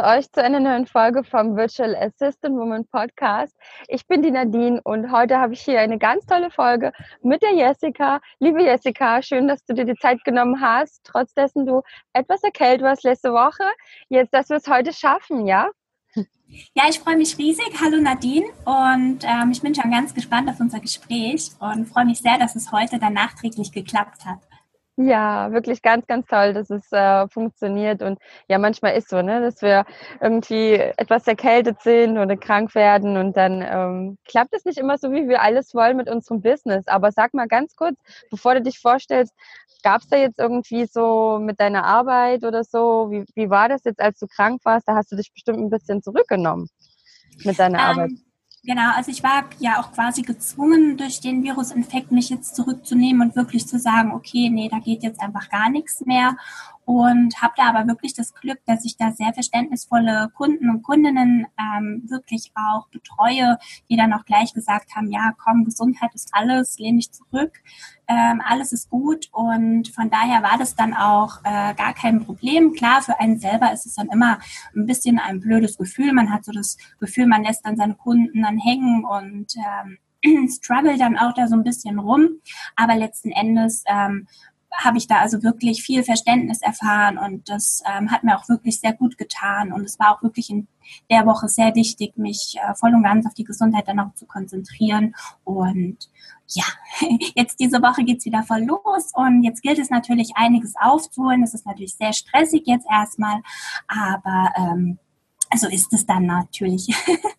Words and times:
Begrüße 0.00 0.18
euch 0.18 0.32
zu 0.32 0.42
einer 0.42 0.60
neuen 0.60 0.86
Folge 0.86 1.24
vom 1.24 1.56
Virtual 1.56 1.94
Assistant 1.96 2.56
Woman 2.56 2.86
Podcast. 2.86 3.54
Ich 3.88 4.06
bin 4.06 4.22
die 4.22 4.30
Nadine 4.30 4.80
und 4.82 5.12
heute 5.12 5.38
habe 5.38 5.52
ich 5.52 5.60
hier 5.60 5.80
eine 5.80 5.98
ganz 5.98 6.24
tolle 6.26 6.50
Folge 6.50 6.92
mit 7.22 7.42
der 7.42 7.52
Jessica. 7.54 8.20
Liebe 8.38 8.62
Jessica, 8.62 9.22
schön, 9.22 9.48
dass 9.48 9.64
du 9.64 9.74
dir 9.74 9.84
die 9.84 9.96
Zeit 9.96 10.22
genommen 10.24 10.60
hast, 10.60 11.00
trotz 11.04 11.34
dessen 11.34 11.66
du 11.66 11.82
etwas 12.12 12.42
erkältet 12.42 12.82
warst 12.82 13.04
letzte 13.04 13.32
Woche. 13.32 13.64
Jetzt, 14.08 14.32
dass 14.32 14.48
wir 14.48 14.56
es 14.56 14.68
heute 14.68 14.92
schaffen, 14.92 15.46
ja? 15.46 15.70
Ja, 16.74 16.84
ich 16.88 16.98
freue 16.98 17.16
mich 17.16 17.36
riesig. 17.38 17.70
Hallo 17.80 18.00
Nadine 18.00 18.46
und 18.64 19.20
ähm, 19.22 19.50
ich 19.52 19.60
bin 19.60 19.74
schon 19.74 19.90
ganz 19.90 20.14
gespannt 20.14 20.48
auf 20.48 20.58
unser 20.60 20.80
Gespräch 20.80 21.50
und 21.60 21.86
freue 21.86 22.06
mich 22.06 22.18
sehr, 22.18 22.38
dass 22.38 22.56
es 22.56 22.72
heute 22.72 22.98
dann 22.98 23.12
nachträglich 23.12 23.70
geklappt 23.70 24.24
hat. 24.24 24.38
Ja, 25.02 25.50
wirklich 25.50 25.80
ganz, 25.80 26.06
ganz 26.06 26.26
toll, 26.26 26.52
dass 26.52 26.68
es 26.68 26.92
äh, 26.92 27.26
funktioniert. 27.28 28.02
Und 28.02 28.18
ja, 28.48 28.58
manchmal 28.58 28.96
ist 28.96 29.08
so, 29.08 29.22
ne, 29.22 29.40
dass 29.40 29.62
wir 29.62 29.86
irgendwie 30.20 30.74
etwas 30.74 31.26
erkältet 31.26 31.80
sind 31.80 32.18
oder 32.18 32.36
krank 32.36 32.74
werden 32.74 33.16
und 33.16 33.34
dann 33.34 33.62
ähm, 33.62 34.18
klappt 34.26 34.52
es 34.54 34.66
nicht 34.66 34.76
immer 34.76 34.98
so, 34.98 35.10
wie 35.10 35.26
wir 35.26 35.40
alles 35.40 35.74
wollen 35.74 35.96
mit 35.96 36.10
unserem 36.10 36.42
Business. 36.42 36.86
Aber 36.86 37.12
sag 37.12 37.32
mal 37.32 37.48
ganz 37.48 37.76
kurz, 37.76 37.98
bevor 38.30 38.54
du 38.54 38.60
dich 38.60 38.78
vorstellst, 38.78 39.34
gab 39.82 40.02
es 40.02 40.08
da 40.08 40.18
jetzt 40.18 40.38
irgendwie 40.38 40.84
so 40.84 41.38
mit 41.40 41.60
deiner 41.60 41.84
Arbeit 41.84 42.44
oder 42.44 42.62
so, 42.62 43.10
wie, 43.10 43.24
wie 43.34 43.48
war 43.48 43.70
das 43.70 43.84
jetzt, 43.84 44.00
als 44.00 44.18
du 44.18 44.26
krank 44.26 44.60
warst? 44.64 44.86
Da 44.86 44.96
hast 44.96 45.10
du 45.12 45.16
dich 45.16 45.32
bestimmt 45.32 45.60
ein 45.60 45.70
bisschen 45.70 46.02
zurückgenommen 46.02 46.68
mit 47.44 47.58
deiner 47.58 47.78
ähm, 47.78 47.84
Arbeit. 47.84 48.10
Genau, 48.62 48.92
also 48.94 49.10
ich 49.10 49.22
war 49.22 49.44
ja 49.58 49.80
auch 49.80 49.90
quasi 49.92 50.20
gezwungen, 50.20 50.98
durch 50.98 51.20
den 51.20 51.42
Virusinfekt 51.42 52.12
mich 52.12 52.28
jetzt 52.28 52.54
zurückzunehmen 52.54 53.28
und 53.28 53.36
wirklich 53.36 53.66
zu 53.66 53.78
sagen, 53.78 54.12
okay, 54.12 54.50
nee, 54.50 54.68
da 54.68 54.78
geht 54.80 55.02
jetzt 55.02 55.20
einfach 55.20 55.48
gar 55.48 55.70
nichts 55.70 56.04
mehr 56.04 56.36
und 56.84 57.40
habe 57.40 57.54
da 57.56 57.64
aber 57.64 57.86
wirklich 57.86 58.14
das 58.14 58.34
Glück, 58.34 58.58
dass 58.66 58.84
ich 58.84 58.96
da 58.96 59.12
sehr 59.12 59.32
verständnisvolle 59.32 60.30
Kunden 60.34 60.70
und 60.70 60.82
Kundinnen 60.82 61.46
ähm, 61.58 62.04
wirklich 62.08 62.52
auch 62.54 62.88
betreue, 62.88 63.58
die 63.88 63.96
dann 63.96 64.12
auch 64.12 64.24
gleich 64.24 64.52
gesagt 64.52 64.94
haben, 64.96 65.10
ja, 65.10 65.32
komm, 65.38 65.64
Gesundheit 65.64 66.14
ist 66.14 66.30
alles, 66.32 66.78
lehne 66.78 66.98
ich 66.98 67.12
zurück, 67.12 67.52
ähm, 68.08 68.42
alles 68.44 68.72
ist 68.72 68.90
gut 68.90 69.28
und 69.32 69.88
von 69.88 70.10
daher 70.10 70.42
war 70.42 70.58
das 70.58 70.74
dann 70.74 70.94
auch 70.94 71.38
äh, 71.44 71.74
gar 71.74 71.94
kein 71.94 72.24
Problem. 72.24 72.72
Klar, 72.72 73.02
für 73.02 73.20
einen 73.20 73.38
selber 73.38 73.72
ist 73.72 73.86
es 73.86 73.94
dann 73.94 74.08
immer 74.08 74.38
ein 74.74 74.86
bisschen 74.86 75.18
ein 75.18 75.40
blödes 75.40 75.78
Gefühl. 75.78 76.12
Man 76.12 76.32
hat 76.32 76.44
so 76.44 76.52
das 76.52 76.76
Gefühl, 76.98 77.26
man 77.26 77.44
lässt 77.44 77.64
dann 77.64 77.76
seine 77.76 77.94
Kunden 77.94 78.42
dann 78.42 78.58
hängen 78.58 79.04
und 79.04 79.54
ähm, 79.56 79.98
struggle 80.48 80.98
dann 80.98 81.16
auch 81.16 81.34
da 81.34 81.46
so 81.46 81.54
ein 81.54 81.64
bisschen 81.64 81.98
rum. 81.98 82.40
Aber 82.76 82.96
letzten 82.96 83.30
Endes 83.30 83.84
ähm, 83.86 84.26
habe 84.72 84.98
ich 84.98 85.06
da 85.06 85.18
also 85.18 85.42
wirklich 85.42 85.82
viel 85.82 86.02
Verständnis 86.04 86.62
erfahren 86.62 87.18
und 87.18 87.48
das 87.48 87.82
ähm, 87.86 88.10
hat 88.10 88.24
mir 88.24 88.38
auch 88.38 88.48
wirklich 88.48 88.80
sehr 88.80 88.92
gut 88.92 89.18
getan 89.18 89.72
und 89.72 89.84
es 89.84 89.98
war 89.98 90.16
auch 90.16 90.22
wirklich 90.22 90.50
in 90.50 90.68
der 91.10 91.26
Woche 91.26 91.48
sehr 91.48 91.74
wichtig, 91.74 92.16
mich 92.16 92.56
äh, 92.56 92.74
voll 92.74 92.94
und 92.94 93.02
ganz 93.02 93.26
auf 93.26 93.34
die 93.34 93.44
Gesundheit 93.44 93.88
dann 93.88 94.00
auch 94.00 94.14
zu 94.14 94.26
konzentrieren 94.26 95.14
und 95.44 96.08
ja, 96.48 96.64
jetzt 97.34 97.60
diese 97.60 97.82
Woche 97.82 98.04
geht's 98.04 98.24
wieder 98.24 98.42
voll 98.42 98.62
los 98.62 99.12
und 99.14 99.42
jetzt 99.42 99.62
gilt 99.62 99.78
es 99.78 99.90
natürlich 99.90 100.32
einiges 100.34 100.74
aufzuholen. 100.80 101.42
Es 101.42 101.54
ist 101.54 101.66
natürlich 101.66 101.94
sehr 101.94 102.12
stressig 102.12 102.62
jetzt 102.66 102.86
erstmal, 102.90 103.40
aber 103.86 104.52
ähm, 104.56 104.98
so 105.56 105.68
ist 105.68 105.92
es 105.92 106.06
dann 106.06 106.26
natürlich 106.26 106.88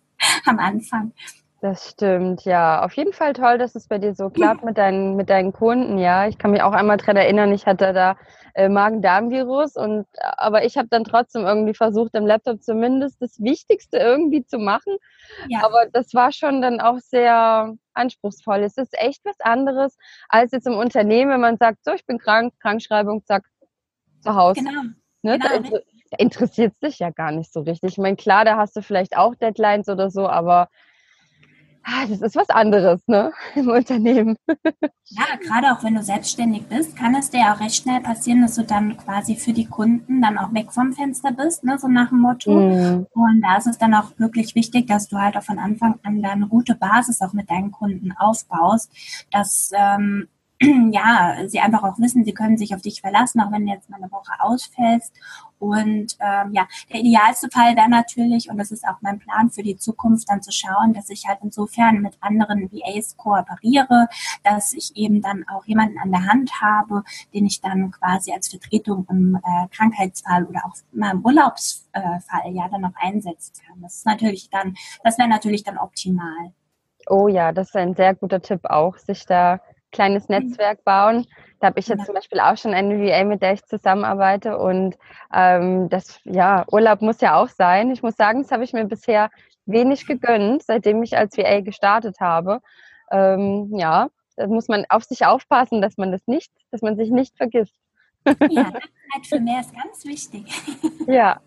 am 0.46 0.58
Anfang. 0.58 1.12
Das 1.62 1.90
stimmt, 1.90 2.44
ja. 2.44 2.84
Auf 2.84 2.94
jeden 2.94 3.12
Fall 3.12 3.34
toll, 3.34 3.56
dass 3.56 3.76
es 3.76 3.86
bei 3.86 3.98
dir 3.98 4.16
so 4.16 4.30
klappt 4.30 4.64
mit 4.64 4.76
deinen, 4.78 5.14
mit 5.14 5.30
deinen 5.30 5.52
Kunden, 5.52 5.96
ja. 5.96 6.26
Ich 6.26 6.36
kann 6.36 6.50
mich 6.50 6.60
auch 6.60 6.72
einmal 6.72 6.96
dran 6.96 7.16
erinnern, 7.16 7.52
ich 7.52 7.66
hatte 7.66 7.92
da 7.92 8.16
äh, 8.54 8.68
Magen-Darm-Virus 8.68 9.76
und 9.76 10.04
aber 10.20 10.64
ich 10.64 10.76
habe 10.76 10.88
dann 10.88 11.04
trotzdem 11.04 11.44
irgendwie 11.44 11.74
versucht, 11.74 12.14
im 12.14 12.26
Laptop 12.26 12.64
zumindest 12.64 13.22
das 13.22 13.40
Wichtigste 13.40 13.98
irgendwie 13.98 14.44
zu 14.44 14.58
machen. 14.58 14.96
Ja. 15.46 15.60
Aber 15.62 15.86
das 15.92 16.12
war 16.14 16.32
schon 16.32 16.62
dann 16.62 16.80
auch 16.80 16.98
sehr 16.98 17.72
anspruchsvoll. 17.94 18.64
Es 18.64 18.76
ist 18.76 18.98
echt 18.98 19.24
was 19.24 19.38
anderes 19.38 19.96
als 20.28 20.50
jetzt 20.50 20.66
im 20.66 20.76
Unternehmen, 20.76 21.30
wenn 21.30 21.40
man 21.40 21.58
sagt, 21.58 21.84
so, 21.84 21.92
ich 21.92 22.04
bin 22.06 22.18
krank, 22.18 22.54
Krankschreibung, 22.60 23.24
zack, 23.24 23.44
zu 24.20 24.34
Hause. 24.34 24.64
Genau. 24.64 24.82
Ne? 25.22 25.38
genau. 25.38 25.70
Da, 25.70 25.78
da 26.10 26.16
interessiert 26.18 26.72
es 26.80 26.90
dich 26.90 26.98
ja 26.98 27.10
gar 27.10 27.30
nicht 27.30 27.52
so 27.52 27.60
richtig. 27.60 27.92
Ich 27.92 27.98
meine, 27.98 28.16
klar, 28.16 28.44
da 28.44 28.56
hast 28.56 28.74
du 28.74 28.82
vielleicht 28.82 29.16
auch 29.16 29.36
Deadlines 29.36 29.88
oder 29.88 30.10
so, 30.10 30.28
aber 30.28 30.68
Ah, 31.84 32.06
das 32.06 32.20
ist 32.20 32.36
was 32.36 32.48
anderes, 32.48 33.00
ne, 33.06 33.32
im 33.54 33.68
Unternehmen. 33.68 34.36
Ja, 34.46 35.24
gerade 35.40 35.72
auch 35.72 35.82
wenn 35.82 35.94
du 35.94 36.02
selbstständig 36.02 36.66
bist, 36.66 36.96
kann 36.96 37.14
es 37.14 37.30
dir 37.30 37.52
auch 37.52 37.60
recht 37.60 37.82
schnell 37.82 38.00
passieren, 38.00 38.42
dass 38.42 38.54
du 38.54 38.62
dann 38.62 38.96
quasi 38.96 39.36
für 39.36 39.52
die 39.52 39.66
Kunden 39.66 40.22
dann 40.22 40.38
auch 40.38 40.52
weg 40.54 40.72
vom 40.72 40.92
Fenster 40.92 41.32
bist, 41.32 41.64
ne, 41.64 41.78
so 41.78 41.88
nach 41.88 42.10
dem 42.10 42.20
Motto. 42.20 42.52
Mhm. 42.52 43.06
Und 43.10 43.42
da 43.42 43.56
ist 43.56 43.66
es 43.66 43.78
dann 43.78 43.94
auch 43.94 44.12
wirklich 44.18 44.54
wichtig, 44.54 44.86
dass 44.86 45.08
du 45.08 45.18
halt 45.18 45.36
auch 45.36 45.42
von 45.42 45.58
Anfang 45.58 45.98
an 46.02 46.22
dann 46.22 46.32
eine 46.32 46.48
gute 46.48 46.74
Basis 46.74 47.20
auch 47.20 47.32
mit 47.32 47.50
deinen 47.50 47.72
Kunden 47.72 48.12
aufbaust, 48.12 48.90
dass 49.30 49.70
ähm, 49.74 50.28
ja, 50.92 51.36
sie 51.46 51.60
einfach 51.60 51.82
auch 51.82 51.98
wissen, 51.98 52.24
sie 52.24 52.34
können 52.34 52.56
sich 52.56 52.74
auf 52.74 52.82
dich 52.82 53.00
verlassen, 53.00 53.40
auch 53.40 53.50
wenn 53.50 53.66
du 53.66 53.72
jetzt 53.72 53.90
mal 53.90 53.96
eine 53.96 54.12
Woche 54.12 54.32
ausfällst. 54.38 55.12
Und 55.58 56.16
ähm, 56.20 56.52
ja, 56.52 56.66
der 56.92 57.00
idealste 57.00 57.48
Fall 57.50 57.76
wäre 57.76 57.88
natürlich, 57.88 58.50
und 58.50 58.58
das 58.58 58.72
ist 58.72 58.86
auch 58.86 58.96
mein 59.00 59.18
Plan 59.18 59.50
für 59.50 59.62
die 59.62 59.76
Zukunft, 59.76 60.28
dann 60.28 60.42
zu 60.42 60.50
schauen, 60.50 60.92
dass 60.92 61.08
ich 61.08 61.26
halt 61.26 61.38
insofern 61.42 62.00
mit 62.00 62.16
anderen 62.20 62.70
VAs 62.72 63.16
kooperiere, 63.16 64.08
dass 64.42 64.72
ich 64.72 64.96
eben 64.96 65.20
dann 65.20 65.44
auch 65.48 65.64
jemanden 65.64 65.98
an 65.98 66.10
der 66.10 66.26
Hand 66.26 66.60
habe, 66.60 67.04
den 67.32 67.46
ich 67.46 67.60
dann 67.60 67.92
quasi 67.92 68.32
als 68.32 68.48
Vertretung 68.48 69.06
im 69.08 69.36
äh, 69.36 69.68
Krankheitsfall 69.70 70.44
oder 70.44 70.62
auch 70.66 70.74
mal 70.92 71.12
im 71.12 71.24
Urlaubsfall 71.24 72.52
ja 72.52 72.68
dann 72.68 72.80
noch 72.82 72.96
einsetzen 73.00 73.54
kann. 73.64 73.80
Das 73.82 73.96
ist 73.96 74.06
natürlich 74.06 74.50
dann, 74.50 74.74
das 75.04 75.18
wäre 75.18 75.28
natürlich 75.28 75.62
dann 75.62 75.78
optimal. 75.78 76.52
Oh 77.08 77.28
ja, 77.28 77.52
das 77.52 77.68
ist 77.68 77.76
ein 77.76 77.94
sehr 77.94 78.14
guter 78.14 78.40
Tipp 78.40 78.64
auch, 78.64 78.96
sich 78.98 79.26
da 79.26 79.60
kleines 79.92 80.28
mhm. 80.28 80.36
Netzwerk 80.36 80.84
bauen. 80.84 81.26
Da 81.60 81.68
habe 81.68 81.78
ich 81.78 81.86
jetzt 81.86 82.00
ja. 82.00 82.04
zum 82.06 82.14
Beispiel 82.14 82.40
auch 82.40 82.56
schon 82.56 82.74
eine 82.74 82.98
VA, 82.98 83.24
mit 83.24 83.40
der 83.40 83.52
ich 83.52 83.64
zusammenarbeite. 83.64 84.58
Und 84.58 84.98
ähm, 85.32 85.88
das, 85.88 86.20
ja, 86.24 86.64
Urlaub 86.72 87.02
muss 87.02 87.20
ja 87.20 87.36
auch 87.36 87.48
sein. 87.48 87.90
Ich 87.92 88.02
muss 88.02 88.16
sagen, 88.16 88.42
das 88.42 88.50
habe 88.50 88.64
ich 88.64 88.72
mir 88.72 88.84
bisher 88.84 89.30
wenig 89.66 90.06
gegönnt, 90.06 90.64
seitdem 90.64 91.02
ich 91.02 91.16
als 91.16 91.36
VA 91.38 91.60
gestartet 91.60 92.18
habe. 92.18 92.60
Ähm, 93.12 93.70
ja, 93.76 94.08
da 94.36 94.46
muss 94.48 94.68
man 94.68 94.84
auf 94.88 95.04
sich 95.04 95.24
aufpassen, 95.24 95.80
dass 95.80 95.96
man 95.96 96.10
das 96.10 96.26
nicht, 96.26 96.50
dass 96.70 96.82
man 96.82 96.96
sich 96.96 97.10
nicht 97.10 97.36
vergisst. 97.36 97.78
Ja, 98.26 98.72
Zeit 99.12 99.26
für 99.28 99.40
mehr 99.40 99.60
ist 99.60 99.74
ganz 99.74 100.04
wichtig. 100.04 100.44
Ja, 101.06 101.40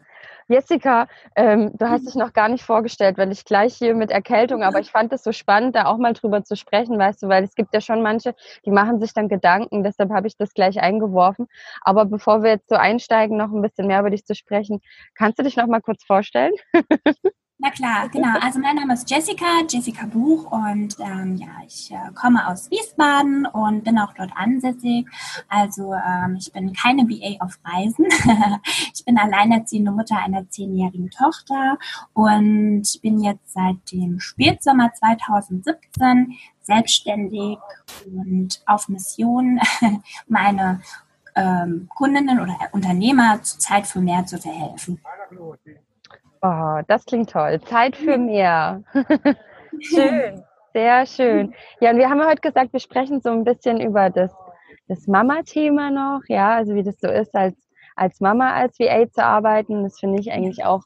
Jessica, 0.48 1.08
ähm, 1.36 1.72
du 1.76 1.90
hast 1.90 2.04
mhm. 2.04 2.06
dich 2.06 2.16
noch 2.16 2.32
gar 2.32 2.50
nicht 2.50 2.64
vorgestellt, 2.64 3.18
weil 3.18 3.32
ich 3.32 3.46
gleich 3.46 3.76
hier 3.76 3.96
mit 3.96 4.12
Erkältung, 4.12 4.62
aber 4.62 4.80
ich 4.80 4.92
fand 4.92 5.12
es 5.12 5.24
so 5.24 5.32
spannend, 5.32 5.76
da 5.76 5.86
auch 5.86 5.98
mal 5.98 6.14
drüber 6.14 6.44
zu 6.44 6.56
sprechen, 6.56 7.00
weißt 7.00 7.24
du, 7.24 7.28
weil 7.30 7.44
es 7.44 7.56
gibt 7.56 7.74
ja 7.74 7.82
schon 7.82 8.04
manche, 8.04 8.36
die 8.64 8.72
machen 8.72 9.00
sich 9.00 9.14
dann 9.14 9.28
Gedanken, 9.28 9.84
deshalb 9.84 10.12
habe 10.12 10.28
ich 10.28 10.38
das 10.38 10.54
gleich 10.54 10.80
eingeworfen. 10.80 11.48
Aber 11.82 12.06
bevor 12.06 12.44
wir 12.44 12.52
jetzt 12.52 12.70
so 12.70 12.76
einsteigen, 12.76 13.38
noch 13.38 13.52
ein 13.52 13.62
bisschen 13.62 13.88
mehr 13.88 14.02
über 14.02 14.12
dich 14.12 14.26
zu 14.26 14.36
sprechen, 14.36 14.82
kannst 15.16 15.40
du 15.40 15.44
dich 15.44 15.56
noch 15.56 15.68
mal 15.68 15.82
kurz 15.82 16.04
vorstellen? 16.04 16.54
Na 17.58 17.70
klar, 17.72 18.10
genau. 18.10 18.38
Also 18.42 18.60
mein 18.60 18.76
Name 18.76 18.94
ist 18.94 19.10
Jessica, 19.10 19.46
Jessica 19.70 20.06
Buch 20.08 20.52
und 20.52 20.98
ähm, 21.00 21.38
ja, 21.38 21.48
ich 21.66 21.90
äh, 21.90 22.12
komme 22.14 22.46
aus 22.48 22.70
Wiesbaden 22.70 23.46
und 23.46 23.86
bin 23.86 23.98
auch 23.98 24.14
dort 24.14 24.32
ansässig. 24.36 25.08
Also 25.48 25.94
ähm, 25.94 26.36
ich 26.38 26.52
bin 26.52 26.74
keine 26.74 27.06
BA 27.06 27.38
auf 27.40 27.58
Reisen. 27.64 28.08
ich 28.94 29.06
bin 29.06 29.18
alleinerziehende 29.18 29.92
Mutter 29.92 30.18
einer 30.18 30.50
zehnjährigen 30.50 31.10
Tochter 31.12 31.78
und 32.12 32.84
bin 33.02 33.24
jetzt 33.24 33.54
seit 33.54 33.78
dem 33.90 34.20
Spätsommer 34.20 34.92
2017 34.94 36.36
selbstständig 36.62 37.58
und 38.06 38.62
auf 38.66 38.90
Mission, 38.90 39.62
meine 40.28 40.82
ähm, 41.36 41.88
Kundinnen 41.96 42.42
oder 42.42 42.58
Unternehmer 42.74 43.42
zur 43.44 43.60
Zeit 43.60 43.88
für 43.88 44.02
mehr 44.02 44.26
zu 44.26 44.38
verhelfen. 44.40 45.00
Oh, 46.42 46.80
das 46.88 47.06
klingt 47.06 47.30
toll. 47.30 47.60
Zeit 47.62 47.96
für 47.96 48.18
mehr. 48.18 48.84
schön, 49.80 50.44
sehr 50.74 51.06
schön. 51.06 51.54
Ja, 51.80 51.92
und 51.92 51.98
wir 51.98 52.10
haben 52.10 52.24
heute 52.26 52.42
gesagt, 52.42 52.74
wir 52.74 52.80
sprechen 52.80 53.22
so 53.22 53.30
ein 53.30 53.44
bisschen 53.44 53.80
über 53.82 54.10
das, 54.10 54.32
das 54.88 55.08
Mama-Thema 55.08 55.92
noch, 55.92 56.22
ja, 56.28 56.56
also 56.56 56.76
wie 56.76 56.84
das 56.84 57.00
so 57.00 57.08
ist, 57.08 57.34
als, 57.34 57.56
als 57.96 58.20
Mama 58.20 58.54
als 58.54 58.80
VA 58.80 59.10
zu 59.10 59.24
arbeiten. 59.24 59.84
Das 59.84 60.00
finde 60.00 60.20
ich 60.20 60.32
eigentlich 60.32 60.64
auch 60.64 60.84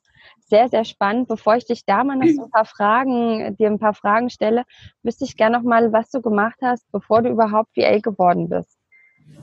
sehr, 0.50 0.68
sehr 0.69 0.86
spannend. 0.86 1.28
Bevor 1.28 1.56
ich 1.56 1.66
dich 1.66 1.86
da 1.86 2.04
mal 2.04 2.16
noch 2.16 2.28
so 2.28 2.44
ein 2.44 2.52
paar 2.52 2.66
Fragen, 2.66 3.56
dir 3.57 3.68
ein 3.68 3.80
paar 3.80 3.94
Fragen 3.94 4.30
stelle, 4.30 4.63
wüsste 5.04 5.25
ich 5.25 5.38
gerne 5.38 5.57
noch 5.57 5.63
mal, 5.63 5.92
was 5.92 6.10
du 6.10 6.22
gemacht 6.22 6.60
hast, 6.62 6.90
bevor 6.92 7.22
du 7.22 7.30
überhaupt 7.30 7.75
VA 7.75 8.00
geworden 8.00 8.50
bist. 8.50 8.78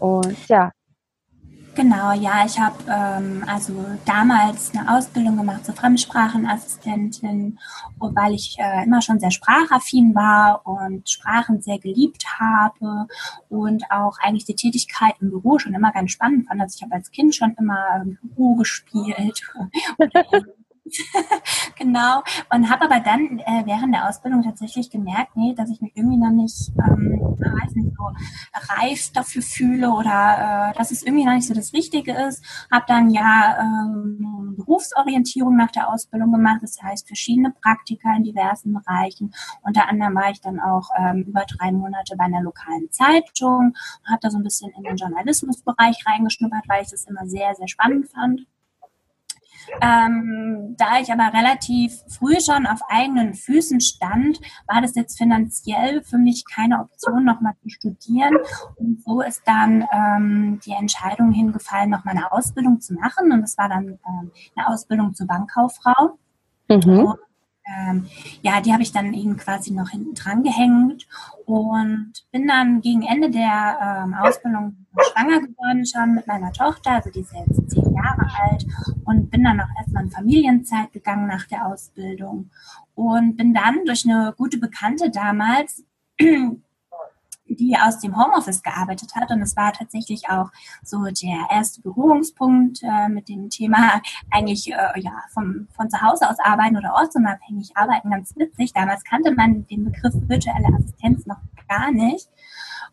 Und 0.00 0.48
ja, 0.48 0.72
Genau, 1.76 2.12
ja, 2.12 2.46
ich 2.46 2.58
habe 2.58 2.76
ähm, 2.88 3.44
also 3.46 3.84
damals 4.06 4.72
eine 4.74 4.96
Ausbildung 4.96 5.36
gemacht 5.36 5.66
zur 5.66 5.74
Fremdsprachenassistentin, 5.74 7.58
weil 7.98 8.32
ich 8.32 8.56
äh, 8.58 8.84
immer 8.84 9.02
schon 9.02 9.20
sehr 9.20 9.30
sprachaffin 9.30 10.14
war 10.14 10.66
und 10.66 11.06
Sprachen 11.10 11.60
sehr 11.60 11.78
geliebt 11.78 12.24
habe 12.40 13.06
und 13.50 13.84
auch 13.90 14.16
eigentlich 14.20 14.46
die 14.46 14.56
Tätigkeit 14.56 15.16
im 15.20 15.28
Büro 15.28 15.58
schon 15.58 15.74
immer 15.74 15.92
ganz 15.92 16.12
spannend 16.12 16.48
fand. 16.48 16.62
Also 16.62 16.76
ich 16.76 16.82
habe 16.82 16.94
als 16.94 17.10
Kind 17.10 17.34
schon 17.34 17.54
immer 17.58 18.02
im 18.02 18.16
Büro 18.22 18.54
gespielt 18.54 19.42
genau. 21.78 22.22
Und 22.52 22.70
habe 22.70 22.84
aber 22.84 23.00
dann 23.00 23.38
äh, 23.40 23.62
während 23.64 23.94
der 23.94 24.08
Ausbildung 24.08 24.42
tatsächlich 24.42 24.90
gemerkt, 24.90 25.36
nee, 25.36 25.54
dass 25.54 25.70
ich 25.70 25.80
mich 25.80 25.92
irgendwie 25.94 26.16
noch 26.16 26.30
nicht, 26.30 26.70
ähm, 26.78 27.36
weiß 27.38 27.74
nicht, 27.74 27.94
so 27.96 28.04
reif 28.74 29.12
dafür 29.12 29.42
fühle 29.42 29.90
oder 29.90 30.70
äh, 30.72 30.78
dass 30.78 30.90
es 30.90 31.02
irgendwie 31.02 31.24
noch 31.24 31.34
nicht 31.34 31.46
so 31.46 31.54
das 31.54 31.72
Richtige 31.72 32.12
ist. 32.12 32.44
Habe 32.70 32.84
dann 32.88 33.10
ja 33.10 33.58
ähm, 33.60 34.54
Berufsorientierung 34.56 35.56
nach 35.56 35.70
der 35.70 35.88
Ausbildung 35.90 36.32
gemacht, 36.32 36.60
das 36.62 36.82
heißt 36.82 37.06
verschiedene 37.06 37.52
Praktika 37.62 38.14
in 38.16 38.24
diversen 38.24 38.72
Bereichen. 38.72 39.32
Unter 39.62 39.88
anderem 39.88 40.14
war 40.14 40.30
ich 40.30 40.40
dann 40.40 40.60
auch 40.60 40.90
ähm, 40.98 41.24
über 41.26 41.44
drei 41.46 41.72
Monate 41.72 42.16
bei 42.16 42.24
einer 42.24 42.42
lokalen 42.42 42.90
Zeitung 42.90 43.74
habe 44.04 44.20
da 44.20 44.30
so 44.30 44.38
ein 44.38 44.42
bisschen 44.42 44.72
in 44.72 44.82
den 44.82 44.96
Journalismusbereich 44.96 46.04
reingeschnuppert, 46.06 46.68
weil 46.68 46.82
ich 46.82 46.90
das 46.90 47.06
immer 47.06 47.26
sehr, 47.26 47.54
sehr 47.54 47.68
spannend 47.68 48.08
fand. 48.08 48.46
Ähm, 49.80 50.74
da 50.76 51.00
ich 51.00 51.12
aber 51.12 51.32
relativ 51.32 51.92
früh 52.08 52.40
schon 52.40 52.66
auf 52.66 52.80
eigenen 52.88 53.34
Füßen 53.34 53.80
stand, 53.80 54.40
war 54.66 54.80
das 54.80 54.94
jetzt 54.94 55.18
finanziell 55.18 56.02
für 56.02 56.18
mich 56.18 56.44
keine 56.44 56.80
Option, 56.80 57.24
nochmal 57.24 57.54
zu 57.62 57.68
studieren. 57.68 58.36
Und 58.76 59.02
so 59.02 59.20
ist 59.20 59.42
dann 59.46 59.86
ähm, 59.92 60.60
die 60.64 60.72
Entscheidung 60.72 61.32
hingefallen, 61.32 61.90
noch 61.90 62.04
mal 62.04 62.12
eine 62.12 62.32
Ausbildung 62.32 62.80
zu 62.80 62.94
machen. 62.94 63.32
Und 63.32 63.42
das 63.42 63.56
war 63.58 63.68
dann 63.68 63.98
ähm, 64.06 64.30
eine 64.54 64.68
Ausbildung 64.68 65.14
zur 65.14 65.26
Bankkauffrau. 65.26 66.18
Mhm. 66.68 67.06
Und 67.06 67.18
ähm, 67.66 68.06
ja, 68.42 68.60
die 68.60 68.72
habe 68.72 68.82
ich 68.82 68.92
dann 68.92 69.12
eben 69.12 69.36
quasi 69.36 69.72
noch 69.72 69.90
hinten 69.90 70.14
dran 70.14 70.42
gehängt 70.42 71.06
und 71.46 72.12
bin 72.30 72.46
dann 72.46 72.80
gegen 72.80 73.02
Ende 73.02 73.30
der 73.30 74.04
ähm, 74.04 74.14
Ausbildung 74.14 74.86
schwanger 75.12 75.40
geworden 75.40 75.84
schon 75.84 76.14
mit 76.14 76.26
meiner 76.26 76.52
Tochter, 76.52 76.92
also 76.92 77.10
die 77.10 77.20
ist 77.20 77.32
jetzt 77.32 77.70
zehn 77.70 77.92
Jahre 77.92 78.26
alt 78.42 78.66
und 79.04 79.30
bin 79.30 79.44
dann 79.44 79.60
auch 79.60 79.68
erstmal 79.78 80.04
in 80.04 80.10
Familienzeit 80.10 80.92
gegangen 80.92 81.26
nach 81.26 81.46
der 81.46 81.66
Ausbildung 81.66 82.50
und 82.94 83.36
bin 83.36 83.52
dann 83.52 83.84
durch 83.84 84.04
eine 84.08 84.32
gute 84.36 84.58
Bekannte 84.58 85.10
damals 85.10 85.84
die 87.56 87.76
aus 87.76 87.98
dem 87.98 88.16
Homeoffice 88.16 88.62
gearbeitet 88.62 89.14
hat. 89.14 89.30
Und 89.30 89.42
es 89.42 89.56
war 89.56 89.72
tatsächlich 89.72 90.28
auch 90.28 90.50
so 90.82 91.04
der 91.04 91.48
erste 91.50 91.80
Berührungspunkt 91.80 92.82
äh, 92.82 93.08
mit 93.08 93.28
dem 93.28 93.50
Thema 93.50 94.00
eigentlich 94.30 94.70
äh, 94.70 95.00
ja 95.00 95.12
vom, 95.32 95.68
von 95.74 95.90
zu 95.90 96.00
Hause 96.00 96.28
aus 96.28 96.38
arbeiten 96.40 96.76
oder 96.76 96.94
ortsunabhängig 96.94 97.76
arbeiten. 97.76 98.10
Ganz 98.10 98.34
witzig. 98.36 98.72
Damals 98.72 99.04
kannte 99.04 99.32
man 99.32 99.66
den 99.66 99.84
Begriff 99.84 100.14
virtuelle 100.28 100.68
Assistenz 100.74 101.26
noch 101.26 101.38
gar 101.68 101.92
nicht. 101.92 102.28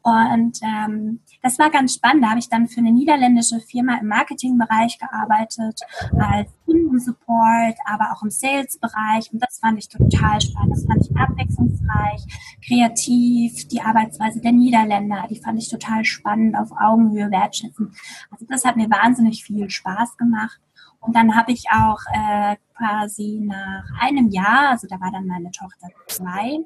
Und 0.03 0.59
ähm, 0.61 1.21
das 1.41 1.57
war 1.59 1.69
ganz 1.69 1.95
spannend. 1.95 2.25
Da 2.25 2.31
habe 2.31 2.39
ich 2.39 2.49
dann 2.49 2.67
für 2.67 2.81
eine 2.81 2.91
niederländische 2.91 3.61
Firma 3.61 3.97
im 4.01 4.07
Marketingbereich 4.07 4.99
gearbeitet, 4.99 5.79
als 6.19 6.51
Kundensupport, 6.65 7.77
aber 7.85 8.11
auch 8.11 8.21
im 8.21 8.29
Sales-Bereich. 8.29 9.31
Und 9.31 9.41
das 9.41 9.59
fand 9.59 9.79
ich 9.79 9.87
total 9.87 10.41
spannend. 10.41 10.73
Das 10.73 10.85
fand 10.85 11.05
ich 11.05 11.15
abwechslungsreich, 11.15 12.21
kreativ. 12.67 13.67
Die 13.69 13.81
Arbeitsweise 13.81 14.41
der 14.41 14.51
Niederländer, 14.51 15.25
die 15.29 15.39
fand 15.39 15.57
ich 15.57 15.69
total 15.69 16.03
spannend, 16.03 16.57
auf 16.57 16.71
Augenhöhe 16.77 17.31
wertschätzen. 17.31 17.95
Also 18.29 18.45
das 18.49 18.65
hat 18.65 18.75
mir 18.75 18.89
wahnsinnig 18.89 19.45
viel 19.45 19.69
Spaß 19.69 20.17
gemacht. 20.17 20.59
Und 20.99 21.15
dann 21.15 21.35
habe 21.35 21.51
ich 21.53 21.65
auch 21.69 21.99
äh, 22.13 22.55
quasi 22.77 23.41
nach 23.43 23.85
einem 24.01 24.29
Jahr, 24.29 24.69
also 24.69 24.87
da 24.87 24.99
war 24.99 25.11
dann 25.11 25.27
meine 25.27 25.51
Tochter 25.51 25.89
zwei, 26.07 26.59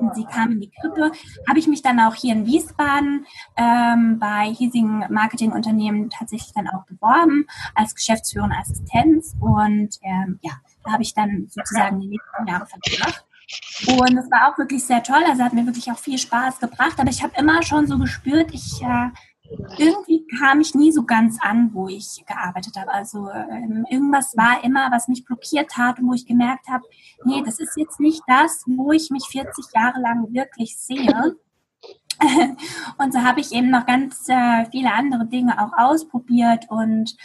und 0.00 0.14
sie 0.14 0.24
kam 0.24 0.52
in 0.52 0.60
die 0.60 0.70
Krippe, 0.70 1.12
habe 1.48 1.58
ich 1.58 1.66
mich 1.66 1.82
dann 1.82 2.00
auch 2.00 2.14
hier 2.14 2.34
in 2.34 2.46
Wiesbaden 2.46 3.26
ähm, 3.56 4.18
bei 4.18 4.52
hiesigen 4.52 5.04
Marketingunternehmen 5.10 6.10
tatsächlich 6.10 6.52
dann 6.54 6.68
auch 6.68 6.84
beworben 6.86 7.46
als 7.74 7.94
geschäftsführende 7.94 8.56
Assistenz. 8.56 9.36
Und 9.40 9.98
ähm, 10.02 10.38
ja, 10.42 10.52
da 10.84 10.92
habe 10.92 11.02
ich 11.02 11.14
dann 11.14 11.46
sozusagen 11.48 12.00
die 12.00 12.08
nächsten 12.08 12.46
Jahre 12.46 12.66
verbracht. 12.66 13.24
Und 13.88 14.16
es 14.16 14.30
war 14.30 14.52
auch 14.52 14.58
wirklich 14.58 14.84
sehr 14.84 15.02
toll, 15.02 15.22
also 15.26 15.42
hat 15.42 15.52
mir 15.52 15.66
wirklich 15.66 15.90
auch 15.90 15.98
viel 15.98 16.18
Spaß 16.18 16.60
gebracht, 16.60 16.98
aber 16.98 17.10
ich 17.10 17.22
habe 17.22 17.32
immer 17.36 17.62
schon 17.62 17.88
so 17.88 17.98
gespürt, 17.98 18.54
ich 18.54 18.80
äh, 18.82 19.08
irgendwie 19.78 20.26
kam 20.38 20.60
ich 20.60 20.74
nie 20.74 20.92
so 20.92 21.04
ganz 21.04 21.38
an, 21.40 21.70
wo 21.72 21.88
ich 21.88 22.24
gearbeitet 22.26 22.76
habe. 22.76 22.92
Also 22.92 23.28
ähm, 23.30 23.84
irgendwas 23.88 24.36
war 24.36 24.62
immer, 24.62 24.90
was 24.90 25.08
mich 25.08 25.24
blockiert 25.24 25.76
hat 25.76 25.98
und 25.98 26.08
wo 26.08 26.14
ich 26.14 26.26
gemerkt 26.26 26.68
habe, 26.68 26.84
nee, 27.24 27.42
das 27.44 27.58
ist 27.58 27.76
jetzt 27.76 28.00
nicht 28.00 28.22
das, 28.26 28.62
wo 28.66 28.92
ich 28.92 29.10
mich 29.10 29.26
40 29.28 29.66
Jahre 29.74 30.00
lang 30.00 30.32
wirklich 30.32 30.76
sehe. 30.78 31.36
und 32.98 33.12
so 33.12 33.20
habe 33.22 33.40
ich 33.40 33.52
eben 33.52 33.70
noch 33.70 33.86
ganz 33.86 34.28
äh, 34.28 34.66
viele 34.70 34.92
andere 34.92 35.26
Dinge 35.26 35.60
auch 35.60 35.72
ausprobiert 35.76 36.66
und 36.68 37.16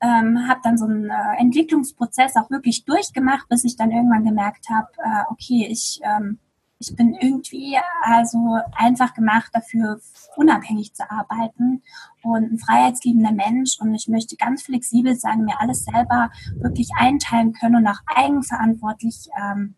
ähm, 0.00 0.46
habe 0.48 0.60
dann 0.62 0.76
so 0.76 0.84
einen 0.84 1.10
äh, 1.10 1.38
Entwicklungsprozess 1.38 2.36
auch 2.36 2.50
wirklich 2.50 2.84
durchgemacht, 2.84 3.48
bis 3.48 3.64
ich 3.64 3.76
dann 3.76 3.90
irgendwann 3.90 4.24
gemerkt 4.24 4.68
habe, 4.68 4.88
äh, 4.98 5.24
okay, 5.30 5.66
ich 5.70 6.00
ähm, 6.02 6.38
ich 6.82 6.96
bin 6.96 7.14
irgendwie 7.14 7.78
also 8.02 8.58
einfach 8.72 9.14
gemacht 9.14 9.50
dafür, 9.52 10.00
unabhängig 10.36 10.94
zu 10.94 11.08
arbeiten 11.08 11.82
und 12.22 12.52
ein 12.52 12.58
freiheitsliebender 12.58 13.32
Mensch 13.32 13.78
und 13.80 13.94
ich 13.94 14.08
möchte 14.08 14.36
ganz 14.36 14.62
flexibel 14.62 15.14
sein, 15.14 15.44
mir 15.44 15.60
alles 15.60 15.84
selber 15.84 16.30
wirklich 16.56 16.90
einteilen 16.96 17.52
können 17.52 17.76
und 17.76 17.86
auch 17.86 18.00
eigenverantwortlich 18.06 19.28
ähm, 19.40 19.76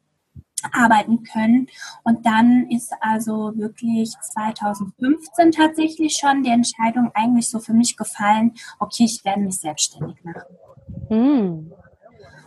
arbeiten 0.72 1.22
können. 1.24 1.66
Und 2.04 2.24
dann 2.24 2.70
ist 2.70 2.92
also 3.00 3.52
wirklich 3.56 4.14
2015 4.18 5.52
tatsächlich 5.52 6.16
schon 6.16 6.42
die 6.42 6.50
Entscheidung 6.50 7.10
eigentlich 7.12 7.50
so 7.50 7.60
für 7.60 7.74
mich 7.74 7.98
gefallen, 7.98 8.54
okay, 8.78 9.04
ich 9.04 9.22
werde 9.24 9.42
mich 9.42 9.58
selbstständig 9.58 10.24
machen. 10.24 10.56
Hm. 11.08 11.72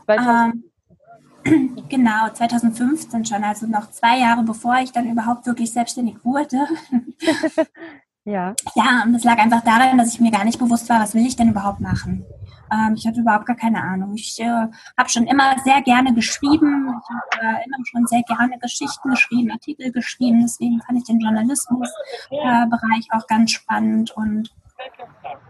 Ähm, 0.08 0.64
Genau, 1.90 2.30
2015 2.34 3.26
schon, 3.26 3.44
also 3.44 3.68
noch 3.68 3.90
zwei 3.92 4.20
Jahre 4.20 4.44
bevor 4.44 4.76
ich 4.80 4.92
dann 4.92 5.10
überhaupt 5.10 5.46
wirklich 5.46 5.72
selbstständig 5.72 6.18
wurde. 6.24 6.68
ja. 8.26 8.54
Ja, 8.76 9.04
und 9.06 9.14
das 9.14 9.24
lag 9.24 9.38
einfach 9.38 9.64
daran, 9.64 9.98
dass 9.98 10.14
ich 10.14 10.20
mir 10.20 10.32
gar 10.32 10.44
nicht 10.44 10.60
bewusst 10.60 10.90
war, 10.90 11.00
was 11.00 11.14
will 11.14 11.26
ich 11.26 11.36
denn 11.36 11.50
überhaupt 11.50 11.80
machen. 11.80 12.26
Ähm, 12.72 12.96
ich 12.96 13.08
hatte 13.08 13.22
überhaupt 13.22 13.46
gar 13.46 13.56
keine 13.56 13.82
Ahnung. 13.82 14.14
Ich 14.16 14.40
äh, 14.40 14.68
habe 14.98 15.10
schon 15.10 15.28
immer 15.28 15.56
sehr 15.64 15.82
gerne 15.82 16.14
geschrieben. 16.14 16.94
Ich 17.02 17.10
habe 17.10 17.58
äh, 17.60 17.66
immer 17.66 17.78
schon 17.90 18.06
sehr 18.08 18.24
gerne 18.24 18.60
Geschichten 18.60 19.10
geschrieben, 19.10 19.52
Artikel 19.52 19.92
geschrieben. 19.92 20.42
Deswegen 20.42 20.82
fand 20.82 20.98
ich 21.00 21.06
den 21.06 21.20
Journalismusbereich 21.20 21.92
äh, 22.32 23.16
auch 23.16 23.28
ganz 23.28 23.52
spannend 23.52 24.12
und 24.12 24.54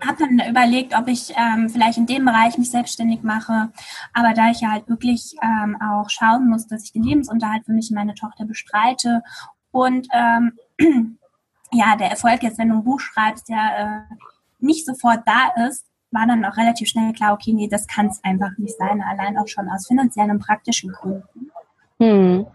habe 0.05 0.17
dann 0.19 0.49
überlegt, 0.49 0.95
ob 0.97 1.07
ich 1.07 1.33
ähm, 1.35 1.69
vielleicht 1.69 1.97
in 1.97 2.05
dem 2.05 2.25
Bereich 2.25 2.57
mich 2.57 2.71
selbstständig 2.71 3.23
mache. 3.23 3.69
Aber 4.13 4.33
da 4.33 4.51
ich 4.51 4.61
ja 4.61 4.71
halt 4.71 4.87
wirklich 4.87 5.35
ähm, 5.41 5.77
auch 5.81 6.09
schauen 6.09 6.49
muss, 6.49 6.67
dass 6.67 6.83
ich 6.83 6.93
den 6.93 7.03
Lebensunterhalt 7.03 7.65
für 7.65 7.73
mich 7.73 7.89
und 7.89 7.95
meine 7.95 8.15
Tochter 8.15 8.45
bestreite 8.45 9.23
und 9.71 10.07
ähm, 10.13 10.53
ja, 11.71 11.95
der 11.95 12.11
Erfolg 12.11 12.43
jetzt, 12.43 12.57
wenn 12.57 12.69
du 12.69 12.75
ein 12.75 12.83
Buch 12.83 12.99
schreibst, 12.99 13.49
ja 13.49 13.77
äh, 13.77 14.15
nicht 14.59 14.85
sofort 14.85 15.21
da 15.25 15.67
ist, 15.67 15.85
war 16.11 16.25
dann 16.25 16.45
auch 16.45 16.57
relativ 16.57 16.87
schnell 16.87 17.13
klar, 17.13 17.33
okay, 17.33 17.53
nee, 17.53 17.67
das 17.67 17.85
kann 17.87 18.07
es 18.07 18.23
einfach 18.23 18.57
nicht 18.57 18.77
sein, 18.77 19.03
allein 19.03 19.37
auch 19.37 19.47
schon 19.47 19.69
aus 19.69 19.87
finanziellen 19.87 20.31
und 20.31 20.39
praktischen 20.39 20.91
Gründen. 20.91 21.51
Hm. 21.99 22.47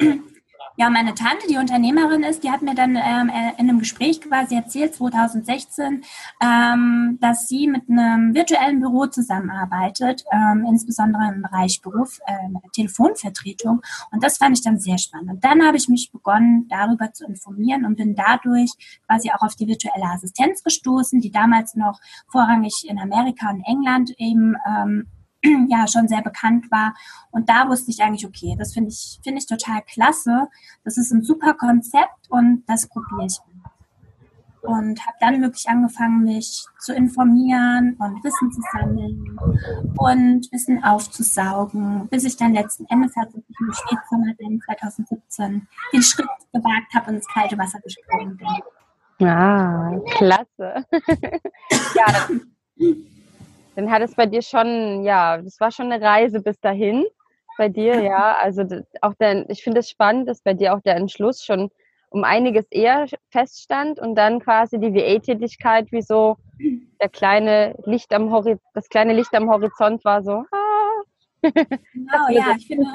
Ja, 0.78 0.90
meine 0.90 1.14
Tante, 1.14 1.46
die 1.48 1.56
Unternehmerin 1.56 2.22
ist, 2.22 2.44
die 2.44 2.50
hat 2.50 2.60
mir 2.60 2.74
dann 2.74 2.96
ähm, 2.96 3.30
äh, 3.30 3.52
in 3.56 3.70
einem 3.70 3.78
Gespräch 3.78 4.20
quasi 4.20 4.56
erzählt, 4.56 4.94
2016, 4.94 6.04
ähm, 6.42 7.16
dass 7.18 7.48
sie 7.48 7.66
mit 7.66 7.88
einem 7.88 8.34
virtuellen 8.34 8.80
Büro 8.80 9.06
zusammenarbeitet, 9.06 10.24
ähm, 10.30 10.66
insbesondere 10.68 11.32
im 11.34 11.40
Bereich 11.40 11.80
Beruf, 11.80 12.18
äh, 12.26 12.68
Telefonvertretung. 12.74 13.80
Und 14.10 14.22
das 14.22 14.36
fand 14.36 14.58
ich 14.58 14.62
dann 14.62 14.78
sehr 14.78 14.98
spannend. 14.98 15.30
Und 15.30 15.44
dann 15.44 15.64
habe 15.64 15.78
ich 15.78 15.88
mich 15.88 16.12
begonnen, 16.12 16.68
darüber 16.68 17.10
zu 17.10 17.24
informieren 17.24 17.86
und 17.86 17.96
bin 17.96 18.14
dadurch 18.14 18.72
quasi 19.06 19.30
auch 19.30 19.40
auf 19.40 19.54
die 19.54 19.68
virtuelle 19.68 20.04
Assistenz 20.04 20.62
gestoßen, 20.62 21.22
die 21.22 21.30
damals 21.30 21.74
noch 21.74 21.98
vorrangig 22.28 22.84
in 22.86 22.98
Amerika 22.98 23.48
und 23.48 23.62
England 23.66 24.12
eben 24.18 24.56
ähm, 24.68 25.06
ja 25.68 25.86
schon 25.86 26.08
sehr 26.08 26.22
bekannt 26.22 26.70
war. 26.70 26.94
Und 27.30 27.48
da 27.48 27.68
wusste 27.68 27.90
ich 27.90 28.02
eigentlich, 28.02 28.26
okay, 28.26 28.56
das 28.58 28.74
finde 28.74 28.90
ich, 28.90 29.20
finde 29.22 29.38
ich 29.38 29.46
total 29.46 29.82
klasse. 29.82 30.48
Das 30.84 30.96
ist 30.96 31.12
ein 31.12 31.22
super 31.22 31.54
Konzept 31.54 32.30
und 32.30 32.64
das 32.66 32.86
probiere 32.88 33.26
ich 33.26 33.38
und 34.66 35.06
habe 35.06 35.16
dann 35.20 35.40
wirklich 35.40 35.68
angefangen, 35.68 36.24
mich 36.24 36.66
zu 36.78 36.92
informieren 36.92 37.96
und 37.98 38.22
Wissen 38.24 38.52
zu 38.52 38.60
sammeln 38.72 39.38
und 39.96 40.52
Wissen 40.52 40.82
aufzusaugen, 40.82 42.08
bis 42.08 42.24
ich 42.24 42.36
dann 42.36 42.54
letzten 42.54 42.86
Endes 42.86 43.12
tatsächlich 43.14 43.56
im 43.60 43.72
Spätsommer 43.72 44.34
2017 44.66 45.68
den 45.92 46.02
Schritt 46.02 46.26
gewagt 46.52 46.94
habe 46.94 47.10
und 47.10 47.16
ins 47.16 47.28
kalte 47.28 47.56
Wasser 47.56 47.80
gesprungen 47.80 48.36
bin. 48.36 49.26
Ah, 49.26 49.98
klasse. 50.10 50.84
ja, 51.94 52.28
dann 53.76 53.90
hat 53.90 54.02
es 54.02 54.14
bei 54.14 54.26
dir 54.26 54.42
schon, 54.42 55.04
ja, 55.04 55.36
das 55.40 55.60
war 55.60 55.70
schon 55.70 55.92
eine 55.92 56.04
Reise 56.04 56.40
bis 56.40 56.58
dahin 56.60 57.04
bei 57.58 57.68
dir, 57.68 58.00
ja. 58.02 58.36
Also 58.36 58.64
auch 59.02 59.14
der, 59.14 59.48
ich 59.50 59.62
finde 59.62 59.80
es 59.80 59.90
spannend, 59.90 60.28
dass 60.28 60.42
bei 60.42 60.54
dir 60.54 60.74
auch 60.74 60.80
der 60.80 60.96
Entschluss 60.96 61.44
schon 61.44 61.70
um 62.08 62.24
einiges 62.24 62.66
eher 62.70 63.06
feststand 63.30 63.98
und 64.00 64.14
dann 64.14 64.40
quasi 64.40 64.78
die 64.78 64.94
VA-Tätigkeit 64.94 65.92
wie 65.92 66.02
so 66.02 66.36
der 67.00 67.10
kleine 67.10 67.74
Licht 67.84 68.12
am 68.14 68.30
Horizont, 68.30 68.62
das 68.74 68.88
kleine 68.88 69.12
Licht 69.12 69.34
am 69.34 69.50
Horizont 69.50 70.04
war 70.04 70.22
so. 70.22 70.44
Ah. 70.50 71.02
Genau, 71.42 72.28
ja, 72.30 72.54
ich 72.56 72.66
finde, 72.66 72.86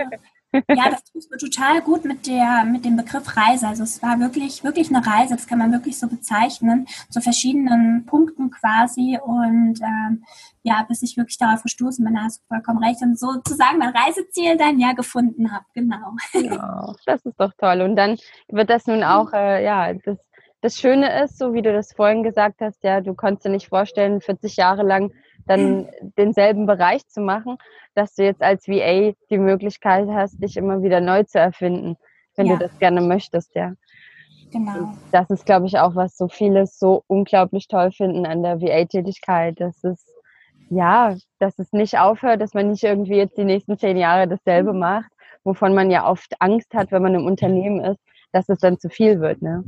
ja, 0.53 0.89
das 0.89 1.03
tust 1.05 1.31
du 1.31 1.37
total 1.37 1.81
gut 1.81 2.05
mit 2.05 2.27
der, 2.27 2.65
mit 2.65 2.85
dem 2.85 2.97
Begriff 2.97 3.37
Reise. 3.37 3.67
Also 3.67 3.83
es 3.83 4.01
war 4.01 4.19
wirklich, 4.19 4.63
wirklich 4.63 4.89
eine 4.89 5.05
Reise, 5.05 5.35
das 5.35 5.47
kann 5.47 5.59
man 5.59 5.71
wirklich 5.71 5.97
so 5.97 6.07
bezeichnen, 6.07 6.87
zu 7.09 7.21
verschiedenen 7.21 8.05
Punkten 8.05 8.51
quasi 8.51 9.17
und 9.23 9.79
ähm, 9.81 10.23
ja, 10.63 10.85
bis 10.87 11.01
ich 11.01 11.17
wirklich 11.17 11.37
darauf 11.37 11.63
gestoßen 11.63 12.03
bin, 12.05 12.13
da 12.13 12.23
hast 12.23 12.41
du 12.41 12.47
vollkommen 12.47 12.83
recht 12.83 13.01
und 13.01 13.17
sozusagen 13.17 13.79
mein 13.79 13.95
Reiseziel 13.95 14.57
dann 14.57 14.79
ja 14.79 14.93
gefunden 14.93 15.51
habe, 15.51 15.65
genau. 15.73 16.15
Ja, 16.33 16.93
das 17.05 17.25
ist 17.25 17.39
doch 17.39 17.53
toll. 17.57 17.81
Und 17.81 17.95
dann 17.95 18.17
wird 18.47 18.69
das 18.69 18.85
nun 18.85 19.03
auch, 19.03 19.33
äh, 19.33 19.63
ja, 19.63 19.93
das, 19.93 20.17
das 20.61 20.79
Schöne 20.79 21.23
ist, 21.23 21.37
so 21.37 21.53
wie 21.53 21.61
du 21.61 21.73
das 21.73 21.93
vorhin 21.93 22.23
gesagt 22.23 22.61
hast, 22.61 22.83
ja, 22.83 23.01
du 23.01 23.13
konntest 23.13 23.45
dir 23.45 23.49
nicht 23.49 23.67
vorstellen, 23.67 24.21
40 24.21 24.57
Jahre 24.57 24.83
lang 24.83 25.11
dann 25.47 25.89
denselben 26.17 26.67
Bereich 26.67 27.07
zu 27.07 27.19
machen, 27.19 27.57
dass 27.95 28.13
du 28.13 28.23
jetzt 28.23 28.43
als 28.43 28.67
VA 28.67 29.13
die 29.29 29.37
Möglichkeit 29.37 30.07
hast, 30.09 30.41
dich 30.41 30.57
immer 30.57 30.83
wieder 30.83 31.01
neu 31.01 31.23
zu 31.23 31.39
erfinden, 31.39 31.97
wenn 32.35 32.45
ja. 32.45 32.53
du 32.53 32.59
das 32.59 32.77
gerne 32.79 33.01
möchtest, 33.01 33.55
ja. 33.55 33.73
Genau. 34.51 34.93
Das 35.11 35.29
ist, 35.29 35.45
glaube 35.45 35.65
ich, 35.65 35.79
auch, 35.79 35.95
was 35.95 36.17
so 36.17 36.27
viele 36.27 36.67
so 36.67 37.03
unglaublich 37.07 37.67
toll 37.67 37.91
finden 37.91 38.25
an 38.25 38.43
der 38.43 38.61
VA-Tätigkeit. 38.61 39.59
Das 39.59 39.81
ist, 39.83 40.07
ja, 40.69 41.15
dass 41.39 41.57
es 41.57 41.71
nicht 41.71 41.97
aufhört, 41.97 42.41
dass 42.41 42.53
man 42.53 42.69
nicht 42.69 42.83
irgendwie 42.83 43.15
jetzt 43.15 43.37
die 43.37 43.45
nächsten 43.45 43.77
zehn 43.77 43.97
Jahre 43.97 44.27
dasselbe 44.27 44.73
macht, 44.73 45.09
wovon 45.43 45.73
man 45.73 45.89
ja 45.89 46.07
oft 46.07 46.33
Angst 46.39 46.73
hat, 46.73 46.91
wenn 46.91 47.01
man 47.01 47.15
im 47.15 47.25
Unternehmen 47.25 47.79
ist, 47.79 48.01
dass 48.33 48.49
es 48.49 48.59
dann 48.59 48.77
zu 48.77 48.89
viel 48.89 49.21
wird, 49.21 49.41
ne? 49.41 49.63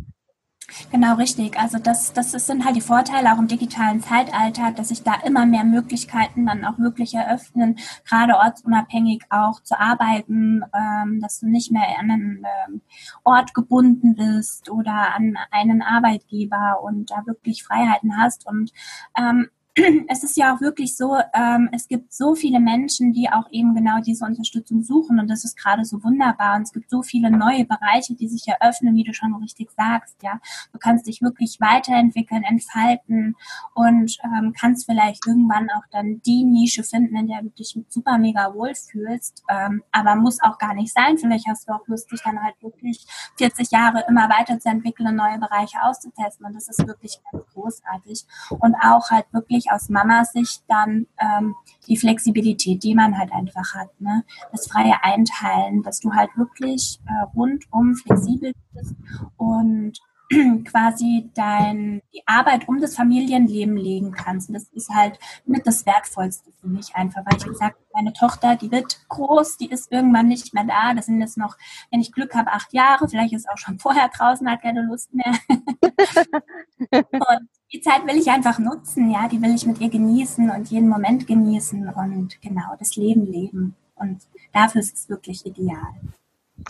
Genau, 0.91 1.15
richtig. 1.15 1.59
Also 1.59 1.77
das, 1.77 2.13
das 2.13 2.31
sind 2.31 2.65
halt 2.65 2.75
die 2.75 2.81
Vorteile 2.81 3.33
auch 3.33 3.37
im 3.39 3.47
digitalen 3.47 4.01
Zeitalter, 4.01 4.71
dass 4.71 4.89
sich 4.89 5.03
da 5.03 5.15
immer 5.25 5.45
mehr 5.45 5.63
Möglichkeiten 5.65 6.45
dann 6.45 6.65
auch 6.65 6.79
wirklich 6.79 7.13
eröffnen, 7.13 7.77
gerade 8.07 8.35
ortsunabhängig 8.37 9.23
auch 9.29 9.61
zu 9.61 9.79
arbeiten, 9.79 10.63
ähm, 10.73 11.19
dass 11.21 11.39
du 11.39 11.47
nicht 11.47 11.71
mehr 11.71 11.83
an 11.99 12.11
einen 12.11 12.45
ähm, 12.67 12.81
Ort 13.23 13.53
gebunden 13.53 14.15
bist 14.15 14.69
oder 14.69 15.13
an 15.15 15.37
einen 15.51 15.81
Arbeitgeber 15.81 16.81
und 16.81 17.11
da 17.11 17.25
wirklich 17.25 17.63
Freiheiten 17.63 18.17
hast. 18.17 18.47
Und 18.47 18.71
ähm, 19.17 19.49
es 20.07 20.23
ist 20.23 20.37
ja 20.37 20.53
auch 20.53 20.61
wirklich 20.61 20.95
so, 20.95 21.17
ähm, 21.33 21.69
es 21.71 21.87
gibt 21.87 22.13
so 22.13 22.35
viele 22.35 22.59
Menschen, 22.59 23.11
die 23.11 23.29
auch 23.29 23.45
eben 23.51 23.73
genau 23.73 23.99
diese 24.01 24.23
Unterstützung 24.23 24.83
suchen 24.83 25.19
und 25.19 25.27
das 25.27 25.43
ist 25.43 25.57
gerade 25.57 25.83
so 25.83 26.03
wunderbar 26.03 26.57
und 26.57 26.63
es 26.63 26.71
gibt 26.71 26.91
so 26.91 27.01
viele 27.01 27.31
neue 27.31 27.65
Bereiche, 27.65 28.13
die 28.13 28.27
sich 28.27 28.47
eröffnen, 28.47 28.95
wie 28.95 29.03
du 29.03 29.13
schon 29.13 29.33
richtig 29.35 29.71
sagst, 29.71 30.21
ja. 30.21 30.39
Du 30.71 30.77
kannst 30.77 31.07
dich 31.07 31.21
wirklich 31.23 31.57
weiterentwickeln, 31.59 32.43
entfalten 32.43 33.35
und 33.73 34.17
ähm, 34.23 34.53
kannst 34.59 34.85
vielleicht 34.85 35.25
irgendwann 35.25 35.69
auch 35.71 35.83
dann 35.91 36.21
die 36.23 36.43
Nische 36.43 36.83
finden, 36.83 37.15
in 37.15 37.27
der 37.27 37.41
du 37.41 37.49
dich 37.49 37.79
super 37.89 38.19
mega 38.19 38.53
wohlfühlst, 38.53 39.43
ähm, 39.49 39.81
aber 39.91 40.15
muss 40.15 40.41
auch 40.43 40.59
gar 40.59 40.75
nicht 40.75 40.93
sein. 40.93 41.17
Vielleicht 41.17 41.47
hast 41.47 41.67
du 41.67 41.73
auch 41.73 41.87
Lust, 41.87 42.11
dich 42.11 42.21
dann 42.21 42.43
halt 42.43 42.55
wirklich 42.61 43.05
40 43.37 43.71
Jahre 43.71 44.05
immer 44.07 44.29
weiterzuentwickeln 44.29 45.09
und 45.09 45.15
neue 45.15 45.39
Bereiche 45.39 45.81
auszutesten 45.83 46.45
und 46.45 46.53
das 46.53 46.67
ist 46.67 46.85
wirklich 46.85 47.19
ganz 47.31 47.43
großartig 47.53 48.25
und 48.59 48.75
auch 48.75 49.09
halt 49.09 49.25
wirklich 49.31 49.62
wirklich 49.63 49.71
aus 49.71 49.89
Mamas-Sicht 49.89 50.63
dann 50.67 51.07
ähm, 51.19 51.55
die 51.87 51.97
Flexibilität, 51.97 52.83
die 52.83 52.95
man 52.95 53.17
halt 53.17 53.31
einfach 53.31 53.73
hat. 53.73 53.89
Ne? 53.99 54.23
Das 54.51 54.67
freie 54.67 55.03
Einteilen, 55.03 55.83
dass 55.83 55.99
du 55.99 56.13
halt 56.13 56.29
wirklich 56.37 56.99
äh, 57.05 57.23
rundum 57.35 57.95
flexibel 57.95 58.53
bist 58.73 58.95
und 59.37 59.99
quasi 60.65 61.29
dein, 61.33 62.01
die 62.13 62.23
Arbeit 62.25 62.67
um 62.67 62.79
das 62.79 62.95
Familienleben 62.95 63.75
legen 63.75 64.11
kannst. 64.11 64.49
Und 64.49 64.55
das 64.55 64.69
ist 64.71 64.89
halt 64.89 65.19
mit 65.45 65.67
das 65.67 65.85
Wertvollste 65.85 66.51
für 66.59 66.67
mich 66.67 66.95
einfach, 66.95 67.23
weil 67.25 67.37
ich 67.37 67.45
gesagt 67.45 67.77
meine 67.93 68.13
Tochter, 68.13 68.55
die 68.55 68.71
wird 68.71 69.05
groß, 69.09 69.57
die 69.57 69.69
ist 69.69 69.91
irgendwann 69.91 70.27
nicht 70.27 70.53
mehr 70.53 70.63
da. 70.63 70.93
Das 70.95 71.05
sind 71.05 71.21
jetzt 71.21 71.37
noch, 71.37 71.57
wenn 71.91 72.01
ich 72.01 72.11
Glück 72.11 72.33
habe, 72.33 72.51
acht 72.51 72.73
Jahre. 72.73 73.07
Vielleicht 73.07 73.33
ist 73.33 73.49
auch 73.49 73.57
schon 73.57 73.77
vorher 73.79 74.09
draußen, 74.09 74.49
hat 74.49 74.61
keine 74.61 74.81
Lust 74.81 75.13
mehr. 75.13 75.33
und 76.91 77.49
die 77.73 77.81
Zeit 77.81 78.05
will 78.05 78.17
ich 78.17 78.29
einfach 78.29 78.59
nutzen, 78.59 79.09
ja, 79.09 79.27
die 79.27 79.41
will 79.41 79.55
ich 79.55 79.65
mit 79.65 79.81
ihr 79.81 79.89
genießen 79.89 80.49
und 80.51 80.69
jeden 80.69 80.87
Moment 80.87 81.25
genießen 81.25 81.89
und 81.89 82.41
genau 82.41 82.75
das 82.77 82.95
Leben 82.95 83.25
leben. 83.25 83.75
Und 83.95 84.21
dafür 84.53 84.81
ist 84.81 84.95
es 84.95 85.09
wirklich 85.09 85.45
ideal. 85.45 85.93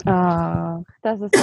Ah, 0.06 0.80
das 1.02 1.20
ist 1.20 1.36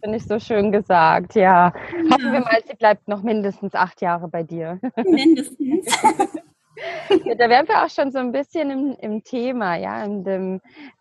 finde 0.00 0.16
ich 0.16 0.24
so 0.24 0.38
schön 0.40 0.72
gesagt. 0.72 1.34
Ja. 1.34 1.72
ja. 1.72 2.10
Hoffen 2.10 2.32
wir 2.32 2.40
mal, 2.40 2.60
sie 2.66 2.74
bleibt 2.74 3.06
noch 3.08 3.22
mindestens 3.22 3.74
acht 3.74 4.00
Jahre 4.00 4.28
bei 4.28 4.42
dir. 4.42 4.80
Mindestens. 4.96 5.86
ja, 7.24 7.34
da 7.34 7.48
wären 7.48 7.68
wir 7.68 7.84
auch 7.84 7.90
schon 7.90 8.10
so 8.10 8.18
ein 8.18 8.32
bisschen 8.32 8.70
im, 8.70 8.96
im 9.00 9.22
Thema, 9.22 9.76
ja, 9.76 10.02
in 10.02 10.24
dem, 10.24 10.60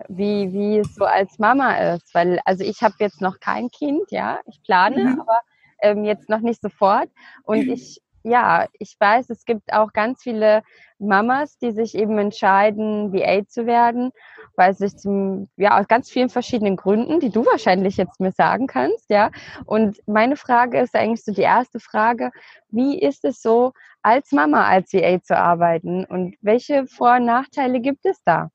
wie, 0.09 0.51
wie 0.51 0.79
es 0.79 0.93
so 0.95 1.05
als 1.05 1.39
Mama 1.39 1.93
ist. 1.93 2.13
Weil, 2.13 2.41
also 2.43 2.63
ich 2.63 2.81
habe 2.81 2.95
jetzt 2.99 3.21
noch 3.21 3.39
kein 3.39 3.69
Kind, 3.69 4.11
ja, 4.11 4.39
ich 4.45 4.61
plane, 4.63 5.03
mhm. 5.03 5.21
aber 5.21 5.39
ähm, 5.81 6.03
jetzt 6.03 6.29
noch 6.29 6.39
nicht 6.39 6.61
sofort. 6.61 7.09
Und 7.43 7.67
ich, 7.67 8.01
ja, 8.23 8.67
ich 8.73 8.95
weiß, 8.99 9.29
es 9.29 9.45
gibt 9.45 9.71
auch 9.71 9.93
ganz 9.93 10.21
viele 10.21 10.63
Mamas, 10.99 11.57
die 11.59 11.71
sich 11.71 11.95
eben 11.95 12.17
entscheiden, 12.17 13.13
VA 13.13 13.47
zu 13.47 13.65
werden, 13.65 14.11
weil 14.55 14.73
sich 14.73 14.97
zum, 14.97 15.49
ja, 15.55 15.79
aus 15.79 15.87
ganz 15.87 16.09
vielen 16.09 16.29
verschiedenen 16.29 16.75
Gründen, 16.75 17.19
die 17.19 17.29
du 17.29 17.45
wahrscheinlich 17.45 17.97
jetzt 17.97 18.19
mir 18.19 18.31
sagen 18.31 18.67
kannst, 18.67 19.09
ja. 19.09 19.31
Und 19.65 20.01
meine 20.07 20.35
Frage 20.35 20.79
ist 20.79 20.95
eigentlich 20.95 21.23
so 21.23 21.31
die 21.31 21.41
erste 21.41 21.79
Frage, 21.79 22.31
wie 22.69 22.99
ist 22.99 23.23
es 23.23 23.41
so, 23.41 23.73
als 24.01 24.31
Mama 24.31 24.65
als 24.67 24.93
VA 24.93 25.21
zu 25.21 25.37
arbeiten 25.37 26.05
und 26.05 26.35
welche 26.41 26.87
Vor- 26.87 27.17
und 27.17 27.25
Nachteile 27.25 27.79
gibt 27.79 28.05
es 28.05 28.21
da? 28.23 28.49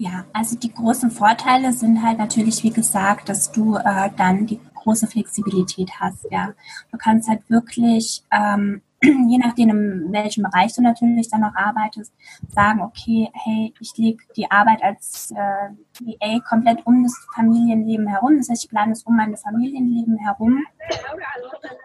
Ja, 0.00 0.24
also 0.32 0.56
die 0.56 0.72
großen 0.72 1.10
Vorteile 1.10 1.72
sind 1.72 2.02
halt 2.02 2.18
natürlich, 2.18 2.62
wie 2.62 2.70
gesagt, 2.70 3.28
dass 3.28 3.50
du 3.50 3.74
äh, 3.74 4.10
dann 4.16 4.46
die 4.46 4.60
große 4.74 5.08
Flexibilität 5.08 5.90
hast. 5.98 6.24
Ja, 6.30 6.52
du 6.92 6.98
kannst 6.98 7.28
halt 7.28 7.42
wirklich 7.50 8.22
ähm, 8.30 8.80
je 9.02 9.38
nachdem, 9.38 9.70
in 9.70 10.12
welchem 10.12 10.42
Bereich 10.44 10.74
du 10.74 10.82
natürlich 10.82 11.28
dann 11.28 11.42
noch 11.42 11.54
arbeitest, 11.54 12.12
sagen, 12.48 12.80
okay, 12.80 13.28
hey, 13.32 13.72
ich 13.80 13.96
lege 13.96 14.22
die 14.36 14.50
Arbeit 14.50 14.82
als 14.82 15.32
äh, 15.32 15.70
VA 16.00 16.40
komplett 16.48 16.84
um 16.84 17.02
das 17.04 17.14
Familienleben 17.34 18.08
herum. 18.08 18.36
Das 18.38 18.48
heißt, 18.48 18.64
ich 18.64 18.70
plane 18.70 18.92
es 18.92 19.04
um 19.04 19.16
mein 19.16 19.36
Familienleben 19.36 20.16
herum. 20.18 20.64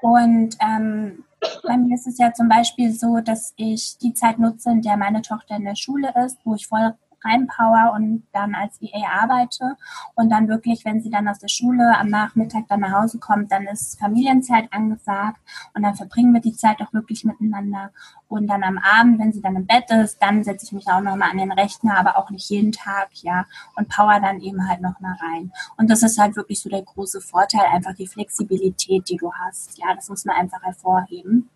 Und 0.01 0.57
ähm, 0.59 1.23
bei 1.63 1.77
mir 1.77 1.95
ist 1.95 2.07
es 2.07 2.17
ja 2.17 2.33
zum 2.33 2.49
Beispiel 2.49 2.91
so, 2.91 3.19
dass 3.19 3.53
ich 3.57 3.97
die 4.01 4.13
Zeit 4.13 4.39
nutze, 4.39 4.71
in 4.71 4.81
der 4.81 4.97
meine 4.97 5.21
Tochter 5.21 5.55
in 5.55 5.65
der 5.65 5.75
Schule 5.75 6.13
ist, 6.25 6.39
wo 6.43 6.55
ich 6.55 6.67
voll 6.67 6.95
reinpower 7.23 7.93
und 7.95 8.25
dann 8.33 8.55
als 8.55 8.81
VA 8.81 9.21
arbeite. 9.21 9.75
Und 10.15 10.29
dann 10.29 10.47
wirklich, 10.47 10.85
wenn 10.85 11.01
sie 11.01 11.09
dann 11.09 11.27
aus 11.27 11.39
der 11.39 11.47
Schule 11.47 11.97
am 11.97 12.07
Nachmittag 12.07 12.67
dann 12.69 12.81
nach 12.81 13.01
Hause 13.01 13.19
kommt, 13.19 13.51
dann 13.51 13.63
ist 13.67 13.99
Familienzeit 13.99 14.71
angesagt 14.71 15.39
und 15.73 15.83
dann 15.83 15.95
verbringen 15.95 16.33
wir 16.33 16.41
die 16.41 16.55
Zeit 16.55 16.81
auch 16.81 16.93
wirklich 16.93 17.23
miteinander. 17.23 17.91
Und 18.27 18.47
dann 18.47 18.63
am 18.63 18.79
Abend, 18.79 19.19
wenn 19.19 19.31
sie 19.31 19.41
dann 19.41 19.55
im 19.55 19.67
Bett 19.67 19.91
ist, 19.91 20.17
dann 20.21 20.43
setze 20.43 20.65
ich 20.65 20.71
mich 20.71 20.87
auch 20.87 21.01
nochmal 21.01 21.31
an 21.31 21.37
den 21.37 21.51
Rechner, 21.51 21.97
aber 21.97 22.17
auch 22.17 22.29
nicht 22.31 22.49
jeden 22.49 22.71
Tag, 22.71 23.09
ja, 23.21 23.45
und 23.75 23.89
power 23.89 24.19
dann 24.19 24.41
eben 24.41 24.67
halt 24.67 24.81
noch 24.81 24.99
mal 24.99 25.15
rein. 25.21 25.51
Und 25.77 25.89
das 25.89 26.01
ist 26.01 26.17
halt 26.17 26.35
wirklich 26.35 26.59
so 26.59 26.69
der 26.69 26.81
große 26.81 27.21
Vorteil, 27.21 27.65
einfach 27.71 27.93
die 27.93 28.07
Flexibilität, 28.07 29.07
die 29.09 29.17
du 29.17 29.31
hast. 29.33 29.77
Ja, 29.77 29.93
das 29.93 30.09
muss 30.09 30.25
man 30.25 30.35
einfach 30.35 30.63
hervorheben. 30.63 31.49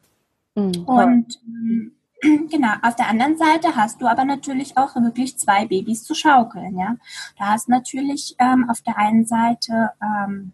Mhm. 0.55 0.83
Und 0.85 1.39
ähm, 1.45 1.91
Genau, 2.49 2.73
auf 2.81 2.95
der 2.95 3.09
anderen 3.09 3.37
Seite 3.37 3.75
hast 3.75 4.01
du 4.01 4.07
aber 4.07 4.25
natürlich 4.25 4.77
auch 4.77 4.95
wirklich 4.95 5.37
zwei 5.37 5.65
Babys 5.67 6.03
zu 6.03 6.15
schaukeln, 6.15 6.77
ja. 6.77 6.95
Da 7.37 7.49
hast 7.49 7.69
natürlich 7.69 8.35
ähm, 8.39 8.69
auf 8.69 8.81
der 8.81 8.97
einen 8.97 9.25
Seite 9.25 9.91
ähm, 10.01 10.53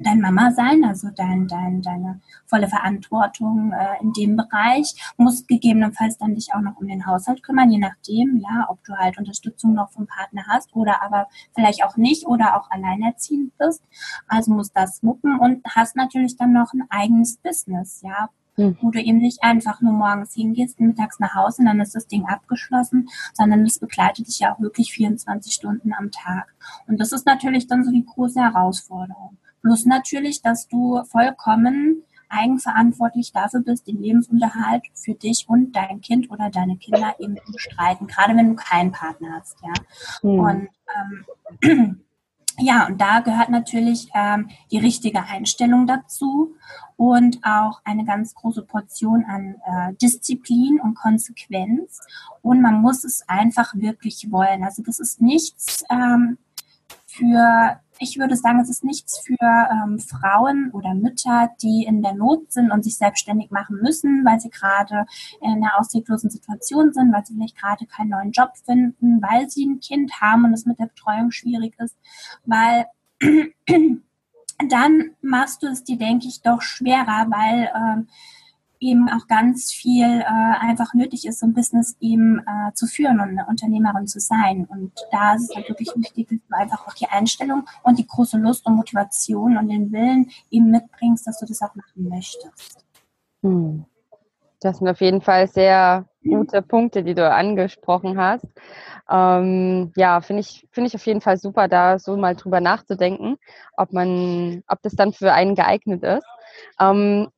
dein 0.00 0.20
Mama 0.20 0.50
sein, 0.50 0.84
also 0.84 1.08
dein, 1.14 1.46
dein, 1.46 1.82
deine 1.82 2.20
volle 2.46 2.68
Verantwortung 2.68 3.72
äh, 3.72 4.02
in 4.02 4.12
dem 4.12 4.36
Bereich, 4.36 4.94
musst 5.16 5.46
gegebenenfalls 5.46 6.18
dann 6.18 6.34
dich 6.34 6.52
auch 6.54 6.60
noch 6.60 6.76
um 6.76 6.86
den 6.86 7.06
Haushalt 7.06 7.42
kümmern, 7.42 7.70
je 7.70 7.78
nachdem, 7.78 8.38
ja, 8.38 8.66
ob 8.68 8.82
du 8.84 8.94
halt 8.96 9.18
Unterstützung 9.18 9.74
noch 9.74 9.90
vom 9.90 10.06
Partner 10.06 10.44
hast 10.48 10.74
oder 10.74 11.02
aber 11.02 11.28
vielleicht 11.54 11.84
auch 11.84 11.96
nicht 11.96 12.26
oder 12.26 12.56
auch 12.56 12.70
alleinerziehend 12.70 13.56
bist. 13.58 13.82
Also 14.26 14.52
musst 14.52 14.76
das 14.76 15.02
wuppen 15.02 15.38
und 15.38 15.64
hast 15.64 15.96
natürlich 15.96 16.36
dann 16.36 16.52
noch 16.52 16.72
ein 16.72 16.84
eigenes 16.88 17.36
Business, 17.36 18.00
ja, 18.02 18.30
hm. 18.60 18.76
wo 18.80 18.90
du 18.90 19.00
eben 19.00 19.18
nicht 19.18 19.42
einfach 19.42 19.80
nur 19.80 19.92
morgens 19.92 20.34
hingehst, 20.34 20.80
mittags 20.80 21.18
nach 21.18 21.34
Hause 21.34 21.62
und 21.62 21.66
dann 21.66 21.80
ist 21.80 21.94
das 21.94 22.06
Ding 22.06 22.26
abgeschlossen, 22.26 23.08
sondern 23.34 23.64
es 23.64 23.78
begleitet 23.78 24.28
dich 24.28 24.40
ja 24.40 24.54
auch 24.54 24.60
wirklich 24.60 24.92
24 24.92 25.52
Stunden 25.52 25.92
am 25.92 26.10
Tag. 26.10 26.54
Und 26.86 27.00
das 27.00 27.12
ist 27.12 27.26
natürlich 27.26 27.66
dann 27.66 27.84
so 27.84 27.90
die 27.90 28.04
große 28.04 28.40
Herausforderung. 28.40 29.38
Plus 29.62 29.84
natürlich, 29.86 30.42
dass 30.42 30.68
du 30.68 31.02
vollkommen 31.04 32.02
eigenverantwortlich 32.30 33.32
dafür 33.32 33.60
bist, 33.60 33.86
den 33.86 34.00
Lebensunterhalt 34.00 34.84
für 34.94 35.14
dich 35.14 35.46
und 35.48 35.72
dein 35.72 36.00
Kind 36.00 36.30
oder 36.30 36.48
deine 36.48 36.76
Kinder 36.76 37.14
eben 37.18 37.36
zu 37.44 37.52
bestreiten, 37.52 38.06
gerade 38.06 38.36
wenn 38.36 38.50
du 38.50 38.54
keinen 38.54 38.92
Partner 38.92 39.40
hast, 39.40 39.56
ja. 39.62 39.72
Mhm. 40.22 40.38
Und 40.38 40.68
ähm, 41.64 42.00
ja, 42.60 42.86
und 42.86 43.00
da 43.00 43.20
gehört 43.20 43.48
natürlich 43.48 44.08
ähm, 44.14 44.48
die 44.70 44.78
richtige 44.78 45.24
Einstellung 45.24 45.86
dazu 45.86 46.54
und 46.96 47.38
auch 47.42 47.80
eine 47.84 48.04
ganz 48.04 48.34
große 48.34 48.62
Portion 48.62 49.24
an 49.24 49.56
äh, 49.64 49.94
Disziplin 49.94 50.80
und 50.80 50.94
Konsequenz. 50.94 52.00
Und 52.42 52.60
man 52.60 52.80
muss 52.80 53.04
es 53.04 53.26
einfach 53.28 53.74
wirklich 53.74 54.30
wollen. 54.30 54.64
Also 54.64 54.82
das 54.82 54.98
ist 54.98 55.20
nichts 55.20 55.84
ähm, 55.90 56.38
für 57.06 57.80
ich 58.02 58.18
würde 58.18 58.34
sagen, 58.34 58.60
es 58.60 58.70
ist 58.70 58.82
nichts 58.82 59.20
für 59.20 59.36
ähm, 59.40 59.98
Frauen 59.98 60.70
oder 60.72 60.94
Mütter, 60.94 61.50
die 61.62 61.84
in 61.84 62.02
der 62.02 62.14
Not 62.14 62.50
sind 62.50 62.72
und 62.72 62.82
sich 62.82 62.96
selbstständig 62.96 63.50
machen 63.50 63.76
müssen, 63.82 64.24
weil 64.24 64.40
sie 64.40 64.48
gerade 64.48 65.04
in 65.42 65.50
einer 65.50 65.78
ausweglosen 65.78 66.30
Situation 66.30 66.94
sind, 66.94 67.12
weil 67.12 67.24
sie 67.26 67.34
vielleicht 67.34 67.58
gerade 67.58 67.86
keinen 67.86 68.08
neuen 68.08 68.32
Job 68.32 68.52
finden, 68.64 69.20
weil 69.20 69.50
sie 69.50 69.66
ein 69.66 69.80
Kind 69.80 70.18
haben 70.20 70.46
und 70.46 70.54
es 70.54 70.64
mit 70.64 70.78
der 70.78 70.86
Betreuung 70.86 71.30
schwierig 71.30 71.74
ist, 71.78 71.96
weil 72.46 72.86
dann 74.68 75.10
machst 75.20 75.62
du 75.62 75.66
es 75.66 75.84
dir, 75.84 75.98
denke 75.98 76.26
ich, 76.26 76.40
doch 76.40 76.62
schwerer, 76.62 77.26
weil 77.28 77.70
ähm, 77.76 78.08
eben 78.80 79.08
auch 79.10 79.28
ganz 79.28 79.70
viel 79.70 80.20
äh, 80.20 80.24
einfach 80.24 80.94
nötig 80.94 81.26
ist, 81.26 81.40
so 81.40 81.46
ein 81.46 81.52
Business 81.52 81.96
eben 82.00 82.38
äh, 82.38 82.72
zu 82.72 82.86
führen 82.86 83.20
und 83.20 83.28
eine 83.28 83.46
Unternehmerin 83.46 84.06
zu 84.06 84.18
sein. 84.18 84.66
Und 84.68 84.92
da 85.12 85.34
ist 85.34 85.50
es 85.50 85.56
halt 85.56 85.68
wirklich 85.68 85.90
wichtig, 85.96 86.28
dass 86.28 86.38
du 86.48 86.56
einfach 86.56 86.88
auch 86.88 86.94
die 86.94 87.06
Einstellung 87.06 87.66
und 87.82 87.98
die 87.98 88.06
große 88.06 88.38
Lust 88.38 88.66
und 88.66 88.76
Motivation 88.76 89.58
und 89.58 89.68
den 89.68 89.92
Willen 89.92 90.30
eben 90.50 90.70
mitbringst, 90.70 91.26
dass 91.26 91.38
du 91.38 91.46
das 91.46 91.60
auch 91.62 91.74
machen 91.74 92.08
möchtest. 92.08 92.84
Hm. 93.42 93.84
Das 94.62 94.78
sind 94.78 94.88
auf 94.88 95.00
jeden 95.00 95.22
Fall 95.22 95.48
sehr 95.48 96.06
gute 96.22 96.60
Punkte, 96.60 97.02
die 97.02 97.14
du 97.14 97.30
angesprochen 97.30 98.18
hast. 98.18 98.46
Ähm, 99.10 99.90
ja, 99.96 100.20
finde 100.20 100.40
ich, 100.40 100.68
finde 100.70 100.88
ich 100.88 100.94
auf 100.94 101.06
jeden 101.06 101.22
Fall 101.22 101.38
super, 101.38 101.66
da 101.66 101.98
so 101.98 102.16
mal 102.16 102.36
drüber 102.36 102.60
nachzudenken, 102.60 103.38
ob 103.76 103.92
man, 103.92 104.62
ob 104.68 104.82
das 104.82 104.94
dann 104.94 105.14
für 105.14 105.32
einen 105.32 105.54
geeignet 105.54 106.02
ist. 106.02 106.26
Ähm, 106.78 107.28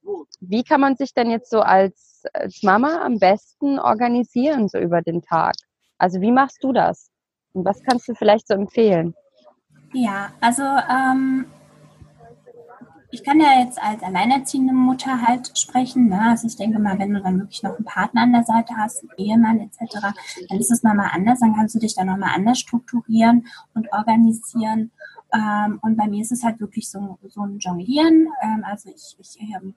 wie 0.41 0.65
kann 0.65 0.81
man 0.81 0.97
sich 0.97 1.15
denn 1.15 1.31
jetzt 1.31 1.51
so 1.51 1.61
als, 1.61 2.25
als 2.33 2.63
Mama 2.63 3.03
am 3.05 3.19
besten 3.19 3.79
organisieren, 3.79 4.69
so 4.69 4.79
über 4.79 5.03
den 5.03 5.23
Tag? 5.23 5.55
Also 5.99 6.21
wie 6.21 6.33
machst 6.33 6.63
du 6.63 6.73
das? 6.73 7.11
Und 7.53 7.65
was 7.65 7.83
kannst 7.83 8.09
du 8.09 8.15
vielleicht 8.15 8.49
so 8.49 8.55
empfehlen? 8.55 9.15
Ja, 9.93 10.33
also 10.41 10.63
ähm, 10.63 11.47
ich 13.13 13.23
kann 13.23 13.39
ja 13.41 13.61
jetzt 13.61 13.81
als 13.81 14.03
alleinerziehende 14.03 14.73
Mutter 14.73 15.21
halt 15.21 15.57
sprechen. 15.57 16.09
Ne? 16.09 16.19
Also 16.31 16.47
ich 16.47 16.57
denke 16.57 16.79
mal, 16.79 16.99
wenn 16.99 17.13
du 17.13 17.21
dann 17.21 17.39
wirklich 17.39 17.63
noch 17.63 17.77
einen 17.77 17.85
Partner 17.85 18.23
an 18.23 18.33
der 18.33 18.45
Seite 18.45 18.75
hast, 18.77 19.03
einen 19.03 19.13
Ehemann 19.19 19.61
etc., 19.61 20.01
dann 20.49 20.59
ist 20.59 20.73
es 20.73 20.83
nochmal 20.83 21.11
anders. 21.13 21.41
Dann 21.41 21.55
kannst 21.55 21.75
du 21.75 21.79
dich 21.79 21.95
dann 21.95 22.07
nochmal 22.07 22.31
anders 22.35 22.59
strukturieren 22.59 23.47
und 23.75 23.93
organisieren. 23.93 24.91
Ähm, 25.33 25.79
und 25.83 25.97
bei 25.97 26.07
mir 26.09 26.23
ist 26.23 26.33
es 26.33 26.45
halt 26.45 26.61
wirklich 26.61 26.91
so, 26.91 27.19
so 27.29 27.43
ein 27.43 27.59
Jonglieren. 27.59 28.29
Ähm, 28.43 28.65
also 28.65 28.91
ich, 28.91 29.17
ich 29.19 29.41
ähm, 29.41 29.75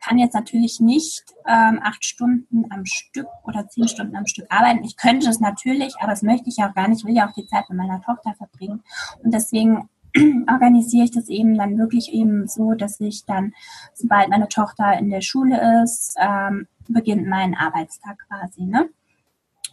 kann 0.00 0.18
jetzt 0.18 0.34
natürlich 0.34 0.80
nicht 0.80 1.24
ähm, 1.46 1.80
acht 1.82 2.04
Stunden 2.04 2.64
am 2.70 2.84
Stück 2.86 3.28
oder 3.44 3.68
zehn 3.68 3.88
Stunden 3.88 4.16
am 4.16 4.26
Stück 4.26 4.46
arbeiten. 4.48 4.84
Ich 4.84 4.96
könnte 4.96 5.26
das 5.26 5.40
natürlich, 5.40 5.94
aber 6.00 6.10
das 6.10 6.22
möchte 6.22 6.48
ich 6.48 6.58
auch 6.58 6.74
gar 6.74 6.88
nicht. 6.88 7.00
Ich 7.00 7.04
will 7.06 7.16
ja 7.16 7.28
auch 7.28 7.34
die 7.34 7.46
Zeit 7.46 7.68
mit 7.68 7.78
meiner 7.78 8.00
Tochter 8.02 8.34
verbringen. 8.34 8.82
Und 9.22 9.32
deswegen 9.32 9.88
organisiere 10.48 11.04
ich 11.04 11.12
das 11.12 11.28
eben 11.28 11.56
dann 11.56 11.78
wirklich 11.78 12.12
eben 12.12 12.48
so, 12.48 12.74
dass 12.74 13.00
ich 13.00 13.24
dann, 13.24 13.54
sobald 13.94 14.28
meine 14.28 14.48
Tochter 14.48 14.98
in 14.98 15.08
der 15.08 15.22
Schule 15.22 15.82
ist, 15.82 16.16
ähm, 16.20 16.66
beginnt 16.88 17.26
mein 17.26 17.54
Arbeitstag 17.54 18.18
quasi. 18.28 18.62
Ne? 18.64 18.88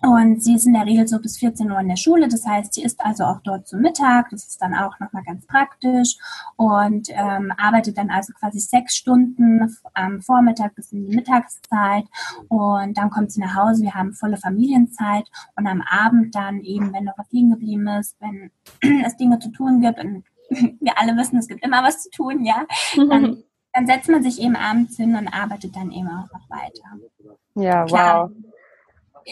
Und 0.01 0.41
sie 0.41 0.55
ist 0.55 0.65
in 0.65 0.73
der 0.73 0.85
Regel 0.85 1.07
so 1.07 1.19
bis 1.19 1.37
14 1.39 1.69
Uhr 1.69 1.79
in 1.79 1.89
der 1.89 1.97
Schule. 1.97 2.29
Das 2.29 2.45
heißt, 2.45 2.73
sie 2.73 2.83
ist 2.83 3.03
also 3.03 3.25
auch 3.25 3.41
dort 3.43 3.67
zum 3.67 3.81
Mittag. 3.81 4.29
Das 4.29 4.45
ist 4.45 4.61
dann 4.61 4.73
auch 4.73 4.97
nochmal 4.99 5.23
ganz 5.23 5.45
praktisch. 5.45 6.15
Und 6.55 7.09
ähm, 7.09 7.51
arbeitet 7.57 7.97
dann 7.97 8.09
also 8.09 8.31
quasi 8.33 8.59
sechs 8.59 8.95
Stunden 8.95 9.75
am 9.93 10.21
Vormittag 10.21 10.75
bis 10.75 10.93
in 10.93 11.05
die 11.05 11.15
Mittagszeit. 11.15 12.05
Und 12.47 12.97
dann 12.97 13.09
kommt 13.09 13.31
sie 13.31 13.41
nach 13.41 13.55
Hause. 13.55 13.83
Wir 13.83 13.93
haben 13.93 14.13
volle 14.13 14.37
Familienzeit. 14.37 15.29
Und 15.55 15.67
am 15.67 15.81
Abend 15.81 16.33
dann 16.33 16.61
eben, 16.61 16.93
wenn 16.93 17.03
noch 17.03 17.17
was 17.17 17.31
liegen 17.31 17.51
geblieben 17.51 17.87
ist, 17.87 18.15
wenn 18.19 18.51
es 19.05 19.17
Dinge 19.17 19.39
zu 19.39 19.51
tun 19.51 19.81
gibt. 19.81 19.99
Und 19.99 20.23
wir 20.79 20.97
alle 20.97 21.15
wissen, 21.17 21.37
es 21.37 21.47
gibt 21.47 21.63
immer 21.63 21.83
was 21.83 22.03
zu 22.03 22.09
tun, 22.09 22.45
ja. 22.45 22.65
Dann, 22.95 23.43
dann 23.73 23.85
setzt 23.85 24.07
man 24.07 24.23
sich 24.23 24.41
eben 24.41 24.55
abends 24.55 24.95
hin 24.95 25.15
und 25.15 25.27
arbeitet 25.27 25.75
dann 25.75 25.91
eben 25.91 26.07
auch 26.07 26.31
noch 26.31 26.49
weiter. 26.49 27.35
Ja, 27.55 27.83
Klar, 27.83 28.29
wow 28.29 28.48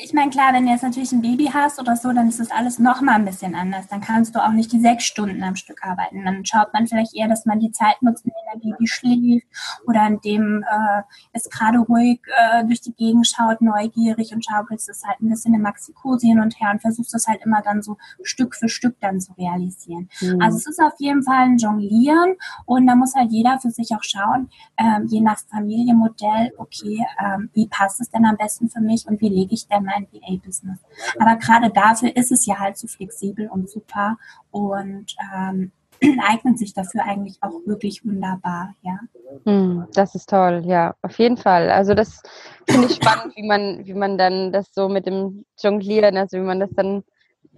ich 0.04 0.14
meine, 0.14 0.30
klar, 0.30 0.54
wenn 0.54 0.66
du 0.66 0.72
jetzt 0.72 0.84
natürlich 0.84 1.12
ein 1.12 1.22
Baby 1.22 1.50
hast 1.54 1.80
oder 1.80 1.96
so, 1.96 2.12
dann 2.12 2.28
ist 2.28 2.40
das 2.40 2.52
alles 2.52 2.80
noch 2.80 3.02
mal 3.02 3.16
ein 3.16 3.26
bisschen 3.26 3.56
anders. 3.56 3.88
Dann 3.88 4.02
kannst 4.02 4.36
du 4.36 4.44
auch 4.44 4.52
nicht 4.52 4.72
die 4.72 4.80
sechs 4.80 5.06
Stunden 5.06 5.44
am 5.44 5.56
Stück 5.56 5.84
arbeiten. 5.84 6.24
Dann 6.26 6.46
schaut 6.46 6.74
man 6.74 6.88
vielleicht 6.88 7.16
eher, 7.16 7.28
dass 7.28 7.46
man 7.46 7.60
die 7.60 7.72
Zeit 7.72 8.02
nutzt, 8.02 8.26
in 8.26 8.32
der 8.54 8.60
Baby 8.60 8.88
schläft 8.88 9.48
oder 9.86 10.06
in 10.08 10.20
dem 10.22 10.64
äh, 10.64 11.02
es 11.34 11.50
gerade 11.50 11.80
ruhig 11.80 12.22
äh, 12.28 12.66
durch 12.66 12.82
die 12.82 12.94
Gegend 12.94 13.28
schaut, 13.28 13.62
neugierig 13.62 14.34
und 14.34 14.46
schaukelst 14.46 14.90
es 14.90 15.04
halt 15.06 15.20
ein 15.22 15.30
bisschen 15.30 15.54
in 15.54 15.62
Maxikose 15.62 16.28
hin 16.28 16.40
und 16.40 16.60
her 16.60 16.72
und 16.72 16.82
versuchst 16.82 17.14
das 17.14 17.28
halt 17.28 17.44
immer 17.44 17.62
dann 17.62 17.82
so 17.82 17.98
Stück 18.22 18.56
für 18.56 18.70
Stück 18.70 19.00
dann 19.00 19.20
zu 19.20 19.34
realisieren. 19.34 20.10
Mhm. 20.22 20.42
Also 20.42 20.58
es 20.58 20.68
ist 20.68 20.82
auf 20.82 20.94
jeden 21.00 21.24
Fall 21.24 21.44
ein 21.44 21.58
Jonglieren 21.58 22.36
und 22.66 22.88
da 22.88 22.96
muss 22.96 23.16
halt 23.16 23.32
jeder 23.32 23.60
für 23.60 23.72
sich 23.72 23.92
auch 23.94 24.04
schauen, 24.04 24.50
ähm, 24.78 25.08
je 25.08 25.22
nach 25.22 25.40
Familienmodell, 25.50 26.54
okay, 26.58 27.06
ähm, 27.20 27.50
wie 27.54 27.68
passt 27.68 28.00
es 28.02 28.10
denn 28.10 28.26
am 28.26 28.38
besten 28.38 28.70
für 28.70 28.82
mich 28.82 29.08
und 29.08 29.22
wie 29.22 29.30
lege 29.30 29.54
ich 29.54 29.68
denn 29.68 29.87
mein 29.88 30.08
VA-Business. 30.12 30.80
Aber 31.20 31.38
gerade 31.38 31.72
dafür 31.72 32.16
ist 32.16 32.32
es 32.32 32.46
ja 32.46 32.60
halt 32.60 32.78
so 32.78 32.88
flexibel 32.88 33.50
und 33.50 33.70
super 33.70 34.18
und 34.52 35.16
ähm, 35.34 35.72
eignet 36.28 36.60
sich 36.60 36.74
dafür 36.74 37.04
eigentlich 37.06 37.38
auch 37.42 37.66
wirklich 37.66 38.06
wunderbar, 38.06 38.76
ja. 38.82 39.00
Hm, 39.46 39.88
das 39.94 40.16
ist 40.16 40.30
toll, 40.30 40.64
ja, 40.66 40.96
auf 41.02 41.18
jeden 41.18 41.38
Fall. 41.38 41.72
Also 41.72 41.94
das 41.94 42.22
finde 42.68 42.88
ich 42.88 42.96
spannend, 42.96 43.36
wie 43.36 43.48
man, 43.48 43.86
wie 43.86 43.94
man 43.94 44.18
dann 44.18 44.52
das 44.52 44.74
so 44.74 44.90
mit 44.90 45.06
dem 45.06 45.46
Jonglieren, 45.60 46.18
also 46.18 46.38
wie 46.38 46.42
man 46.42 46.60
das 46.60 46.70
dann 46.76 47.04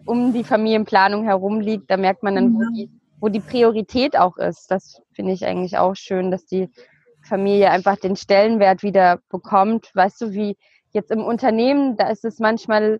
um 0.06 0.34
die 0.34 0.44
Familienplanung 0.44 1.26
herum 1.26 1.60
liegt, 1.60 1.92
da 1.92 1.98
merkt 1.98 2.24
man 2.24 2.36
dann, 2.36 2.54
wo 2.54 2.60
mhm. 2.60 2.74
die, 2.74 2.90
wo 3.20 3.28
die 3.28 3.42
Priorität 3.42 4.18
auch 4.18 4.38
ist. 4.38 4.72
Das 4.72 5.02
finde 5.14 5.34
ich 5.34 5.46
eigentlich 5.46 5.78
auch 5.78 5.96
schön, 5.96 6.32
dass 6.32 6.46
die 6.46 6.70
Familie 7.22 7.70
einfach 7.70 7.98
den 7.98 8.16
Stellenwert 8.16 8.82
wieder 8.82 9.20
bekommt. 9.30 9.92
Weißt 9.94 10.22
du, 10.22 10.32
wie, 10.32 10.58
Jetzt 10.92 11.12
im 11.12 11.24
Unternehmen, 11.24 11.98
da 11.98 12.10
ist 12.10 12.26
es 12.26 12.40
manchmal, 12.40 13.00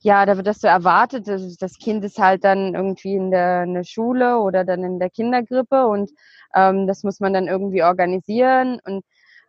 ja, 0.00 0.26
da 0.26 0.36
wird 0.36 0.46
das 0.46 0.60
so 0.60 0.68
erwartet, 0.68 1.28
das 1.28 1.78
Kind 1.78 2.04
ist 2.04 2.18
halt 2.18 2.44
dann 2.44 2.74
irgendwie 2.74 3.14
in 3.14 3.30
der, 3.30 3.64
in 3.64 3.74
der 3.74 3.84
Schule 3.84 4.38
oder 4.38 4.64
dann 4.64 4.84
in 4.84 4.98
der 4.98 5.10
Kindergrippe 5.10 5.86
und 5.86 6.10
ähm, 6.54 6.86
das 6.86 7.02
muss 7.02 7.20
man 7.20 7.32
dann 7.32 7.48
irgendwie 7.48 7.82
organisieren 7.82 8.80
und 8.84 9.04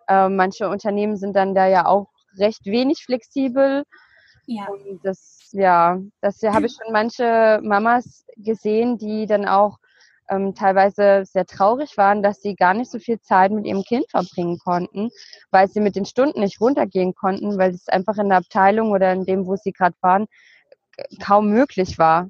äh, 0.07 0.29
manche 0.29 0.69
Unternehmen 0.69 1.17
sind 1.17 1.35
dann 1.35 1.55
da 1.55 1.67
ja 1.67 1.85
auch 1.85 2.07
recht 2.37 2.65
wenig 2.65 3.03
flexibel. 3.05 3.83
Ja. 4.45 4.67
Und 4.67 4.99
das, 5.03 5.49
ja, 5.51 5.99
das 6.21 6.41
habe 6.43 6.65
ich 6.67 6.73
schon 6.73 6.91
manche 6.91 7.59
Mamas 7.63 8.25
gesehen, 8.37 8.97
die 8.97 9.25
dann 9.25 9.47
auch 9.47 9.77
ähm, 10.33 10.55
teilweise 10.55 11.23
sehr 11.25 11.45
traurig 11.45 11.97
waren, 11.97 12.23
dass 12.23 12.41
sie 12.41 12.55
gar 12.55 12.73
nicht 12.73 12.89
so 12.89 12.99
viel 12.99 13.19
Zeit 13.19 13.51
mit 13.51 13.65
ihrem 13.65 13.83
Kind 13.83 14.09
verbringen 14.09 14.57
konnten, 14.59 15.09
weil 15.51 15.67
sie 15.67 15.79
mit 15.79 15.95
den 15.95 16.05
Stunden 16.05 16.39
nicht 16.39 16.59
runtergehen 16.59 17.13
konnten, 17.15 17.57
weil 17.57 17.71
es 17.71 17.87
einfach 17.87 18.17
in 18.17 18.29
der 18.29 18.39
Abteilung 18.39 18.91
oder 18.91 19.11
in 19.11 19.25
dem, 19.25 19.45
wo 19.45 19.55
sie 19.55 19.71
gerade 19.71 19.95
waren, 20.01 20.27
kaum 21.21 21.49
möglich 21.49 21.97
war. 21.97 22.29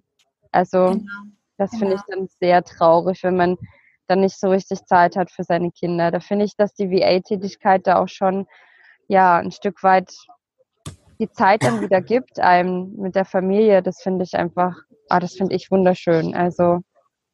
Also 0.51 0.91
genau. 0.91 1.05
das 1.57 1.71
genau. 1.71 1.79
finde 1.79 1.95
ich 1.95 2.01
dann 2.07 2.27
sehr 2.39 2.63
traurig, 2.63 3.23
wenn 3.23 3.37
man 3.37 3.57
dann 4.07 4.19
nicht 4.19 4.39
so 4.39 4.49
richtig 4.49 4.85
Zeit 4.85 5.15
hat 5.15 5.31
für 5.31 5.43
seine 5.43 5.71
Kinder. 5.71 6.11
Da 6.11 6.19
finde 6.19 6.45
ich, 6.45 6.55
dass 6.55 6.73
die 6.73 6.91
VA-Tätigkeit 6.91 7.87
da 7.87 8.01
auch 8.01 8.09
schon 8.09 8.47
ja 9.07 9.37
ein 9.37 9.51
Stück 9.51 9.83
weit 9.83 10.13
die 11.19 11.31
Zeit 11.31 11.63
dann 11.63 11.81
wieder 11.81 12.01
gibt 12.01 12.39
einem 12.39 12.93
mit 12.97 13.15
der 13.15 13.25
Familie. 13.25 13.81
Das 13.81 14.01
finde 14.01 14.25
ich 14.25 14.33
einfach, 14.35 14.75
ah, 15.09 15.19
das 15.19 15.35
finde 15.35 15.55
ich 15.55 15.71
wunderschön. 15.71 16.35
Also 16.35 16.81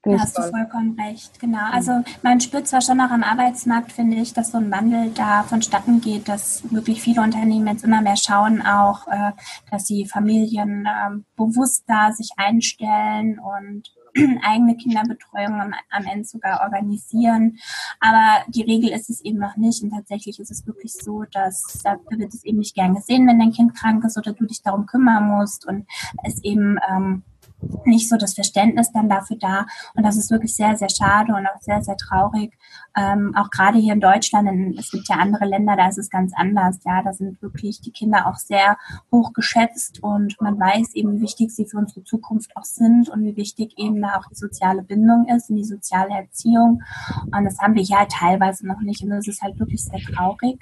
Da 0.03 0.17
hast 0.17 0.37
du 0.37 0.43
vollkommen 0.43 0.97
recht, 0.97 1.41
genau. 1.41 1.69
Also 1.71 1.91
man 2.23 2.39
spürt 2.39 2.67
zwar 2.67 2.79
schon 2.81 2.97
noch 2.97 3.11
am 3.11 3.21
Arbeitsmarkt, 3.21 3.91
finde 3.91 4.15
ich, 4.15 4.33
dass 4.33 4.51
so 4.51 4.57
ein 4.57 4.71
Wandel 4.71 5.11
da 5.11 5.43
vonstatten 5.43 5.99
geht, 5.99 6.29
dass 6.29 6.63
wirklich 6.71 7.01
viele 7.01 7.21
Unternehmen 7.21 7.67
jetzt 7.67 7.83
immer 7.83 8.01
mehr 8.01 8.15
schauen 8.15 8.61
auch, 8.61 9.07
äh, 9.09 9.33
dass 9.69 9.87
sie 9.87 10.05
Familien 10.05 10.87
ähm, 10.87 11.25
bewusster 11.35 12.13
sich 12.13 12.29
einstellen 12.37 13.39
und 13.39 13.93
eigene 14.43 14.77
Kinderbetreuung 14.77 15.59
am, 15.59 15.73
am, 15.89 16.05
Ende 16.05 16.23
sogar 16.25 16.61
organisieren. 16.61 17.57
Aber 17.99 18.45
die 18.47 18.63
Regel 18.63 18.91
ist 18.91 19.09
es 19.09 19.19
eben 19.19 19.39
noch 19.39 19.57
nicht. 19.57 19.83
Und 19.83 19.91
tatsächlich 19.91 20.39
ist 20.39 20.49
es 20.51 20.65
wirklich 20.65 20.93
so, 20.93 21.23
dass 21.31 21.81
da 21.83 21.97
wird 22.09 22.33
es 22.33 22.45
eben 22.45 22.59
nicht 22.59 22.73
gern 22.73 22.95
gesehen, 22.95 23.27
wenn 23.27 23.39
dein 23.39 23.51
Kind 23.51 23.75
krank 23.75 24.03
ist 24.05 24.17
oder 24.17 24.31
du 24.31 24.45
dich 24.45 24.61
darum 24.61 24.85
kümmern 24.85 25.27
musst 25.27 25.67
und 25.67 25.85
es 26.23 26.41
eben 26.41 26.77
ähm, 26.89 27.23
nicht 27.85 28.09
so 28.09 28.17
das 28.17 28.33
Verständnis 28.33 28.91
dann 28.91 29.09
dafür 29.09 29.37
da. 29.37 29.65
Und 29.95 30.05
das 30.05 30.17
ist 30.17 30.31
wirklich 30.31 30.55
sehr, 30.55 30.75
sehr 30.75 30.89
schade 30.89 31.33
und 31.33 31.45
auch 31.47 31.61
sehr, 31.61 31.81
sehr 31.81 31.97
traurig. 31.97 32.57
Ähm, 32.95 33.33
auch 33.35 33.49
gerade 33.49 33.77
hier 33.77 33.93
in 33.93 33.99
Deutschland, 33.99 34.47
in, 34.47 34.77
es 34.77 34.91
gibt 34.91 35.07
ja 35.09 35.15
andere 35.15 35.45
Länder, 35.45 35.75
da 35.75 35.87
ist 35.87 35.97
es 35.97 36.09
ganz 36.09 36.33
anders. 36.35 36.79
Ja, 36.85 37.01
da 37.03 37.13
sind 37.13 37.41
wirklich 37.41 37.81
die 37.81 37.91
Kinder 37.91 38.27
auch 38.27 38.35
sehr 38.35 38.77
hoch 39.11 39.33
geschätzt 39.33 40.01
und 40.01 40.39
man 40.41 40.59
weiß 40.59 40.95
eben, 40.95 41.13
wie 41.13 41.21
wichtig 41.21 41.51
sie 41.51 41.65
für 41.65 41.77
unsere 41.77 42.03
Zukunft 42.03 42.55
auch 42.55 42.63
sind 42.63 43.09
und 43.09 43.23
wie 43.23 43.35
wichtig 43.35 43.73
eben 43.77 44.01
da 44.01 44.17
auch 44.17 44.25
die 44.29 44.35
soziale 44.35 44.83
Bindung 44.83 45.27
ist 45.27 45.49
und 45.49 45.57
die 45.57 45.65
soziale 45.65 46.13
Erziehung. 46.13 46.81
Und 47.31 47.45
das 47.45 47.59
haben 47.59 47.75
wir 47.75 47.83
hier 47.83 47.99
halt 47.99 48.11
teilweise 48.11 48.67
noch 48.67 48.79
nicht. 48.81 49.03
Und 49.03 49.09
das 49.09 49.27
ist 49.27 49.41
halt 49.41 49.59
wirklich 49.59 49.83
sehr 49.83 49.99
traurig. 49.99 50.59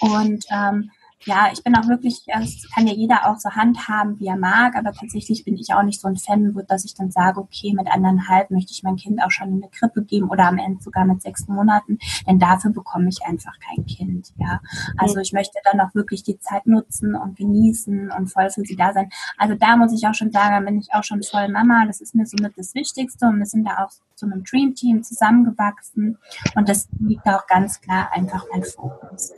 Und 0.00 0.44
ähm, 0.50 0.90
ja, 1.24 1.48
ich 1.52 1.64
bin 1.64 1.74
auch 1.76 1.88
wirklich, 1.88 2.22
es 2.26 2.70
kann 2.72 2.86
ja 2.86 2.92
jeder 2.92 3.28
auch 3.28 3.38
so 3.38 3.50
handhaben, 3.50 4.18
wie 4.20 4.26
er 4.26 4.36
mag, 4.36 4.76
aber 4.76 4.92
tatsächlich 4.92 5.44
bin 5.44 5.56
ich 5.56 5.72
auch 5.74 5.82
nicht 5.82 6.00
so 6.00 6.08
ein 6.08 6.16
Fan, 6.16 6.54
dass 6.68 6.84
ich 6.84 6.94
dann 6.94 7.10
sage, 7.10 7.40
okay, 7.40 7.72
mit 7.74 7.88
anderthalb 7.88 8.50
möchte 8.50 8.72
ich 8.72 8.82
mein 8.82 8.96
Kind 8.96 9.22
auch 9.22 9.30
schon 9.30 9.48
in 9.48 9.62
eine 9.62 9.70
Krippe 9.70 10.02
geben 10.04 10.30
oder 10.30 10.44
am 10.44 10.58
Ende 10.58 10.82
sogar 10.82 11.04
mit 11.04 11.20
sechs 11.20 11.48
Monaten, 11.48 11.98
denn 12.26 12.38
dafür 12.38 12.70
bekomme 12.70 13.08
ich 13.08 13.24
einfach 13.26 13.54
kein 13.58 13.84
Kind, 13.86 14.32
ja. 14.36 14.60
Also 14.96 15.18
ich 15.18 15.32
möchte 15.32 15.58
dann 15.64 15.80
auch 15.80 15.94
wirklich 15.94 16.22
die 16.22 16.38
Zeit 16.38 16.66
nutzen 16.66 17.14
und 17.14 17.36
genießen 17.36 18.12
und 18.12 18.28
voll 18.28 18.50
für 18.50 18.62
sie 18.62 18.76
da 18.76 18.92
sein. 18.92 19.10
Also 19.36 19.54
da 19.54 19.76
muss 19.76 19.92
ich 19.92 20.06
auch 20.06 20.14
schon 20.14 20.30
sagen, 20.30 20.64
bin 20.64 20.78
ich 20.80 20.92
auch 20.92 21.04
schon 21.04 21.22
voll 21.22 21.48
Mama, 21.48 21.84
das 21.86 22.00
ist 22.00 22.14
mir 22.14 22.26
somit 22.26 22.56
das 22.56 22.74
Wichtigste 22.74 23.26
und 23.26 23.38
wir 23.38 23.46
sind 23.46 23.64
da 23.64 23.84
auch 23.84 23.90
zu 24.14 24.26
einem 24.26 24.44
Dream 24.44 24.74
Team 24.74 25.02
zusammengewachsen 25.02 26.18
und 26.54 26.68
das 26.68 26.88
liegt 26.98 27.26
auch 27.26 27.46
ganz 27.46 27.80
klar 27.80 28.10
einfach 28.12 28.44
mein 28.52 28.64
Fokus. 28.64 29.32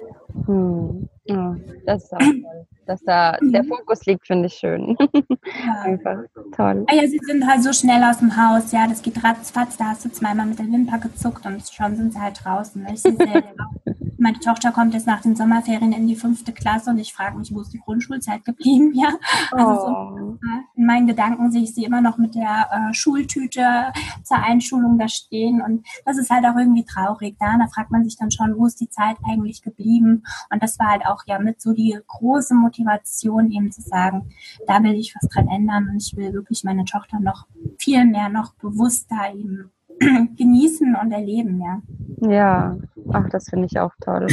Hm. 0.47 1.09
Ja, 1.31 1.57
das 1.87 2.05
ist 2.05 2.13
auch 2.13 2.19
toll. 2.19 2.67
Dass 2.87 3.03
da 3.05 3.37
der 3.41 3.63
mhm. 3.63 3.69
Fokus 3.69 4.05
liegt, 4.07 4.27
finde 4.27 4.47
ich 4.47 4.55
schön. 4.55 4.97
Ja. 4.99 5.83
Einfach 5.83 6.19
toll. 6.57 6.85
Ah 6.91 6.95
ja, 6.95 7.07
sie 7.07 7.21
sind 7.23 7.47
halt 7.47 7.63
so 7.63 7.73
schnell 7.73 8.03
aus 8.03 8.19
dem 8.19 8.37
Haus, 8.37 8.73
ja, 8.73 8.89
das 8.89 9.01
geht 9.01 9.23
ratzfatz, 9.23 9.77
da 9.77 9.91
hast 9.91 10.05
du 10.05 10.11
zweimal 10.11 10.47
mit 10.47 10.59
der 10.59 10.67
Wimper 10.67 10.99
gezuckt 10.99 11.47
und 11.47 11.63
schon 11.69 11.95
sind 11.95 12.13
sie 12.13 12.21
halt 12.21 12.41
draußen. 12.43 12.85
Ich 12.93 13.03
sehe 13.03 13.15
meine 14.21 14.39
Tochter 14.39 14.71
kommt 14.71 14.95
jetzt 14.95 15.07
nach 15.07 15.23
den 15.23 15.35
Sommerferien 15.35 15.93
in 15.93 16.07
die 16.07 16.15
fünfte 16.15 16.53
Klasse 16.53 16.91
und 16.91 16.99
ich 16.99 17.13
frage 17.13 17.39
mich, 17.39 17.53
wo 17.55 17.61
ist 17.61 17.73
die 17.73 17.81
Grundschulzeit 17.81 18.45
geblieben? 18.45 18.93
Ja, 19.01 19.15
also 19.53 19.87
oh. 19.87 20.19
so, 20.19 20.39
in 20.77 20.85
meinen 20.85 21.07
Gedanken 21.07 21.51
sehe 21.51 21.63
ich 21.63 21.75
sie 21.75 21.85
immer 21.85 22.03
noch 22.03 22.19
mit 22.19 22.35
der 22.35 22.69
äh, 22.71 22.93
Schultüte 22.93 23.93
zur 24.25 24.37
Einschulung 24.37 24.99
da 24.99 25.09
stehen 25.09 25.63
und 25.63 25.87
das 26.05 26.19
ist 26.19 26.29
halt 26.29 26.45
auch 26.45 26.57
irgendwie 26.57 26.85
traurig. 26.85 27.37
Da, 27.39 27.57
da 27.57 27.67
fragt 27.69 27.91
man 27.91 28.05
sich 28.05 28.19
dann 28.19 28.31
schon, 28.31 28.59
wo 28.59 28.67
ist 28.67 28.81
die 28.81 28.91
Zeit 28.91 29.17
eigentlich 29.27 29.63
geblieben? 29.63 30.25
Und 30.51 30.63
das 30.63 30.79
war 30.79 30.89
halt 30.89 31.07
auch 31.07 31.23
ja 31.27 31.39
mit 31.39 31.63
so 31.63 31.73
die 31.73 31.99
große 32.07 32.55
Motivation 32.55 33.51
eben 33.51 33.73
zu 33.73 33.81
sagen, 33.81 34.31
da 34.67 34.83
will 34.83 34.95
ich 34.95 35.15
was 35.15 35.31
dran 35.31 35.49
ändern 35.49 35.89
und 35.89 36.03
ich 36.03 36.15
will 36.17 36.35
wirklich 36.35 36.63
meine 36.63 36.85
Tochter 36.85 37.21
noch 37.21 37.47
viel 37.79 38.05
mehr, 38.05 38.29
noch 38.29 38.53
bewusster 38.55 39.33
eben 39.35 39.71
genießen 40.37 40.97
und 41.03 41.13
erleben, 41.13 41.61
ja. 41.61 41.83
Ja, 42.29 42.77
ach, 43.13 43.29
das 43.31 43.49
finde 43.49 43.67
ich 43.71 43.79
auch 43.79 43.93
toll. 44.01 44.27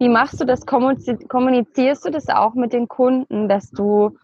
Wie 0.00 0.08
machst 0.08 0.40
du 0.40 0.44
das? 0.44 0.64
Kommunizierst 0.64 2.04
du 2.04 2.10
das 2.10 2.28
auch 2.28 2.54
mit 2.54 2.72
den 2.72 2.86
Kunden, 2.86 3.48
dass 3.48 3.70
du 3.70 4.16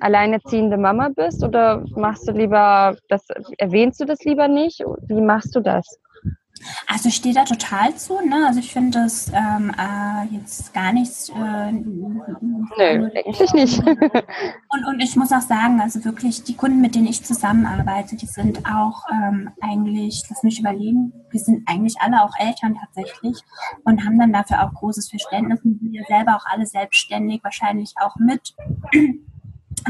alleinerziehende 0.00 0.78
Mama 0.78 1.10
bist 1.14 1.44
oder 1.44 1.84
machst 1.94 2.26
du 2.26 2.32
lieber, 2.32 2.96
das, 3.08 3.26
erwähnst 3.58 4.00
du 4.00 4.06
das 4.06 4.24
lieber 4.24 4.48
nicht? 4.48 4.82
Wie 5.08 5.20
machst 5.20 5.54
du 5.54 5.60
das? 5.60 5.98
Also 6.86 7.08
ich 7.08 7.16
stehe 7.16 7.34
da 7.34 7.44
total 7.44 7.94
zu, 7.96 8.20
ne? 8.20 8.46
Also 8.46 8.60
ich 8.60 8.72
finde 8.72 9.00
das 9.00 9.30
ähm, 9.34 9.72
äh, 9.76 10.34
jetzt 10.34 10.72
gar 10.72 10.92
nichts. 10.92 11.28
Äh, 11.28 11.72
Nö, 11.72 13.10
eigentlich 13.14 13.52
nicht. 13.52 13.78
und, 13.86 14.86
und 14.86 15.00
ich 15.00 15.16
muss 15.16 15.32
auch 15.32 15.40
sagen, 15.40 15.80
also 15.80 16.04
wirklich 16.04 16.44
die 16.44 16.54
Kunden, 16.54 16.80
mit 16.80 16.94
denen 16.94 17.08
ich 17.08 17.24
zusammenarbeite, 17.24 18.16
die 18.16 18.26
sind 18.26 18.64
auch 18.66 19.02
ähm, 19.12 19.50
eigentlich, 19.60 20.22
lass 20.28 20.42
mich 20.42 20.60
überlegen, 20.60 21.12
wir 21.30 21.40
sind 21.40 21.68
eigentlich 21.68 21.96
alle 22.00 22.22
auch 22.22 22.32
Eltern 22.38 22.76
tatsächlich 22.80 23.40
und 23.84 24.04
haben 24.04 24.18
dann 24.18 24.32
dafür 24.32 24.62
auch 24.62 24.72
großes 24.74 25.10
Verständnis 25.10 25.60
und 25.64 25.80
sind 25.80 25.92
ja 25.92 26.04
selber 26.06 26.36
auch 26.36 26.46
alle 26.46 26.66
selbstständig, 26.66 27.42
wahrscheinlich 27.42 27.94
auch 28.00 28.16
mit 28.16 28.54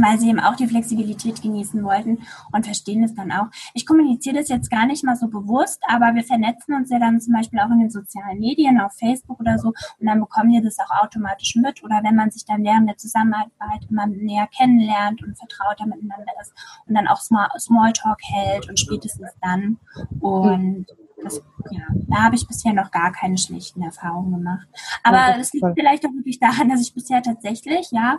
weil 0.00 0.18
sie 0.18 0.30
eben 0.30 0.40
auch 0.40 0.56
die 0.56 0.66
Flexibilität 0.66 1.42
genießen 1.42 1.82
wollten 1.84 2.18
und 2.52 2.64
verstehen 2.64 3.04
es 3.04 3.14
dann 3.14 3.32
auch. 3.32 3.46
Ich 3.74 3.86
kommuniziere 3.86 4.38
das 4.38 4.48
jetzt 4.48 4.70
gar 4.70 4.86
nicht 4.86 5.04
mal 5.04 5.16
so 5.16 5.28
bewusst, 5.28 5.80
aber 5.88 6.14
wir 6.14 6.24
vernetzen 6.24 6.74
uns 6.74 6.90
ja 6.90 6.98
dann 6.98 7.20
zum 7.20 7.34
Beispiel 7.34 7.60
auch 7.60 7.70
in 7.70 7.78
den 7.78 7.90
sozialen 7.90 8.38
Medien, 8.38 8.80
auf 8.80 8.92
Facebook 8.94 9.40
oder 9.40 9.58
so 9.58 9.68
und 9.68 10.06
dann 10.06 10.20
bekommen 10.20 10.52
wir 10.52 10.62
das 10.62 10.78
auch 10.78 11.04
automatisch 11.04 11.56
mit 11.56 11.82
oder 11.84 12.00
wenn 12.02 12.16
man 12.16 12.30
sich 12.30 12.44
dann 12.44 12.64
während 12.64 12.88
der 12.88 12.96
Zusammenarbeit 12.96 13.86
immer 13.88 14.06
näher 14.06 14.48
kennenlernt 14.56 15.22
und 15.22 15.36
vertrauter 15.36 15.86
miteinander 15.86 16.32
ist 16.40 16.52
und 16.86 16.94
dann 16.94 17.08
auch 17.08 17.20
Smalltalk 17.20 18.18
hält 18.22 18.68
und 18.68 18.78
spätestens 18.78 19.30
dann 19.40 19.78
und 20.20 20.86
das, 21.22 21.42
ja, 21.70 21.82
da 21.90 22.24
habe 22.24 22.36
ich 22.36 22.46
bisher 22.46 22.72
noch 22.72 22.90
gar 22.90 23.10
keine 23.12 23.38
schlechten 23.38 23.82
Erfahrungen 23.82 24.32
gemacht. 24.32 24.66
Aber 25.02 25.38
es 25.38 25.52
liegt 25.52 25.66
vielleicht 25.74 26.04
auch 26.04 26.12
wirklich 26.12 26.38
daran, 26.38 26.68
dass 26.68 26.80
ich 26.80 26.92
bisher 26.92 27.22
tatsächlich, 27.22 27.90
ja, 27.90 28.18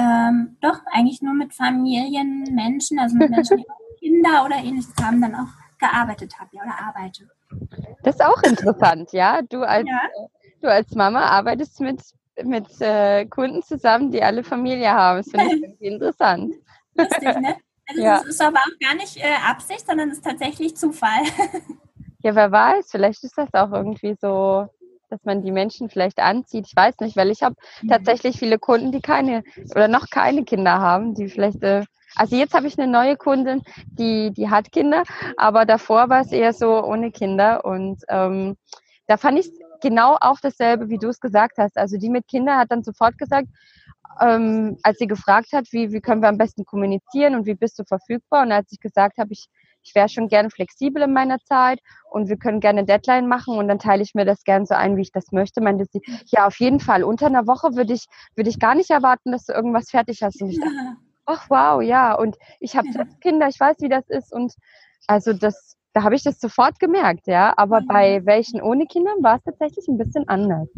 ähm, 0.00 0.56
doch, 0.60 0.80
eigentlich 0.92 1.20
nur 1.20 1.34
mit 1.34 1.52
Familienmenschen, 1.52 2.98
also 2.98 3.16
mit 3.16 3.30
Menschen, 3.30 3.58
die 3.58 3.64
Kinder 3.98 4.44
oder 4.44 4.56
ähnliches 4.56 4.94
haben, 5.02 5.20
dann 5.20 5.34
auch 5.34 5.48
gearbeitet 5.78 6.38
habe 6.38 6.50
ja, 6.52 6.62
oder 6.62 6.78
arbeite. 6.86 7.28
Das 8.02 8.14
ist 8.14 8.24
auch 8.24 8.42
interessant, 8.42 9.12
ja. 9.12 9.42
Du 9.42 9.62
als, 9.62 9.88
ja. 9.88 10.00
du 10.62 10.68
als 10.70 10.94
Mama 10.94 11.20
arbeitest 11.20 11.80
mit, 11.80 12.02
mit 12.42 12.68
äh, 12.80 13.26
Kunden 13.26 13.62
zusammen, 13.62 14.10
die 14.10 14.22
alle 14.22 14.42
Familie 14.42 14.90
haben. 14.90 15.18
Das 15.18 15.30
finde 15.30 15.54
ich 15.54 15.62
irgendwie 15.62 15.86
interessant. 15.86 16.54
Lustig, 16.94 17.40
ne? 17.40 17.56
Also 17.88 18.02
ja. 18.02 18.18
das 18.18 18.26
ist 18.26 18.40
aber 18.40 18.58
auch 18.58 18.78
gar 18.86 18.94
nicht 18.94 19.16
äh, 19.16 19.34
Absicht, 19.46 19.86
sondern 19.86 20.10
es 20.10 20.18
ist 20.18 20.24
tatsächlich 20.24 20.76
Zufall. 20.76 21.24
ja, 22.22 22.34
wer 22.34 22.52
weiß, 22.52 22.88
vielleicht 22.90 23.24
ist 23.24 23.36
das 23.36 23.52
auch 23.52 23.72
irgendwie 23.72 24.16
so 24.20 24.68
dass 25.10 25.24
man 25.24 25.42
die 25.42 25.52
Menschen 25.52 25.88
vielleicht 25.88 26.18
anzieht. 26.18 26.66
Ich 26.68 26.76
weiß 26.76 27.00
nicht, 27.00 27.16
weil 27.16 27.30
ich 27.30 27.42
habe 27.42 27.56
mhm. 27.82 27.88
tatsächlich 27.88 28.38
viele 28.38 28.58
Kunden, 28.58 28.92
die 28.92 29.00
keine 29.00 29.42
oder 29.74 29.88
noch 29.88 30.08
keine 30.10 30.44
Kinder 30.44 30.78
haben, 30.80 31.14
die 31.14 31.28
vielleicht 31.28 31.62
äh, 31.62 31.84
also 32.16 32.36
jetzt 32.36 32.54
habe 32.54 32.66
ich 32.66 32.78
eine 32.78 32.90
neue 32.90 33.16
Kundin, 33.16 33.62
die, 33.86 34.32
die 34.32 34.50
hat 34.50 34.72
Kinder, 34.72 35.04
aber 35.36 35.64
davor 35.64 36.08
war 36.08 36.22
es 36.22 36.32
eher 36.32 36.52
so 36.52 36.82
ohne 36.84 37.12
Kinder. 37.12 37.64
Und 37.64 38.02
ähm, 38.08 38.56
da 39.06 39.16
fand 39.16 39.38
ich 39.38 39.50
genau 39.80 40.16
auch 40.20 40.38
dasselbe, 40.40 40.88
wie 40.88 40.98
du 40.98 41.08
es 41.08 41.20
gesagt 41.20 41.58
hast. 41.58 41.76
Also 41.76 41.98
die 41.98 42.10
mit 42.10 42.26
Kindern 42.26 42.58
hat 42.58 42.70
dann 42.70 42.82
sofort 42.82 43.16
gesagt, 43.18 43.48
ähm, 44.20 44.76
als 44.82 44.98
sie 44.98 45.06
gefragt 45.06 45.52
hat, 45.52 45.66
wie, 45.70 45.92
wie 45.92 46.00
können 46.00 46.20
wir 46.20 46.28
am 46.28 46.38
besten 46.38 46.64
kommunizieren 46.64 47.34
und 47.34 47.46
wie 47.46 47.54
bist 47.54 47.78
du 47.78 47.84
verfügbar. 47.84 48.42
Und 48.42 48.52
als 48.52 48.70
ich 48.72 48.80
gesagt 48.80 49.18
habe, 49.18 49.32
ich 49.32 49.46
ich 49.82 49.94
wäre 49.94 50.08
schon 50.08 50.28
gerne 50.28 50.50
flexibel 50.50 51.02
in 51.02 51.12
meiner 51.12 51.38
Zeit 51.40 51.80
und 52.10 52.28
wir 52.28 52.36
können 52.36 52.60
gerne 52.60 52.84
Deadline 52.84 53.28
machen 53.28 53.56
und 53.56 53.68
dann 53.68 53.78
teile 53.78 54.02
ich 54.02 54.14
mir 54.14 54.24
das 54.24 54.44
gerne 54.44 54.66
so 54.66 54.74
ein, 54.74 54.96
wie 54.96 55.02
ich 55.02 55.12
das 55.12 55.32
möchte. 55.32 55.60
Meinte 55.60 55.86
sie, 55.90 56.00
ja, 56.26 56.46
auf 56.46 56.58
jeden 56.60 56.80
Fall. 56.80 57.04
Unter 57.04 57.26
einer 57.26 57.46
Woche 57.46 57.74
würde 57.74 57.92
ich, 57.94 58.06
würde 58.34 58.50
ich 58.50 58.58
gar 58.58 58.74
nicht 58.74 58.90
erwarten, 58.90 59.32
dass 59.32 59.46
du 59.46 59.52
irgendwas 59.52 59.90
fertig 59.90 60.22
hast. 60.22 60.42
Und 60.42 60.50
ich 60.50 60.60
dachte, 60.60 60.96
ach 61.26 61.46
wow, 61.48 61.82
ja. 61.82 62.14
Und 62.14 62.36
ich 62.58 62.76
habe 62.76 62.88
Kinder, 63.20 63.48
ich 63.48 63.58
weiß, 63.58 63.76
wie 63.80 63.88
das 63.88 64.08
ist. 64.08 64.32
Und 64.32 64.54
also 65.06 65.32
das, 65.32 65.76
da 65.92 66.02
habe 66.02 66.14
ich 66.14 66.22
das 66.22 66.38
sofort 66.40 66.78
gemerkt, 66.78 67.26
ja. 67.26 67.54
Aber 67.56 67.80
bei 67.80 68.24
welchen 68.24 68.60
ohne 68.60 68.86
Kindern 68.86 69.22
war 69.22 69.36
es 69.36 69.42
tatsächlich 69.44 69.88
ein 69.88 69.98
bisschen 69.98 70.28
anders. 70.28 70.68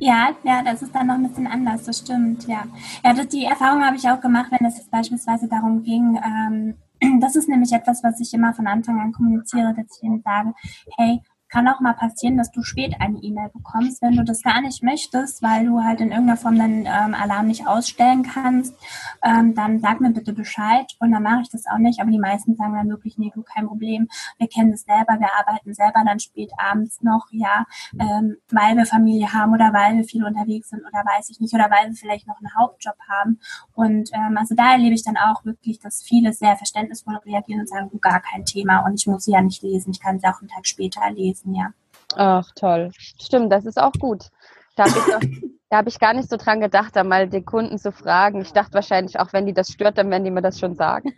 Ja, 0.00 0.30
ja, 0.44 0.62
das 0.62 0.82
ist 0.82 0.94
dann 0.94 1.08
noch 1.08 1.14
ein 1.14 1.26
bisschen 1.26 1.46
anders, 1.46 1.84
das 1.84 1.98
stimmt, 1.98 2.46
ja. 2.46 2.64
Ja, 3.04 3.14
das, 3.14 3.28
die 3.28 3.44
Erfahrung 3.44 3.84
habe 3.84 3.96
ich 3.96 4.08
auch 4.08 4.20
gemacht, 4.20 4.50
wenn 4.50 4.66
es 4.66 4.78
jetzt 4.78 4.90
beispielsweise 4.90 5.48
darum 5.48 5.82
ging, 5.82 6.20
ähm, 6.24 6.74
das 7.20 7.36
ist 7.36 7.48
nämlich 7.48 7.72
etwas, 7.72 8.02
was 8.02 8.20
ich 8.20 8.32
immer 8.34 8.54
von 8.54 8.66
Anfang 8.66 9.00
an 9.00 9.12
kommuniziere, 9.12 9.74
dass 9.74 9.96
ich 9.96 10.02
ihnen 10.02 10.22
sage, 10.22 10.52
hey, 10.96 11.20
kann 11.48 11.68
auch 11.68 11.80
mal 11.80 11.94
passieren, 11.94 12.36
dass 12.36 12.50
du 12.50 12.62
spät 12.62 12.96
eine 13.00 13.18
E-Mail 13.18 13.48
bekommst, 13.50 14.02
wenn 14.02 14.16
du 14.16 14.24
das 14.24 14.42
gar 14.42 14.60
nicht 14.60 14.82
möchtest, 14.82 15.42
weil 15.42 15.66
du 15.66 15.82
halt 15.82 16.00
in 16.00 16.10
irgendeiner 16.10 16.36
Form 16.36 16.58
den 16.58 16.86
ähm, 16.86 17.14
Alarm 17.14 17.46
nicht 17.46 17.66
ausstellen 17.66 18.22
kannst, 18.22 18.74
ähm, 19.22 19.54
dann 19.54 19.80
sag 19.80 20.00
mir 20.00 20.10
bitte 20.10 20.32
Bescheid 20.32 20.94
und 21.00 21.12
dann 21.12 21.22
mache 21.22 21.42
ich 21.42 21.50
das 21.50 21.66
auch 21.66 21.78
nicht. 21.78 22.00
Aber 22.00 22.10
die 22.10 22.18
meisten 22.18 22.56
sagen 22.56 22.74
dann 22.74 22.88
wirklich, 22.88 23.18
nee, 23.18 23.30
du, 23.34 23.42
kein 23.42 23.66
Problem, 23.66 24.08
wir 24.38 24.48
kennen 24.48 24.70
das 24.70 24.82
selber, 24.82 25.18
wir 25.18 25.28
arbeiten 25.38 25.74
selber 25.74 26.02
dann 26.04 26.20
spät 26.20 26.50
abends 26.58 27.02
noch, 27.02 27.26
ja, 27.30 27.64
ähm, 27.98 28.36
weil 28.50 28.76
wir 28.76 28.86
Familie 28.86 29.32
haben 29.32 29.52
oder 29.52 29.72
weil 29.72 29.96
wir 29.96 30.04
viel 30.04 30.24
unterwegs 30.24 30.70
sind 30.70 30.80
oder 30.80 31.04
weiß 31.04 31.30
ich 31.30 31.40
nicht, 31.40 31.54
oder 31.54 31.70
weil 31.70 31.88
wir 31.88 31.96
vielleicht 31.96 32.26
noch 32.26 32.38
einen 32.38 32.54
Hauptjob 32.54 32.96
haben. 33.08 33.40
Und 33.74 34.10
ähm, 34.12 34.36
also 34.36 34.54
da 34.54 34.72
erlebe 34.72 34.94
ich 34.94 35.04
dann 35.04 35.16
auch 35.16 35.44
wirklich, 35.44 35.78
dass 35.78 36.02
viele 36.02 36.32
sehr 36.32 36.56
verständnisvoll 36.56 37.16
reagieren 37.24 37.60
und 37.60 37.68
sagen, 37.68 37.88
du, 37.90 37.98
gar 37.98 38.20
kein 38.20 38.44
Thema. 38.44 38.84
Und 38.84 38.94
ich 39.00 39.06
muss 39.06 39.24
sie 39.24 39.32
ja 39.32 39.40
nicht 39.40 39.62
lesen, 39.62 39.90
ich 39.90 40.00
kann 40.00 40.18
sie 40.18 40.26
auch 40.26 40.40
einen 40.40 40.48
Tag 40.48 40.66
später 40.66 41.08
lesen, 41.10 41.37
ja. 41.44 41.68
Ach, 42.16 42.50
toll. 42.54 42.90
Stimmt, 42.96 43.52
das 43.52 43.66
ist 43.66 43.80
auch 43.80 43.92
gut. 43.92 44.28
Da 44.76 44.84
habe 44.84 44.98
ich, 44.98 45.42
hab 45.72 45.86
ich 45.86 45.98
gar 45.98 46.14
nicht 46.14 46.30
so 46.30 46.36
dran 46.36 46.60
gedacht, 46.60 46.96
da 46.96 47.04
mal 47.04 47.28
den 47.28 47.44
Kunden 47.44 47.78
zu 47.78 47.92
fragen. 47.92 48.40
Ich 48.40 48.52
dachte 48.52 48.74
wahrscheinlich 48.74 49.18
auch, 49.18 49.32
wenn 49.32 49.46
die 49.46 49.52
das 49.52 49.68
stört, 49.68 49.98
dann 49.98 50.10
werden 50.10 50.24
die 50.24 50.30
mir 50.30 50.42
das 50.42 50.58
schon 50.58 50.74
sagen. 50.74 51.12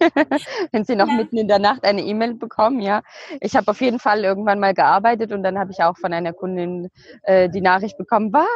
wenn 0.72 0.84
sie 0.84 0.96
noch 0.96 1.08
ja. 1.08 1.14
mitten 1.14 1.36
in 1.36 1.48
der 1.48 1.58
Nacht 1.58 1.84
eine 1.84 2.02
E-Mail 2.02 2.34
bekommen, 2.34 2.80
ja. 2.80 3.02
Ich 3.40 3.54
habe 3.56 3.70
auf 3.70 3.80
jeden 3.80 3.98
Fall 3.98 4.24
irgendwann 4.24 4.60
mal 4.60 4.74
gearbeitet 4.74 5.32
und 5.32 5.42
dann 5.42 5.58
habe 5.58 5.72
ich 5.72 5.82
auch 5.82 5.96
von 5.96 6.12
einer 6.12 6.32
Kundin 6.32 6.88
äh, 7.22 7.48
die 7.48 7.60
Nachricht 7.60 7.98
bekommen, 7.98 8.32
was? 8.32 8.46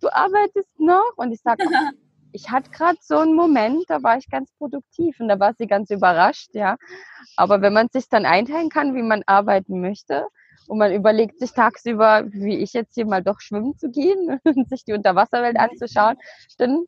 Du 0.00 0.08
arbeitest 0.08 0.78
noch? 0.78 1.12
Und 1.16 1.32
ich 1.32 1.40
sage, 1.42 1.64
ich 2.34 2.50
hatte 2.50 2.70
gerade 2.70 2.98
so 3.00 3.18
einen 3.18 3.34
Moment, 3.34 3.84
da 3.88 4.02
war 4.02 4.18
ich 4.18 4.28
ganz 4.28 4.52
produktiv 4.58 5.20
und 5.20 5.28
da 5.28 5.38
war 5.38 5.54
sie 5.54 5.68
ganz 5.68 5.90
überrascht, 5.90 6.50
ja. 6.52 6.76
Aber 7.36 7.62
wenn 7.62 7.72
man 7.72 7.88
sich 7.92 8.08
dann 8.08 8.26
einteilen 8.26 8.70
kann, 8.70 8.94
wie 8.94 9.02
man 9.02 9.22
arbeiten 9.26 9.80
möchte, 9.80 10.26
und 10.66 10.78
man 10.78 10.92
überlegt 10.92 11.38
sich 11.38 11.52
tagsüber, 11.52 12.24
wie 12.32 12.56
ich 12.56 12.72
jetzt 12.72 12.94
hier 12.94 13.06
mal 13.06 13.22
doch 13.22 13.40
schwimmen 13.40 13.76
zu 13.76 13.90
gehen 13.90 14.40
und 14.44 14.68
sich 14.68 14.84
die 14.84 14.94
Unterwasserwelt 14.94 15.58
anzuschauen, 15.58 16.16
dann 16.58 16.84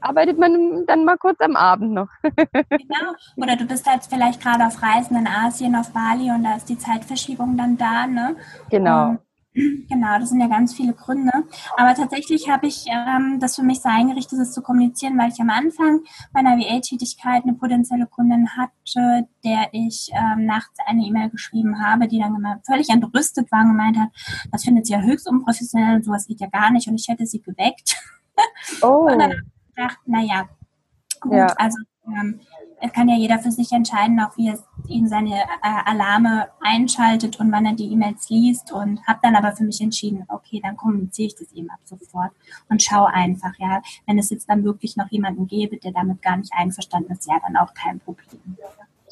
arbeitet 0.00 0.38
man 0.38 0.86
dann 0.86 1.04
mal 1.04 1.18
kurz 1.18 1.40
am 1.40 1.56
Abend 1.56 1.92
noch. 1.92 2.08
genau. 2.22 3.12
Oder 3.36 3.56
du 3.56 3.66
bist 3.66 3.86
jetzt 3.86 4.12
vielleicht 4.12 4.40
gerade 4.40 4.66
auf 4.66 4.82
Reisen 4.82 5.16
in 5.16 5.26
Asien, 5.26 5.76
auf 5.76 5.92
Bali 5.92 6.30
und 6.30 6.44
da 6.44 6.56
ist 6.56 6.68
die 6.68 6.78
Zeitverschiebung 6.78 7.56
dann 7.56 7.76
da, 7.76 8.06
ne? 8.06 8.36
Genau. 8.70 9.10
Und 9.10 9.18
Genau, 9.52 10.18
das 10.20 10.28
sind 10.28 10.40
ja 10.40 10.46
ganz 10.46 10.74
viele 10.74 10.94
Gründe. 10.94 11.32
Aber 11.76 11.94
tatsächlich 11.94 12.48
habe 12.48 12.68
ich 12.68 12.86
ähm, 12.86 13.38
das 13.40 13.56
für 13.56 13.64
mich 13.64 13.80
so 13.80 13.88
eingerichtet, 13.88 14.38
das 14.38 14.52
zu 14.52 14.62
kommunizieren, 14.62 15.18
weil 15.18 15.30
ich 15.32 15.40
am 15.40 15.50
Anfang 15.50 16.02
meiner 16.32 16.56
VA-Tätigkeit 16.56 17.42
eine 17.42 17.54
potenzielle 17.54 18.06
Kundin 18.06 18.48
hatte, 18.56 19.26
der 19.44 19.68
ich 19.72 20.10
ähm, 20.12 20.46
nachts 20.46 20.78
eine 20.86 21.04
E-Mail 21.04 21.30
geschrieben 21.30 21.84
habe, 21.84 22.06
die 22.06 22.20
dann 22.20 22.36
immer 22.36 22.60
völlig 22.64 22.90
entrüstet 22.90 23.50
war 23.50 23.62
und 23.62 23.70
gemeint 23.70 23.98
hat, 23.98 24.10
das 24.52 24.62
findet 24.62 24.86
sie 24.86 24.92
ja 24.92 25.00
höchst 25.00 25.28
unprofessionell 25.28 25.96
und 25.96 26.04
sowas 26.04 26.28
geht 26.28 26.40
ja 26.40 26.48
gar 26.48 26.70
nicht 26.70 26.86
und 26.86 26.94
ich 26.94 27.08
hätte 27.08 27.26
sie 27.26 27.42
geweckt. 27.42 27.96
Oh. 28.82 28.86
und 29.10 29.18
dann 29.18 29.32
habe 29.32 29.34
ich 29.34 29.74
gedacht, 29.74 29.98
naja, 30.06 30.48
gut, 31.20 31.32
ja. 31.32 31.46
also 31.56 31.78
ähm, 32.06 32.40
kann 32.88 33.08
ja 33.08 33.16
jeder 33.16 33.38
für 33.38 33.50
sich 33.50 33.70
entscheiden, 33.72 34.18
auch 34.20 34.36
wie 34.36 34.48
er 34.48 34.58
eben 34.88 35.06
seine 35.06 35.36
äh, 35.36 35.82
Alarme 35.84 36.48
einschaltet 36.60 37.38
und 37.38 37.52
wann 37.52 37.66
er 37.66 37.74
die 37.74 37.92
E-Mails 37.92 38.30
liest 38.30 38.72
und 38.72 39.06
habe 39.06 39.20
dann 39.22 39.36
aber 39.36 39.52
für 39.52 39.64
mich 39.64 39.80
entschieden, 39.80 40.24
okay, 40.28 40.60
dann 40.62 40.76
kommuniziere 40.76 41.28
ich 41.28 41.34
das 41.36 41.52
eben 41.52 41.70
ab 41.70 41.80
sofort 41.84 42.32
und 42.68 42.82
schaue 42.82 43.08
einfach, 43.08 43.52
ja, 43.58 43.82
wenn 44.06 44.18
es 44.18 44.30
jetzt 44.30 44.48
dann 44.48 44.64
wirklich 44.64 44.96
noch 44.96 45.08
jemanden 45.10 45.46
gäbe, 45.46 45.76
der 45.76 45.92
damit 45.92 46.22
gar 46.22 46.38
nicht 46.38 46.52
einverstanden 46.54 47.12
ist, 47.12 47.26
ja, 47.26 47.38
dann 47.44 47.56
auch 47.56 47.74
kein 47.74 48.00
Problem. 48.00 48.56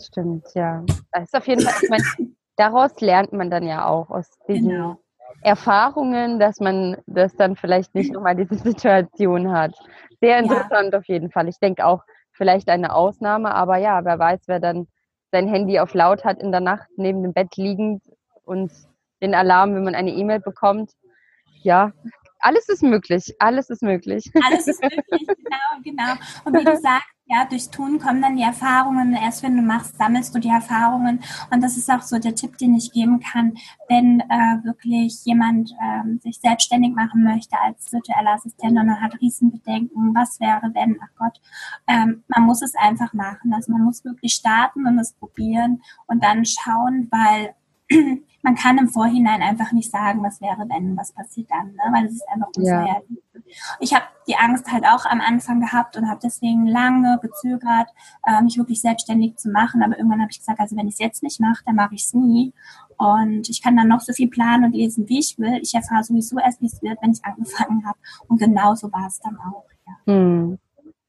Stimmt, 0.00 0.46
ja. 0.54 0.85
Das 1.12 1.24
ist 1.24 1.37
auf 1.37 1.46
jeden 1.46 1.62
Fall, 1.62 1.74
ich 1.83 1.90
meine, 1.90 2.33
daraus 2.57 3.00
lernt 3.00 3.33
man 3.33 3.50
dann 3.50 3.66
ja 3.66 3.87
auch 3.87 4.11
aus 4.11 4.31
diesen 4.48 4.68
genau. 4.70 4.96
Erfahrungen, 5.42 6.38
dass 6.38 6.61
man 6.61 6.96
das 7.07 7.35
dann 7.37 7.57
vielleicht 7.57 7.94
nicht 7.94 8.12
nochmal 8.14 8.37
diese 8.37 8.57
Situation 8.57 9.50
hat. 9.50 9.74
Sehr 10.20 10.38
interessant 10.38 10.92
ja. 10.92 10.98
auf 10.98 11.04
jeden 11.07 11.31
Fall. 11.31 11.48
Ich 11.48 11.59
denke 11.59 11.85
auch, 11.85 12.02
vielleicht 12.38 12.70
eine 12.70 12.94
Ausnahme, 12.94 13.55
aber 13.55 13.77
ja, 13.77 14.05
wer 14.05 14.18
weiß, 14.18 14.40
wer 14.46 14.61
dann 14.61 14.87
sein 15.31 15.48
Handy 15.48 15.79
auf 15.79 15.92
laut 15.92 16.24
hat 16.24 16.40
in 16.40 16.53
der 16.53 16.61
Nacht 16.61 16.88
neben 16.96 17.22
dem 17.22 17.35
Bett 17.35 17.57
liegend 17.57 18.03
und 18.44 18.72
den 19.20 19.35
Alarm, 19.35 19.74
wenn 19.74 19.85
man 19.85 19.94
eine 19.94 20.12
E-Mail 20.12 20.40
bekommt. 20.40 20.92
Ja, 21.62 21.92
alles 22.40 22.68
ist 22.68 22.83
möglich. 22.83 23.35
Alles 23.38 23.70
ist 23.70 23.83
möglich. 23.83 24.31
Alles 24.44 24.66
ist 24.66 24.83
möglich, 24.83 25.05
genau, 25.27 25.83
genau. 25.83 26.12
Und 26.44 26.59
wie 26.59 26.64
du 26.64 26.77
sagst, 26.77 27.09
ja, 27.31 27.44
durchs 27.44 27.70
Tun 27.70 27.98
kommen 27.98 28.22
dann 28.22 28.37
die 28.37 28.42
Erfahrungen. 28.42 29.12
Erst 29.12 29.42
wenn 29.42 29.55
du 29.55 29.62
machst, 29.62 29.98
sammelst 29.98 30.35
du 30.35 30.38
die 30.38 30.48
Erfahrungen. 30.48 31.20
Und 31.51 31.62
das 31.62 31.77
ist 31.77 31.90
auch 31.90 32.01
so 32.01 32.18
der 32.18 32.35
Tipp, 32.35 32.57
den 32.57 32.74
ich 32.74 32.90
geben 32.90 33.20
kann, 33.20 33.59
wenn 33.88 34.20
äh, 34.20 34.64
wirklich 34.64 35.24
jemand 35.24 35.70
ähm, 35.83 36.18
sich 36.20 36.40
selbstständig 36.40 36.94
machen 36.94 37.22
möchte 37.24 37.57
als 37.61 37.92
virtuelle 37.92 38.31
Assistentin 38.31 38.79
und 38.79 39.03
hat 39.03 39.20
Riesenbedenken, 39.20 40.14
was 40.14 40.40
wäre, 40.40 40.70
wenn, 40.72 40.98
ach 41.03 41.11
Gott, 41.18 41.40
ähm, 41.87 42.24
man 42.29 42.44
muss 42.44 42.62
es 42.62 42.74
einfach 42.74 43.12
machen. 43.12 43.53
Also 43.53 43.72
man 43.72 43.83
muss 43.83 44.05
wirklich 44.07 44.33
starten 44.33 44.87
und 44.87 44.98
es 44.98 45.12
probieren 45.12 45.83
und 46.07 46.24
dann 46.24 46.46
schauen, 46.46 47.09
weil 47.11 47.55
man 48.48 48.56
kann 48.56 48.78
im 48.78 48.88
Vorhinein 48.88 49.42
einfach 49.42 49.72
nicht 49.72 49.90
sagen, 49.90 50.22
was 50.22 50.40
wäre, 50.40 50.66
wenn, 50.70 50.96
was 50.96 51.12
passiert 51.12 51.50
dann, 51.50 51.66
ne? 51.72 51.82
weil 51.92 52.06
es 52.06 52.12
ist 52.12 52.28
einfach 52.30 52.48
unvorhersehbar. 52.56 53.02
Ja. 53.11 53.42
Ich 53.78 53.94
habe 53.94 54.06
die 54.26 54.37
Angst 54.37 54.72
halt 54.72 54.84
auch 54.87 55.04
am 55.04 55.20
Anfang 55.20 55.61
gehabt 55.61 55.98
und 55.98 56.08
habe 56.08 56.20
deswegen 56.22 56.66
lange 56.66 57.18
gezögert, 57.20 57.88
äh, 58.26 58.40
mich 58.40 58.56
wirklich 58.56 58.80
selbstständig 58.80 59.37
zu 59.37 59.50
machen. 59.50 59.82
Aber 59.82 59.98
irgendwann 59.98 60.22
habe 60.22 60.30
ich 60.30 60.38
gesagt, 60.38 60.61
also 60.61 60.76
wenn 60.76 60.88
ich 60.88 60.94
es 60.94 60.98
jetzt 60.98 61.22
nicht 61.22 61.40
mache, 61.40 61.62
dann 61.66 61.76
mache 61.76 61.94
ich 61.94 62.04
es 62.04 62.14
nie. 62.14 62.54
Und 62.96 63.50
ich 63.50 63.62
kann 63.62 63.76
dann 63.76 63.88
noch 63.88 64.00
so 64.00 64.14
viel 64.14 64.28
planen 64.28 64.64
und 64.64 64.72
lesen, 64.72 65.06
wie 65.11 65.18
ich 65.18 65.38
will. 65.38 65.61
Ich 65.61 65.74
erfahre 65.74 66.04
sowieso 66.04 66.38
erst, 66.38 66.62
wie 66.62 66.66
es 66.66 66.80
wird, 66.80 67.02
wenn 67.02 67.12
ich 67.12 67.24
angefangen 67.26 67.84
habe. 67.84 67.98
Und 68.28 68.38
genauso 68.38 68.90
war 68.90 69.08
es 69.08 69.20
dann 69.20 69.37
auch. 69.37 69.64
Ja. 69.87 70.14
Hm. 70.14 70.58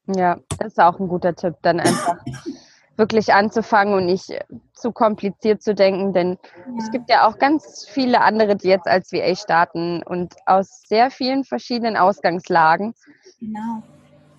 ja, 0.08 0.38
das 0.58 0.74
ist 0.74 0.80
auch 0.80 1.00
ein 1.00 1.08
guter 1.08 1.34
Tipp, 1.34 1.56
dann 1.62 1.80
einfach 1.80 2.18
wirklich 3.00 3.34
anzufangen 3.34 3.94
und 3.96 4.06
nicht 4.06 4.30
zu 4.74 4.92
kompliziert 4.92 5.64
zu 5.64 5.74
denken, 5.74 6.14
denn 6.14 6.38
ja. 6.54 6.74
es 6.78 6.92
gibt 6.92 7.10
ja 7.10 7.28
auch 7.28 7.40
ganz 7.40 7.88
viele 7.90 8.22
andere, 8.22 8.56
die 8.56 8.68
jetzt 8.68 8.88
als 8.88 9.12
VA 9.12 9.36
starten 9.36 10.04
und 10.04 10.36
aus 10.46 10.84
sehr 10.86 11.10
vielen 11.10 11.46
verschiedenen 11.46 11.98
Ausgangslagen. 11.98 12.94
Genau. 13.40 13.82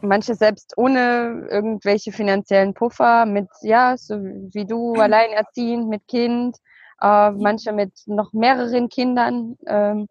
Manche 0.02 0.34
selbst 0.34 0.74
ohne 0.76 1.48
irgendwelche 1.50 2.12
finanziellen 2.12 2.74
Puffer, 2.74 3.26
mit, 3.26 3.48
ja, 3.62 3.96
so 3.96 4.16
wie 4.16 4.66
du, 4.66 4.94
mhm. 4.94 5.00
alleinerziehend, 5.00 5.88
mit 5.88 6.06
Kind, 6.06 6.56
äh, 7.00 7.30
manche 7.30 7.72
mit 7.72 7.92
noch 8.06 8.32
mehreren 8.32 8.88
Kindern, 8.88 9.56
ähm, 9.66 10.06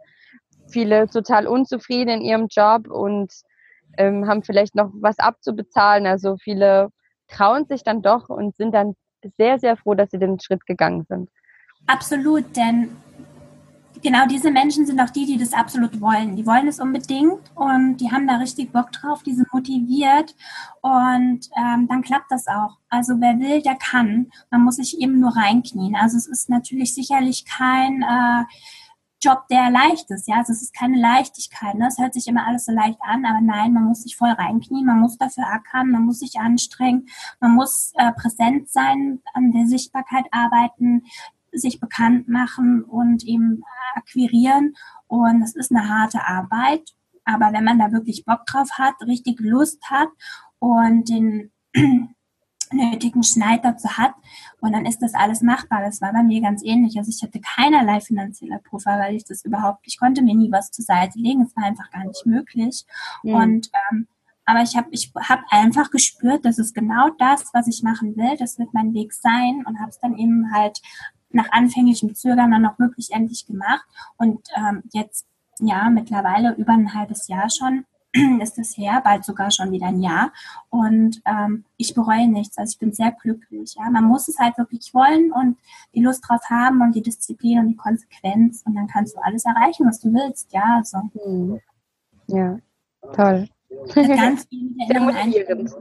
viele 0.71 1.07
total 1.07 1.47
unzufrieden 1.47 2.09
in 2.09 2.21
ihrem 2.21 2.47
Job 2.49 2.87
und 2.87 3.31
ähm, 3.97 4.27
haben 4.27 4.43
vielleicht 4.43 4.75
noch 4.75 4.91
was 4.93 5.19
abzubezahlen. 5.19 6.07
Also 6.07 6.37
viele 6.37 6.89
trauen 7.29 7.65
sich 7.65 7.83
dann 7.83 8.01
doch 8.01 8.29
und 8.29 8.55
sind 8.55 8.73
dann 8.73 8.95
sehr, 9.37 9.59
sehr 9.59 9.77
froh, 9.77 9.95
dass 9.95 10.11
sie 10.11 10.19
den 10.19 10.39
Schritt 10.39 10.65
gegangen 10.65 11.05
sind. 11.07 11.29
Absolut, 11.87 12.55
denn 12.55 12.89
genau 14.01 14.25
diese 14.27 14.51
Menschen 14.51 14.85
sind 14.85 14.99
auch 14.99 15.09
die, 15.09 15.25
die 15.25 15.37
das 15.37 15.53
absolut 15.53 15.99
wollen. 16.01 16.35
Die 16.35 16.45
wollen 16.45 16.67
es 16.67 16.79
unbedingt 16.79 17.39
und 17.55 17.97
die 17.97 18.11
haben 18.11 18.27
da 18.27 18.37
richtig 18.37 18.71
Bock 18.71 18.91
drauf, 18.91 19.23
die 19.23 19.33
sind 19.33 19.51
motiviert 19.53 20.35
und 20.81 21.49
ähm, 21.57 21.87
dann 21.87 22.01
klappt 22.01 22.31
das 22.31 22.47
auch. 22.47 22.77
Also 22.89 23.19
wer 23.19 23.39
will, 23.39 23.61
der 23.61 23.75
kann. 23.75 24.27
Man 24.51 24.63
muss 24.63 24.77
sich 24.77 24.99
eben 24.99 25.19
nur 25.19 25.35
reinknien. 25.35 25.95
Also 25.95 26.17
es 26.17 26.27
ist 26.27 26.49
natürlich 26.49 26.93
sicherlich 26.93 27.45
kein 27.45 28.01
äh, 28.03 28.43
Job, 29.21 29.47
der 29.49 29.69
leicht 29.69 30.09
ist. 30.11 30.27
Ja, 30.27 30.37
also 30.37 30.53
es 30.53 30.61
ist 30.61 30.73
keine 30.73 30.99
Leichtigkeit. 30.99 31.75
Ne? 31.75 31.87
Es 31.87 31.97
hört 31.97 32.13
sich 32.13 32.27
immer 32.27 32.47
alles 32.47 32.65
so 32.65 32.71
leicht 32.71 32.99
an, 33.01 33.25
aber 33.25 33.41
nein, 33.41 33.73
man 33.73 33.85
muss 33.85 34.03
sich 34.03 34.15
voll 34.15 34.31
reinknien, 34.31 34.85
man 34.85 34.99
muss 34.99 35.17
dafür 35.17 35.45
ackern, 35.47 35.91
man 35.91 36.05
muss 36.05 36.19
sich 36.19 36.39
anstrengen, 36.39 37.07
man 37.39 37.51
muss 37.51 37.91
äh, 37.95 38.11
präsent 38.13 38.69
sein, 38.69 39.21
an 39.33 39.51
der 39.51 39.67
Sichtbarkeit 39.67 40.25
arbeiten, 40.31 41.03
sich 41.51 41.79
bekannt 41.79 42.29
machen 42.29 42.83
und 42.83 43.23
eben 43.25 43.63
akquirieren. 43.95 44.75
Und 45.07 45.41
das 45.41 45.55
ist 45.55 45.71
eine 45.71 45.89
harte 45.89 46.25
Arbeit. 46.25 46.95
Aber 47.25 47.51
wenn 47.51 47.63
man 47.63 47.79
da 47.79 47.91
wirklich 47.91 48.25
Bock 48.25 48.45
drauf 48.45 48.69
hat, 48.73 48.95
richtig 49.05 49.39
Lust 49.39 49.81
hat 49.89 50.09
und 50.59 51.09
den 51.09 51.51
nötigen 52.71 53.23
Schneid 53.23 53.63
dazu 53.63 53.89
hat 53.97 54.13
und 54.59 54.73
dann 54.73 54.85
ist 54.85 55.01
das 55.01 55.13
alles 55.13 55.41
machbar. 55.41 55.81
Das 55.81 56.01
war 56.01 56.13
bei 56.13 56.23
mir 56.23 56.41
ganz 56.41 56.63
ähnlich. 56.63 56.97
Also 56.97 57.09
ich 57.09 57.21
hatte 57.23 57.39
keinerlei 57.39 57.99
finanzieller 58.01 58.59
Puffer, 58.59 58.99
weil 58.99 59.15
ich 59.15 59.25
das 59.25 59.43
überhaupt, 59.45 59.79
ich 59.85 59.99
konnte 59.99 60.21
mir 60.21 60.35
nie 60.35 60.51
was 60.51 60.71
zur 60.71 60.85
Seite 60.85 61.17
legen. 61.19 61.43
Es 61.43 61.55
war 61.55 61.63
einfach 61.65 61.89
gar 61.91 62.05
nicht 62.05 62.25
möglich. 62.25 62.85
Mhm. 63.23 63.33
Und 63.33 63.71
ähm, 63.91 64.07
aber 64.45 64.63
ich 64.63 64.75
habe 64.75 64.87
ich 64.89 65.11
hab 65.15 65.41
einfach 65.51 65.91
gespürt, 65.91 66.43
das 66.43 66.57
ist 66.57 66.73
genau 66.73 67.09
das, 67.19 67.51
was 67.53 67.67
ich 67.67 67.83
machen 67.83 68.17
will. 68.17 68.35
Das 68.37 68.57
wird 68.57 68.73
mein 68.73 68.95
Weg 68.95 69.13
sein 69.13 69.63
und 69.67 69.79
habe 69.79 69.89
es 69.89 69.99
dann 69.99 70.17
eben 70.17 70.51
halt 70.51 70.81
nach 71.29 71.51
anfänglichem 71.51 72.15
Zögern 72.15 72.49
dann 72.49 72.65
auch 72.65 72.79
wirklich 72.79 73.11
endlich 73.11 73.45
gemacht. 73.45 73.85
Und 74.17 74.47
ähm, 74.55 74.81
jetzt, 74.91 75.27
ja, 75.59 75.89
mittlerweile 75.91 76.55
über 76.55 76.73
ein 76.73 76.95
halbes 76.95 77.27
Jahr 77.27 77.51
schon, 77.51 77.85
ist 78.41 78.57
es 78.57 78.77
her, 78.77 79.01
bald 79.03 79.23
sogar 79.23 79.51
schon 79.51 79.71
wieder 79.71 79.87
ein 79.87 80.01
Jahr. 80.01 80.31
Und 80.69 81.21
ähm, 81.25 81.65
ich 81.77 81.93
bereue 81.93 82.27
nichts. 82.27 82.57
Also 82.57 82.71
ich 82.73 82.79
bin 82.79 82.91
sehr 82.91 83.11
glücklich. 83.11 83.75
Ja, 83.75 83.89
man 83.89 84.05
muss 84.05 84.27
es 84.27 84.39
halt 84.39 84.57
wirklich 84.57 84.93
wollen 84.93 85.31
und 85.31 85.57
die 85.93 86.01
Lust 86.01 86.23
drauf 86.27 86.41
haben 86.49 86.81
und 86.81 86.95
die 86.95 87.01
Disziplin 87.01 87.59
und 87.59 87.67
die 87.69 87.75
Konsequenz 87.75 88.63
und 88.65 88.75
dann 88.75 88.87
kannst 88.87 89.15
du 89.15 89.21
alles 89.21 89.45
erreichen, 89.45 89.87
was 89.87 89.99
du 89.99 90.13
willst. 90.13 90.51
Ja, 90.53 90.77
also. 90.77 90.97
Mhm. 91.25 91.59
Ja, 92.27 92.57
toll. 93.13 93.47
Ganz 93.95 94.45
viel 94.45 94.75
sehr 94.87 94.99
motivierend. 94.99 95.71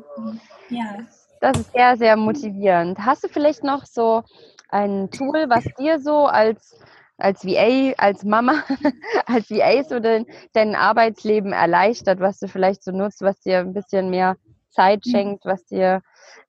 Ja. 0.68 0.98
Das 1.40 1.58
ist 1.58 1.72
sehr, 1.72 1.96
sehr 1.96 2.16
motivierend. 2.16 2.98
Hast 2.98 3.24
du 3.24 3.28
vielleicht 3.28 3.62
noch 3.62 3.84
so 3.84 4.24
ein 4.68 5.10
Tool, 5.10 5.46
was 5.48 5.64
dir 5.78 6.00
so 6.00 6.26
als 6.26 6.78
als 7.18 7.44
VA, 7.44 7.92
als 7.98 8.24
Mama, 8.24 8.62
als 9.26 9.50
VA 9.50 9.82
so 9.84 10.00
dein, 10.00 10.26
dein 10.52 10.74
Arbeitsleben 10.74 11.52
erleichtert, 11.52 12.20
was 12.20 12.38
du 12.38 12.48
vielleicht 12.48 12.82
so 12.82 12.92
nutzt, 12.92 13.20
was 13.20 13.40
dir 13.40 13.58
ein 13.58 13.74
bisschen 13.74 14.08
mehr 14.10 14.36
Zeit 14.70 15.04
mhm. 15.04 15.10
schenkt, 15.10 15.44
was 15.44 15.64
dir, 15.66 16.00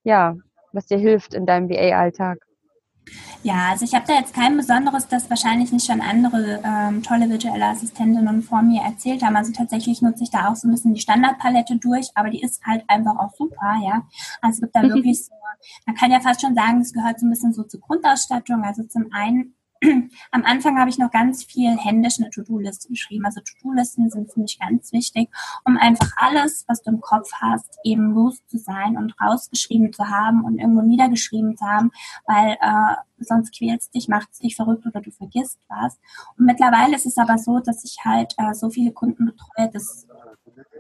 ja, 0.04 0.36
was 0.72 0.86
dir 0.86 0.98
hilft 0.98 1.34
in 1.34 1.46
deinem 1.46 1.70
VA-Alltag? 1.70 2.40
Ja, 3.42 3.70
also 3.72 3.86
ich 3.86 3.94
habe 3.96 4.06
da 4.06 4.14
jetzt 4.16 4.36
kein 4.36 4.56
besonderes, 4.58 5.08
das 5.08 5.30
wahrscheinlich 5.30 5.72
nicht 5.72 5.88
schon 5.88 6.02
andere 6.02 6.62
ähm, 6.64 7.02
tolle 7.02 7.30
virtuelle 7.30 7.66
Assistentinnen 7.66 8.44
vor 8.44 8.62
mir 8.62 8.84
erzählt 8.84 9.24
haben. 9.24 9.36
Also 9.36 9.52
tatsächlich 9.52 10.02
nutze 10.02 10.24
ich 10.24 10.30
da 10.30 10.50
auch 10.50 10.56
so 10.56 10.68
ein 10.68 10.72
bisschen 10.72 10.94
die 10.94 11.02
Standardpalette 11.02 11.78
durch, 11.78 12.10
aber 12.14 12.30
die 12.30 12.42
ist 12.42 12.64
halt 12.66 12.84
einfach 12.88 13.18
auch 13.18 13.34
super, 13.36 13.80
ja. 13.84 14.04
Also 14.42 14.58
es 14.58 14.62
gibt 14.62 14.76
da 14.76 14.84
wirklich 14.84 15.26
so, 15.26 15.34
man 15.86 15.96
kann 15.96 16.12
ja 16.12 16.20
fast 16.20 16.42
schon 16.42 16.54
sagen, 16.54 16.82
es 16.82 16.94
gehört 16.94 17.20
so 17.20 17.26
ein 17.26 17.30
bisschen 17.30 17.54
so 17.54 17.64
zur 17.64 17.80
Grundausstattung. 17.80 18.64
Also 18.64 18.84
zum 18.84 19.08
einen 19.12 19.56
am 20.32 20.44
Anfang 20.44 20.78
habe 20.78 20.90
ich 20.90 20.98
noch 20.98 21.12
ganz 21.12 21.44
viel 21.44 21.78
händisch 21.78 22.20
eine 22.20 22.30
To-Do-Liste 22.30 22.90
geschrieben. 22.90 23.26
Also 23.26 23.42
To-Do-Listen 23.42 24.10
sind 24.10 24.32
für 24.32 24.42
mich 24.42 24.60
ganz 24.60 24.92
wichtig, 24.92 25.30
um 25.66 25.78
einfach 25.78 26.12
alles, 26.18 26.66
was 26.68 26.82
du 26.82 26.92
im 26.92 27.02
Kopf 27.02 27.32
hast, 27.34 27.80
eben 27.84 28.14
los 28.14 28.46
zu 28.48 28.58
sein 28.58 28.98
und 28.98 29.14
rausgeschrieben 29.22 29.94
zu 29.94 30.08
haben 30.08 30.44
und 30.44 30.60
irgendwo 30.60 30.82
niedergeschrieben 30.82 31.58
zu 31.58 31.66
haben, 31.66 31.92
weil 32.26 32.58
äh, 32.60 32.96
sonst 33.20 33.58
quälst 33.58 33.94
dich, 33.96 34.08
macht 34.08 34.30
es 34.32 34.40
dich 34.40 34.56
verrückt 34.56 34.86
oder 34.86 35.02
du 35.02 35.12
vergisst 35.12 35.60
was. 35.70 35.98
Und 36.38 36.46
mittlerweile 36.46 36.96
ist 36.96 37.06
es 37.06 37.18
aber 37.18 37.38
so, 37.38 37.60
dass 37.60 37.84
ich 37.84 37.98
halt 38.04 38.34
äh, 38.38 38.54
so 38.54 38.70
viele 38.70 38.92
Kunden 38.92 39.26
betreue, 39.26 39.72
dass 39.72 40.08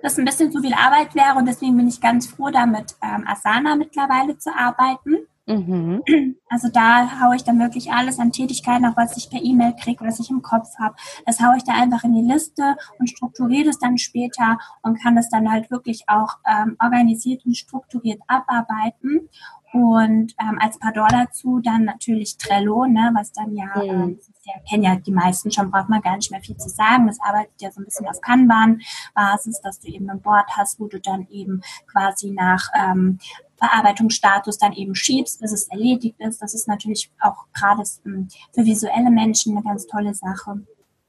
das 0.01 0.17
ein 0.17 0.25
bisschen 0.25 0.51
zu 0.51 0.62
viel 0.62 0.73
Arbeit 0.73 1.15
wäre 1.15 1.35
und 1.35 1.45
deswegen 1.45 1.77
bin 1.77 1.88
ich 1.88 2.01
ganz 2.01 2.27
froh 2.27 2.49
damit, 2.49 2.95
ähm, 3.01 3.25
Asana 3.27 3.75
mittlerweile 3.75 4.38
zu 4.38 4.53
arbeiten. 4.53 5.27
Mhm. 5.49 6.03
Also 6.47 6.69
da 6.71 7.21
haue 7.21 7.35
ich 7.35 7.43
dann 7.43 7.59
wirklich 7.59 7.91
alles 7.91 8.19
an 8.19 8.31
Tätigkeiten, 8.31 8.85
auch 8.85 8.95
was 8.95 9.17
ich 9.17 9.29
per 9.29 9.43
E-Mail 9.43 9.75
kriege, 9.75 10.05
was 10.05 10.19
ich 10.19 10.29
im 10.29 10.41
Kopf 10.41 10.67
habe. 10.79 10.95
Das 11.25 11.39
haue 11.41 11.57
ich 11.57 11.63
da 11.63 11.73
einfach 11.73 12.03
in 12.03 12.13
die 12.13 12.21
Liste 12.21 12.75
und 12.99 13.09
strukturiere 13.09 13.65
das 13.65 13.79
dann 13.79 13.97
später 13.97 14.57
und 14.83 15.01
kann 15.01 15.15
das 15.15 15.29
dann 15.29 15.51
halt 15.51 15.71
wirklich 15.71 16.03
auch 16.07 16.38
ähm, 16.47 16.75
organisiert 16.79 17.45
und 17.45 17.57
strukturiert 17.57 18.21
abarbeiten. 18.27 19.29
Und 19.71 20.33
ähm, 20.39 20.57
als 20.59 20.79
Pardon 20.79 21.07
dazu 21.09 21.59
dann 21.59 21.85
natürlich 21.85 22.38
Trello, 22.38 22.85
ne, 22.85 23.12
was 23.13 23.31
dann 23.31 23.55
ja, 23.55 23.67
mhm. 23.75 24.13
äh, 24.13 24.17
ja, 24.53 24.62
kennen 24.69 24.83
ja 24.83 24.95
die 24.95 25.12
meisten 25.12 25.51
schon, 25.51 25.71
braucht 25.71 25.89
man 25.89 26.01
gar 26.01 26.15
nicht 26.15 26.31
mehr 26.31 26.41
viel 26.41 26.57
zu 26.57 26.69
sagen. 26.69 27.07
Das 27.07 27.19
arbeitet 27.21 27.62
ja 27.62 27.71
so 27.71 27.81
ein 27.81 27.85
bisschen 27.85 28.07
auf 28.07 28.21
Kanban-Basis, 28.21 29.62
dass 29.62 29.79
du 29.79 29.88
eben 29.88 30.09
ein 30.09 30.21
Board 30.21 30.49
hast, 30.55 30.79
wo 30.79 30.88
du 30.88 30.99
dann 30.99 31.27
eben 31.29 31.62
quasi 31.88 32.31
nach 32.31 32.69
ähm, 32.77 33.19
Verarbeitungsstatus 33.57 34.57
dann 34.57 34.73
eben 34.73 34.95
schiebst, 34.95 35.41
bis 35.41 35.51
es 35.51 35.67
erledigt 35.67 36.19
ist. 36.19 36.41
Das 36.41 36.53
ist 36.53 36.67
natürlich 36.67 37.12
auch 37.19 37.45
gerade 37.53 37.83
ähm, 38.05 38.29
für 38.53 38.65
visuelle 38.65 39.12
Menschen 39.12 39.55
eine 39.55 39.63
ganz 39.63 39.85
tolle 39.88 40.13
Sache. 40.13 40.62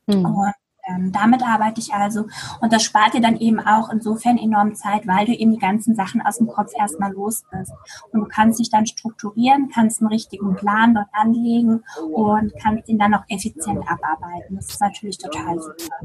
Mhm. 0.07 0.24
Und 0.24 0.53
ähm, 0.90 1.12
damit 1.12 1.42
arbeite 1.42 1.81
ich 1.81 1.92
also. 1.92 2.26
Und 2.61 2.72
das 2.72 2.83
spart 2.83 3.14
dir 3.14 3.20
dann 3.20 3.37
eben 3.37 3.61
auch 3.61 3.90
insofern 3.90 4.38
enorm 4.38 4.74
Zeit, 4.74 5.07
weil 5.07 5.26
du 5.26 5.33
eben 5.33 5.53
die 5.53 5.59
ganzen 5.59 5.94
Sachen 5.94 6.20
aus 6.20 6.38
dem 6.38 6.48
Kopf 6.48 6.72
erstmal 6.79 7.12
los 7.12 7.44
bist. 7.50 7.72
Und 8.12 8.20
du 8.20 8.26
kannst 8.26 8.59
dich 8.59 8.70
dann 8.70 8.87
strukturieren, 8.87 9.70
kannst 9.72 10.00
einen 10.00 10.11
richtigen 10.11 10.57
Plan 10.57 10.94
dort 10.94 11.09
anlegen 11.12 11.83
und 12.12 12.53
kannst 12.62 12.88
ihn 12.88 12.98
dann 12.98 13.14
auch 13.14 13.24
effizient 13.29 13.81
abarbeiten. 13.88 14.57
Das 14.57 14.66
ist 14.66 14.81
natürlich 14.81 15.18
total 15.18 15.59
super. 15.61 15.96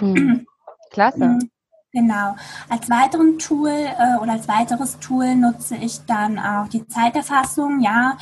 Mhm. 0.00 0.46
Klasse. 0.90 1.26
Mhm. 1.26 1.50
Genau. 1.92 2.34
Als 2.68 2.90
weiteren 2.90 3.38
Tool 3.38 3.70
äh, 3.70 4.20
oder 4.20 4.32
als 4.32 4.48
weiteres 4.48 4.98
Tool 4.98 5.36
nutze 5.36 5.76
ich 5.76 6.04
dann 6.06 6.40
auch 6.40 6.66
die 6.66 6.84
Zeiterfassung. 6.88 7.80
Ja, 7.80 8.16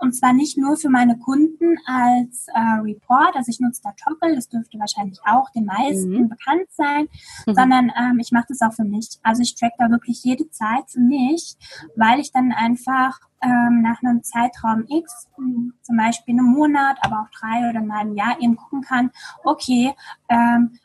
und 0.00 0.14
zwar 0.14 0.32
nicht 0.32 0.58
nur 0.58 0.76
für 0.76 0.88
meine 0.88 1.18
Kunden 1.18 1.76
als 1.86 2.48
äh, 2.48 2.80
Report, 2.80 3.34
also 3.34 3.50
ich 3.50 3.60
nutze 3.60 3.82
da 3.82 3.92
Toggle, 3.92 4.34
das 4.34 4.48
dürfte 4.48 4.78
wahrscheinlich 4.78 5.18
auch 5.24 5.50
den 5.50 5.64
meisten 5.64 6.22
mhm. 6.22 6.28
bekannt 6.28 6.68
sein, 6.70 7.08
mhm. 7.46 7.54
sondern 7.54 7.92
ähm, 7.98 8.18
ich 8.18 8.32
mache 8.32 8.46
das 8.48 8.60
auch 8.60 8.74
für 8.74 8.84
mich. 8.84 9.18
Also 9.22 9.42
ich 9.42 9.54
track 9.54 9.72
da 9.78 9.90
wirklich 9.90 10.22
jede 10.22 10.50
Zeit 10.50 10.88
für 10.88 11.00
mich, 11.00 11.56
weil 11.96 12.20
ich 12.20 12.32
dann 12.32 12.52
einfach 12.52 13.18
ähm, 13.42 13.82
nach 13.82 14.02
einem 14.02 14.22
Zeitraum 14.22 14.84
X, 14.88 15.28
zum 15.36 15.96
Beispiel 15.96 16.34
einem 16.34 16.46
Monat, 16.46 16.98
aber 17.02 17.22
auch 17.22 17.30
drei 17.38 17.68
oder 17.70 17.82
mal 17.82 18.00
einem 18.00 18.14
Jahr 18.14 18.40
eben 18.40 18.56
gucken 18.56 18.82
kann, 18.82 19.10
okay, 19.44 19.94
ähm, 20.28 20.78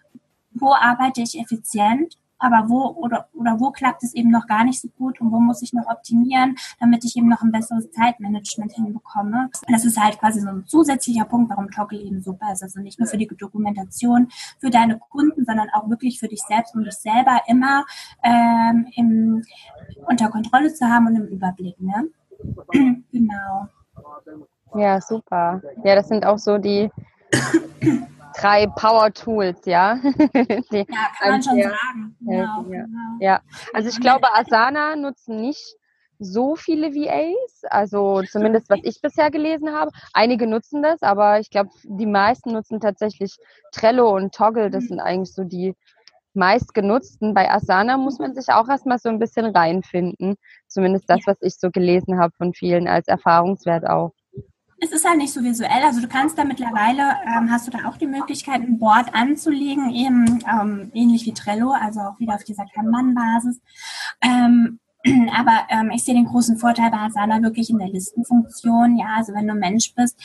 wo 0.53 0.73
arbeite 0.73 1.21
ich 1.21 1.39
effizient 1.39 2.17
aber 2.41 2.69
wo 2.69 2.87
oder, 2.87 3.27
oder 3.33 3.59
wo 3.59 3.71
klappt 3.71 4.03
es 4.03 4.13
eben 4.13 4.31
noch 4.31 4.47
gar 4.47 4.63
nicht 4.63 4.81
so 4.81 4.89
gut 4.89 5.21
und 5.21 5.31
wo 5.31 5.39
muss 5.39 5.61
ich 5.61 5.73
noch 5.73 5.85
optimieren, 5.87 6.55
damit 6.79 7.05
ich 7.05 7.15
eben 7.15 7.29
noch 7.29 7.41
ein 7.41 7.51
besseres 7.51 7.91
Zeitmanagement 7.91 8.73
hinbekomme. 8.73 9.49
Das 9.67 9.85
ist 9.85 9.99
halt 9.99 10.19
quasi 10.19 10.41
so 10.41 10.49
ein 10.49 10.65
zusätzlicher 10.65 11.25
Punkt, 11.25 11.49
warum 11.49 11.69
Toggle 11.69 11.99
eben 11.99 12.21
super 12.21 12.51
ist. 12.51 12.63
Also 12.63 12.79
nicht 12.79 12.99
nur 12.99 13.07
für 13.07 13.17
die 13.17 13.27
Dokumentation 13.27 14.27
für 14.59 14.69
deine 14.69 14.97
Kunden, 14.97 15.45
sondern 15.45 15.69
auch 15.73 15.89
wirklich 15.89 16.19
für 16.19 16.27
dich 16.27 16.41
selbst, 16.41 16.75
um 16.75 16.83
dich 16.83 16.95
selber 16.95 17.41
immer 17.47 17.85
ähm, 18.23 18.87
im, 18.95 19.43
unter 20.07 20.29
Kontrolle 20.29 20.73
zu 20.73 20.87
haben 20.87 21.07
und 21.07 21.15
im 21.15 21.27
Überblick. 21.27 21.79
Ne? 21.79 22.09
genau. 23.11 23.67
Ja, 24.75 25.01
super. 25.01 25.61
Ja, 25.83 25.95
das 25.95 26.07
sind 26.07 26.25
auch 26.25 26.37
so 26.37 26.57
die 26.57 26.89
drei 28.39 28.67
Power 28.67 29.13
Tools, 29.13 29.65
ja. 29.65 29.97
Ja, 30.71 30.83
kann 31.19 31.31
man 31.31 31.43
schon 31.43 31.61
sagen. 31.61 32.15
Genau, 32.19 32.37
ja. 32.37 32.63
Genau. 32.63 33.17
ja, 33.19 33.41
also 33.73 33.89
ich 33.89 33.99
glaube, 33.99 34.33
Asana 34.33 34.95
nutzen 34.95 35.41
nicht 35.41 35.75
so 36.19 36.55
viele 36.55 36.93
VAs, 36.93 37.63
also 37.69 38.21
zumindest 38.21 38.69
was 38.69 38.79
ich 38.83 39.01
bisher 39.01 39.31
gelesen 39.31 39.73
habe. 39.73 39.91
Einige 40.13 40.45
nutzen 40.47 40.83
das, 40.83 41.01
aber 41.01 41.39
ich 41.39 41.49
glaube, 41.49 41.71
die 41.83 42.05
meisten 42.05 42.53
nutzen 42.53 42.79
tatsächlich 42.79 43.37
Trello 43.71 44.15
und 44.15 44.33
Toggle. 44.33 44.69
Das 44.69 44.85
sind 44.85 44.99
eigentlich 44.99 45.33
so 45.33 45.43
die 45.43 45.73
meistgenutzten. 46.33 47.33
Bei 47.33 47.49
Asana 47.49 47.97
muss 47.97 48.19
man 48.19 48.35
sich 48.35 48.49
auch 48.49 48.69
erstmal 48.69 48.99
so 48.99 49.09
ein 49.09 49.19
bisschen 49.19 49.45
reinfinden. 49.47 50.35
Zumindest 50.67 51.09
das, 51.09 51.21
was 51.25 51.37
ich 51.41 51.55
so 51.55 51.71
gelesen 51.71 52.19
habe 52.19 52.33
von 52.37 52.53
vielen 52.53 52.87
als 52.87 53.07
Erfahrungswert 53.07 53.87
auch 53.87 54.13
es 54.83 54.91
ist 54.91 55.07
halt 55.07 55.19
nicht 55.19 55.31
so 55.31 55.43
visuell. 55.43 55.83
Also 55.83 56.01
du 56.01 56.07
kannst 56.07 56.37
da 56.37 56.43
mittlerweile, 56.43 57.15
ähm, 57.25 57.51
hast 57.51 57.67
du 57.67 57.71
da 57.71 57.87
auch 57.87 57.97
die 57.97 58.07
Möglichkeit, 58.07 58.61
ein 58.61 58.79
Board 58.79 59.13
anzulegen, 59.13 59.93
eben 59.93 60.43
ähm, 60.51 60.91
ähnlich 60.93 61.25
wie 61.27 61.33
Trello, 61.33 61.71
also 61.71 61.99
auch 62.01 62.19
wieder 62.19 62.33
auf 62.33 62.43
dieser 62.43 62.65
Kanban-Basis. 62.65 63.61
Ähm, 64.21 64.79
aber 65.35 65.65
ähm, 65.69 65.91
ich 65.91 66.03
sehe 66.03 66.13
den 66.13 66.25
großen 66.25 66.57
Vorteil 66.57 66.91
bei 66.91 66.97
Asana 66.97 67.41
wirklich 67.41 67.69
in 67.69 67.79
der 67.79 67.89
Listenfunktion. 67.89 68.97
Ja, 68.97 69.15
also 69.17 69.33
wenn 69.33 69.47
du 69.47 69.53
ein 69.53 69.59
Mensch 69.59 69.93
bist, 69.95 70.17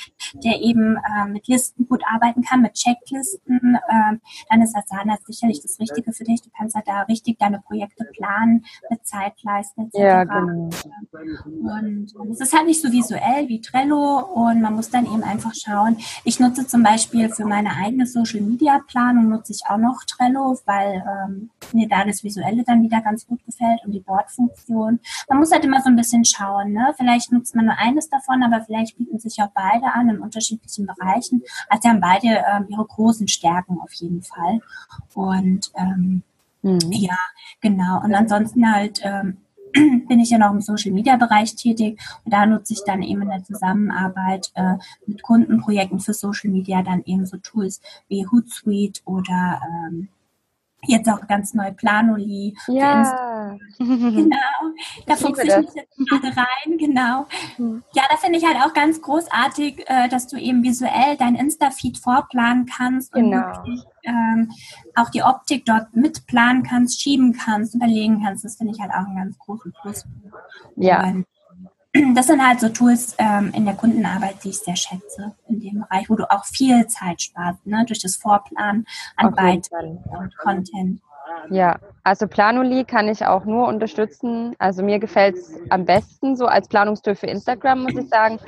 der 0.44 0.60
eben 0.60 0.96
äh, 0.96 1.28
mit 1.28 1.48
Listen 1.48 1.86
gut 1.88 2.02
arbeiten 2.06 2.42
kann, 2.42 2.62
mit 2.62 2.74
Checklisten, 2.74 3.78
äh, 3.88 4.16
dann 4.50 4.62
ist 4.62 4.76
Asana 4.76 5.16
sicherlich 5.26 5.62
das 5.62 5.80
Richtige 5.80 6.12
für 6.12 6.24
dich. 6.24 6.42
Du 6.42 6.50
kannst 6.56 6.74
halt 6.74 6.86
da 6.86 7.02
richtig 7.02 7.38
deine 7.38 7.60
Projekte 7.60 8.04
planen, 8.16 8.64
mit 8.90 9.06
Zeitleisten 9.06 9.86
etc. 9.86 9.98
Ja, 9.98 10.24
genau. 10.24 10.70
Und 11.44 12.30
es 12.30 12.40
ist 12.40 12.54
halt 12.54 12.66
nicht 12.66 12.82
so 12.82 12.92
visuell 12.92 13.48
wie 13.48 13.60
Trello 13.60 14.18
und 14.20 14.60
man 14.60 14.74
muss 14.74 14.90
dann 14.90 15.06
eben 15.06 15.22
einfach 15.22 15.54
schauen. 15.54 15.96
Ich 16.24 16.38
nutze 16.38 16.66
zum 16.66 16.82
Beispiel 16.82 17.28
für 17.30 17.44
meine 17.44 17.70
eigene 17.76 18.06
Social 18.06 18.40
Media 18.40 18.80
Planung 18.86 19.28
nutze 19.28 19.52
ich 19.52 19.62
auch 19.68 19.78
noch 19.78 20.04
Trello, 20.04 20.58
weil 20.66 21.02
ähm, 21.06 21.50
mir 21.72 21.88
da 21.88 22.04
das 22.04 22.22
Visuelle 22.22 22.62
dann 22.64 22.82
wieder 22.82 23.00
ganz 23.00 23.26
gut 23.26 23.44
gefällt 23.44 23.80
und 23.84 23.92
die 23.92 24.00
Bordfunktion 24.00 24.65
Option. 24.66 25.00
Man 25.28 25.38
muss 25.38 25.52
halt 25.52 25.64
immer 25.64 25.80
so 25.80 25.88
ein 25.88 25.96
bisschen 25.96 26.24
schauen. 26.24 26.72
Ne? 26.72 26.94
Vielleicht 26.96 27.32
nutzt 27.32 27.54
man 27.54 27.66
nur 27.66 27.78
eines 27.78 28.08
davon, 28.08 28.42
aber 28.42 28.64
vielleicht 28.64 28.96
bieten 28.96 29.18
sich 29.18 29.40
auch 29.40 29.50
beide 29.54 29.92
an 29.92 30.08
in 30.08 30.18
unterschiedlichen 30.18 30.86
Bereichen. 30.86 31.42
Also 31.68 31.82
sie 31.82 31.88
haben 31.88 32.00
beide 32.00 32.28
ähm, 32.28 32.66
ihre 32.68 32.84
großen 32.84 33.28
Stärken 33.28 33.78
auf 33.80 33.92
jeden 33.94 34.22
Fall. 34.22 34.60
Und 35.14 35.70
ähm, 35.76 36.22
mhm. 36.62 36.80
ja, 36.90 37.18
genau. 37.60 38.02
Und 38.02 38.14
ansonsten 38.14 38.70
halt 38.70 39.00
ähm, 39.02 39.38
bin 40.08 40.20
ich 40.20 40.30
ja 40.30 40.38
noch 40.38 40.52
im 40.52 40.60
Social 40.60 40.92
Media 40.92 41.16
Bereich 41.16 41.54
tätig 41.54 42.00
und 42.24 42.32
da 42.32 42.46
nutze 42.46 42.72
ich 42.72 42.82
dann 42.86 43.02
eben 43.02 43.22
in 43.22 43.28
der 43.28 43.44
Zusammenarbeit 43.44 44.50
äh, 44.54 44.76
mit 45.06 45.22
Kundenprojekten 45.22 46.00
für 46.00 46.14
Social 46.14 46.50
Media 46.50 46.82
dann 46.82 47.02
eben 47.04 47.26
so 47.26 47.36
Tools 47.36 47.80
wie 48.08 48.26
Hootsuite 48.26 49.02
oder 49.04 49.60
ähm, 49.66 50.08
jetzt 50.88 51.08
auch 51.08 51.26
ganz 51.26 51.54
neu 51.54 51.72
Planoli 51.72 52.56
ja. 52.68 53.56
Genau. 53.78 54.36
Da 55.06 55.16
fuchse 55.16 55.46
ich 55.46 55.56
mich 55.56 55.74
jetzt 55.74 55.96
gerade 56.08 56.36
rein, 56.36 56.78
genau. 56.78 57.26
Hm. 57.56 57.82
Ja, 57.94 58.04
da 58.08 58.16
finde 58.16 58.38
ich 58.38 58.44
halt 58.44 58.56
auch 58.56 58.74
ganz 58.74 59.00
großartig, 59.00 59.84
äh, 59.86 60.08
dass 60.08 60.26
du 60.26 60.36
eben 60.36 60.62
visuell 60.62 61.16
dein 61.18 61.34
Insta-Feed 61.34 61.98
vorplanen 61.98 62.66
kannst 62.66 63.14
und 63.14 63.30
genau. 63.30 63.46
wirklich 63.46 63.82
ähm, 64.04 64.50
auch 64.94 65.10
die 65.10 65.22
Optik 65.22 65.64
dort 65.64 65.94
mitplanen 65.94 66.62
kannst, 66.62 67.00
schieben 67.00 67.32
kannst, 67.32 67.74
überlegen 67.74 68.22
kannst. 68.22 68.44
Das 68.44 68.56
finde 68.56 68.72
ich 68.74 68.80
halt 68.80 68.92
auch 68.92 69.06
einen 69.06 69.16
ganz 69.16 69.38
großen 69.38 69.72
Plus. 69.82 70.04
Ja. 70.76 71.14
Das 72.14 72.26
sind 72.26 72.46
halt 72.46 72.60
so 72.60 72.68
Tools 72.68 73.14
ähm, 73.18 73.52
in 73.54 73.64
der 73.64 73.74
Kundenarbeit, 73.74 74.42
die 74.44 74.50
ich 74.50 74.58
sehr 74.58 74.76
schätze 74.76 75.34
in 75.48 75.60
dem 75.60 75.80
Bereich, 75.80 76.08
wo 76.08 76.16
du 76.16 76.30
auch 76.30 76.44
viel 76.44 76.86
Zeit 76.86 77.22
sparst, 77.22 77.66
ne, 77.66 77.84
durch 77.86 78.00
das 78.00 78.16
Vorplanen 78.16 78.86
an 79.16 79.34
Beiträgen 79.34 80.02
und 80.04 80.36
Content. 80.36 81.00
Ja, 81.50 81.78
also 82.02 82.26
Planoli 82.26 82.84
kann 82.84 83.08
ich 83.08 83.24
auch 83.24 83.44
nur 83.44 83.68
unterstützen. 83.68 84.54
Also 84.58 84.82
mir 84.82 84.98
gefällt 84.98 85.36
es 85.36 85.54
am 85.70 85.84
besten 85.84 86.36
so 86.36 86.46
als 86.46 86.68
Planungstool 86.68 87.14
für 87.14 87.26
Instagram, 87.26 87.82
muss 87.82 87.96
ich 87.96 88.08
sagen. 88.08 88.38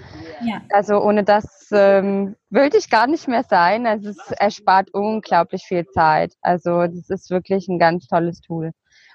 Ja. 0.43 0.61
Also 0.71 1.01
ohne 1.03 1.25
das 1.25 1.69
ähm, 1.73 2.37
würde 2.51 2.77
ich 2.77 2.91
gar 2.91 3.07
nicht 3.07 3.29
mehr 3.29 3.45
sein. 3.45 3.87
Also 3.87 4.11
es 4.11 4.31
erspart 4.33 4.91
unglaublich 4.93 5.65
viel 5.67 5.87
Zeit. 5.87 6.35
Also 6.41 6.87
das 6.87 7.11
ist 7.11 7.31
wirklich 7.31 7.69
ein 7.69 7.79
ganz 7.79 8.07
tolles 8.07 8.41
Tool. 8.41 8.73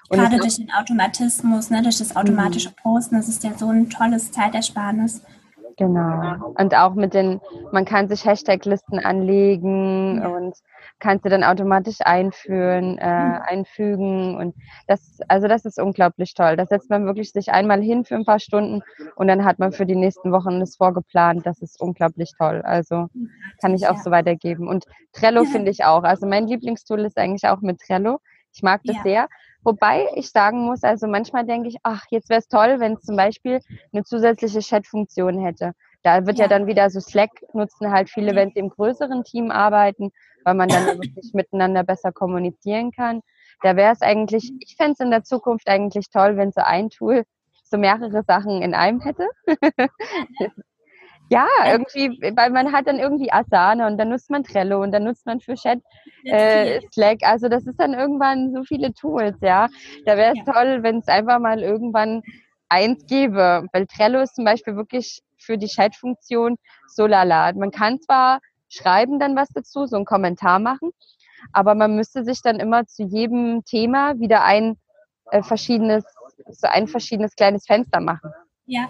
Und 0.08 0.18
Gerade 0.18 0.38
durch 0.38 0.56
den 0.56 0.70
Automatismus, 0.72 1.70
ne, 1.70 1.82
durch 1.82 1.98
das 1.98 2.14
automatische 2.14 2.70
mhm. 2.70 2.74
Posten, 2.82 3.16
das 3.16 3.28
ist 3.28 3.42
ja 3.42 3.52
so 3.56 3.68
ein 3.68 3.88
tolles 3.88 4.32
Zeitersparnis. 4.32 5.22
Genau. 5.76 6.52
Und 6.56 6.74
auch 6.74 6.94
mit 6.94 7.14
den, 7.14 7.40
man 7.72 7.84
kann 7.84 8.08
sich 8.08 8.24
Hashtag-Listen 8.24 9.00
anlegen 9.00 10.20
ja. 10.22 10.28
und 10.28 10.54
kann 11.00 11.20
sie 11.22 11.28
dann 11.28 11.42
automatisch 11.42 11.98
einführen, 12.00 12.98
äh, 12.98 13.24
mhm. 13.24 13.42
einfügen. 13.44 14.36
Und 14.36 14.54
das, 14.86 15.18
also 15.28 15.48
das 15.48 15.64
ist 15.64 15.80
unglaublich 15.80 16.34
toll. 16.34 16.56
Da 16.56 16.66
setzt 16.66 16.90
man 16.90 17.06
wirklich 17.06 17.32
sich 17.32 17.50
einmal 17.50 17.82
hin 17.82 18.04
für 18.04 18.14
ein 18.14 18.24
paar 18.24 18.38
Stunden 18.38 18.82
und 19.16 19.26
dann 19.26 19.44
hat 19.44 19.58
man 19.58 19.72
für 19.72 19.86
die 19.86 19.96
nächsten 19.96 20.30
Wochen 20.32 20.60
das 20.60 20.76
vorgeplant. 20.76 21.44
Das 21.44 21.60
ist 21.60 21.80
unglaublich 21.80 22.32
toll. 22.38 22.62
Also 22.64 23.08
kann 23.60 23.74
ich 23.74 23.88
auch 23.88 23.96
ja. 23.96 24.02
so 24.02 24.10
weitergeben. 24.10 24.68
Und 24.68 24.84
Trello 25.12 25.44
finde 25.44 25.70
ich 25.70 25.84
auch. 25.84 26.04
Also 26.04 26.26
mein 26.26 26.46
Lieblingstool 26.46 27.00
ist 27.00 27.18
eigentlich 27.18 27.48
auch 27.48 27.60
mit 27.60 27.80
Trello. 27.80 28.20
Ich 28.52 28.62
mag 28.62 28.82
das 28.84 28.96
ja. 28.96 29.02
sehr. 29.02 29.28
Wobei 29.64 30.08
ich 30.14 30.30
sagen 30.30 30.64
muss, 30.64 30.82
also 30.82 31.06
manchmal 31.06 31.46
denke 31.46 31.68
ich, 31.68 31.76
ach, 31.82 32.04
jetzt 32.10 32.28
wäre 32.28 32.40
es 32.40 32.48
toll, 32.48 32.80
wenn 32.80 32.94
es 32.94 33.02
zum 33.02 33.16
Beispiel 33.16 33.60
eine 33.92 34.04
zusätzliche 34.04 34.60
Chat-Funktion 34.60 35.38
hätte. 35.38 35.72
Da 36.02 36.26
wird 36.26 36.38
ja. 36.38 36.44
ja. 36.44 36.48
dann 36.48 36.66
wieder 36.66 36.90
so 36.90 37.00
Slack 37.00 37.30
nutzen 37.54 37.90
halt 37.90 38.10
viele, 38.10 38.34
wenn 38.36 38.50
sie 38.50 38.58
im 38.58 38.68
größeren 38.68 39.24
Team 39.24 39.50
arbeiten, 39.50 40.12
weil 40.44 40.54
man 40.54 40.68
dann 40.68 40.86
wirklich 41.00 41.32
miteinander 41.32 41.82
besser 41.82 42.12
kommunizieren 42.12 42.92
kann. 42.92 43.22
Da 43.62 43.74
wäre 43.76 43.92
es 43.92 44.02
eigentlich, 44.02 44.52
ich 44.60 44.76
fände 44.76 44.92
es 44.92 45.00
in 45.00 45.10
der 45.10 45.24
Zukunft 45.24 45.68
eigentlich 45.68 46.10
toll, 46.10 46.36
wenn 46.36 46.52
so 46.52 46.60
ein 46.60 46.90
Tool 46.90 47.24
so 47.62 47.78
mehrere 47.78 48.22
Sachen 48.22 48.60
in 48.60 48.74
einem 48.74 49.00
hätte. 49.00 49.26
Ja, 51.30 51.46
irgendwie, 51.66 52.20
weil 52.36 52.50
man 52.50 52.72
hat 52.72 52.86
dann 52.86 52.98
irgendwie 52.98 53.32
Asana 53.32 53.86
und 53.86 53.96
dann 53.98 54.10
nutzt 54.10 54.30
man 54.30 54.44
Trello 54.44 54.82
und 54.82 54.92
dann 54.92 55.04
nutzt 55.04 55.24
man 55.26 55.40
für 55.40 55.54
Chat 55.54 55.80
äh, 56.24 56.80
Slack. 56.92 57.18
Also 57.22 57.48
das 57.48 57.66
ist 57.66 57.80
dann 57.80 57.94
irgendwann 57.94 58.52
so 58.52 58.62
viele 58.62 58.92
Tools, 58.92 59.36
ja. 59.40 59.68
Da 60.04 60.16
wäre 60.16 60.32
es 60.32 60.46
ja. 60.46 60.52
toll, 60.52 60.82
wenn 60.82 60.98
es 60.98 61.08
einfach 61.08 61.38
mal 61.38 61.60
irgendwann 61.60 62.22
eins 62.68 63.06
gäbe. 63.06 63.66
Weil 63.72 63.86
Trello 63.86 64.20
ist 64.20 64.36
zum 64.36 64.44
Beispiel 64.44 64.76
wirklich 64.76 65.22
für 65.38 65.56
die 65.56 65.66
Chat-Funktion 65.66 66.56
so 66.88 67.06
lala. 67.06 67.52
Man 67.54 67.70
kann 67.70 68.00
zwar 68.00 68.40
schreiben 68.68 69.18
dann 69.18 69.36
was 69.36 69.48
dazu, 69.48 69.86
so 69.86 69.96
einen 69.96 70.04
Kommentar 70.04 70.58
machen, 70.58 70.90
aber 71.52 71.74
man 71.74 71.96
müsste 71.96 72.24
sich 72.24 72.42
dann 72.42 72.60
immer 72.60 72.86
zu 72.86 73.04
jedem 73.04 73.64
Thema 73.64 74.18
wieder 74.18 74.44
ein 74.44 74.76
äh, 75.30 75.42
verschiedenes, 75.42 76.04
so 76.48 76.66
ein 76.68 76.88
verschiedenes 76.88 77.36
kleines 77.36 77.66
Fenster 77.66 78.00
machen. 78.00 78.30
Ja, 78.66 78.88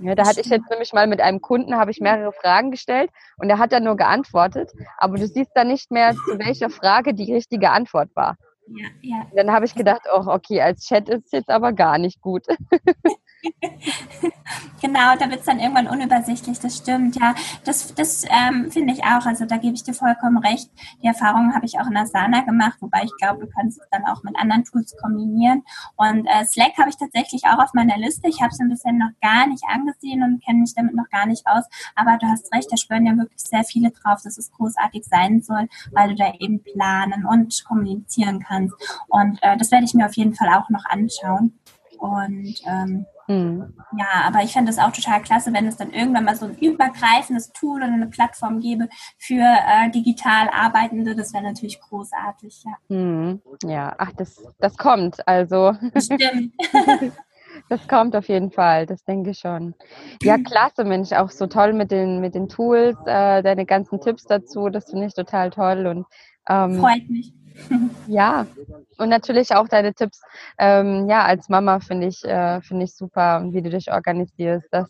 ja, 0.00 0.14
da 0.14 0.26
hatte 0.26 0.40
ich 0.40 0.46
jetzt 0.46 0.70
nämlich 0.70 0.92
mal 0.92 1.06
mit 1.06 1.20
einem 1.20 1.40
Kunden, 1.40 1.76
habe 1.76 1.90
ich 1.90 2.00
mehrere 2.00 2.32
Fragen 2.32 2.70
gestellt 2.70 3.10
und 3.38 3.50
er 3.50 3.58
hat 3.58 3.72
dann 3.72 3.84
nur 3.84 3.96
geantwortet, 3.96 4.72
aber 4.96 5.16
du 5.16 5.26
siehst 5.26 5.50
dann 5.54 5.68
nicht 5.68 5.90
mehr, 5.90 6.14
zu 6.14 6.38
welcher 6.38 6.70
Frage 6.70 7.14
die 7.14 7.32
richtige 7.32 7.70
Antwort 7.70 8.10
war. 8.14 8.36
Ja, 8.68 8.86
ja. 9.00 9.26
Dann 9.34 9.50
habe 9.50 9.64
ich 9.64 9.74
gedacht, 9.74 10.02
oh, 10.12 10.24
okay, 10.26 10.60
als 10.60 10.86
Chat 10.86 11.08
ist 11.08 11.26
es 11.26 11.32
jetzt 11.32 11.50
aber 11.50 11.72
gar 11.72 11.98
nicht 11.98 12.20
gut. 12.20 12.46
genau, 14.80 15.16
da 15.18 15.30
wird 15.30 15.40
es 15.40 15.46
dann 15.46 15.60
irgendwann 15.60 15.86
unübersichtlich, 15.86 16.58
das 16.58 16.78
stimmt, 16.78 17.16
ja. 17.16 17.34
Das, 17.64 17.94
das 17.94 18.24
ähm, 18.28 18.70
finde 18.70 18.92
ich 18.92 19.04
auch, 19.04 19.24
also 19.26 19.44
da 19.44 19.56
gebe 19.56 19.74
ich 19.74 19.84
dir 19.84 19.94
vollkommen 19.94 20.38
recht. 20.38 20.70
Die 21.02 21.06
Erfahrung 21.06 21.54
habe 21.54 21.66
ich 21.66 21.78
auch 21.78 21.86
in 21.86 21.96
Asana 21.96 22.40
gemacht, 22.40 22.78
wobei 22.80 23.04
ich 23.04 23.12
glaube, 23.18 23.46
du 23.46 23.52
kannst 23.52 23.80
es 23.80 23.88
dann 23.90 24.04
auch 24.06 24.22
mit 24.22 24.36
anderen 24.38 24.64
Tools 24.64 24.96
kombinieren. 25.00 25.62
Und 25.96 26.26
äh, 26.26 26.44
Slack 26.44 26.76
habe 26.78 26.90
ich 26.90 26.96
tatsächlich 26.96 27.44
auch 27.44 27.58
auf 27.58 27.74
meiner 27.74 27.96
Liste. 27.98 28.28
Ich 28.28 28.40
habe 28.40 28.50
es 28.52 28.60
ein 28.60 28.68
bisschen 28.68 28.98
noch 28.98 29.10
gar 29.20 29.46
nicht 29.46 29.64
angesehen 29.68 30.22
und 30.22 30.44
kenne 30.44 30.60
mich 30.60 30.74
damit 30.74 30.94
noch 30.94 31.08
gar 31.10 31.26
nicht 31.26 31.46
aus. 31.46 31.64
Aber 31.94 32.18
du 32.18 32.26
hast 32.26 32.52
recht, 32.52 32.70
da 32.70 32.76
spüren 32.76 33.06
ja 33.06 33.16
wirklich 33.16 33.40
sehr 33.40 33.64
viele 33.64 33.90
drauf, 33.90 34.22
dass 34.22 34.38
es 34.38 34.50
großartig 34.52 35.04
sein 35.04 35.42
soll, 35.42 35.68
weil 35.92 36.10
du 36.10 36.14
da 36.16 36.32
eben 36.38 36.62
planen 36.62 37.24
und 37.24 37.64
kommunizieren 37.64 38.40
kannst. 38.40 38.74
Und 39.08 39.38
äh, 39.42 39.56
das 39.56 39.70
werde 39.70 39.84
ich 39.84 39.94
mir 39.94 40.06
auf 40.06 40.16
jeden 40.16 40.34
Fall 40.34 40.48
auch 40.48 40.68
noch 40.70 40.84
anschauen. 40.86 41.58
Und 41.98 42.54
ähm, 42.66 43.06
Mhm. 43.28 43.74
Ja, 43.98 44.06
aber 44.26 44.42
ich 44.42 44.52
fände 44.52 44.70
es 44.70 44.78
auch 44.78 44.90
total 44.90 45.20
klasse, 45.22 45.52
wenn 45.52 45.66
es 45.66 45.76
dann 45.76 45.92
irgendwann 45.92 46.24
mal 46.24 46.34
so 46.34 46.46
ein 46.46 46.56
übergreifendes 46.56 47.52
Tool 47.52 47.76
oder 47.76 47.92
eine 47.92 48.06
Plattform 48.06 48.60
gäbe 48.60 48.88
für 49.18 49.42
äh, 49.42 49.90
digital 49.90 50.48
Arbeitende. 50.48 51.14
Das 51.14 51.32
wäre 51.34 51.44
natürlich 51.44 51.78
großartig, 51.80 52.64
ja. 52.64 52.96
Mhm. 52.96 53.42
Ja, 53.64 53.94
ach, 53.98 54.12
das, 54.16 54.42
das 54.58 54.76
kommt. 54.76 55.26
Also. 55.28 55.74
Stimmt. 55.96 56.54
Das 57.68 57.88
kommt 57.88 58.14
auf 58.14 58.28
jeden 58.28 58.50
Fall, 58.52 58.86
das 58.86 59.04
denke 59.04 59.30
ich 59.30 59.38
schon. 59.38 59.74
Ja, 60.22 60.38
klasse, 60.38 60.84
Mensch, 60.84 61.12
auch 61.12 61.30
so 61.30 61.46
toll 61.46 61.72
mit 61.72 61.90
den, 61.90 62.20
mit 62.20 62.34
den 62.34 62.48
Tools, 62.48 62.96
äh, 63.04 63.42
deine 63.42 63.66
ganzen 63.66 64.00
Tipps 64.00 64.24
dazu, 64.24 64.68
das 64.68 64.90
finde 64.90 65.06
ich 65.06 65.14
total 65.14 65.50
toll. 65.50 65.86
Und, 65.86 66.06
ähm, 66.48 66.78
Freut 66.78 67.08
mich. 67.10 67.32
Ja, 68.06 68.46
und 68.98 69.08
natürlich 69.08 69.54
auch 69.54 69.68
deine 69.68 69.92
Tipps. 69.94 70.22
Ähm, 70.58 71.08
ja, 71.08 71.24
als 71.24 71.48
Mama 71.48 71.80
finde 71.80 72.06
ich, 72.06 72.24
äh, 72.24 72.60
finde 72.62 72.84
ich 72.84 72.94
super 72.94 73.44
wie 73.50 73.62
du 73.62 73.70
dich 73.70 73.92
organisierst. 73.92 74.66
Das 74.70 74.88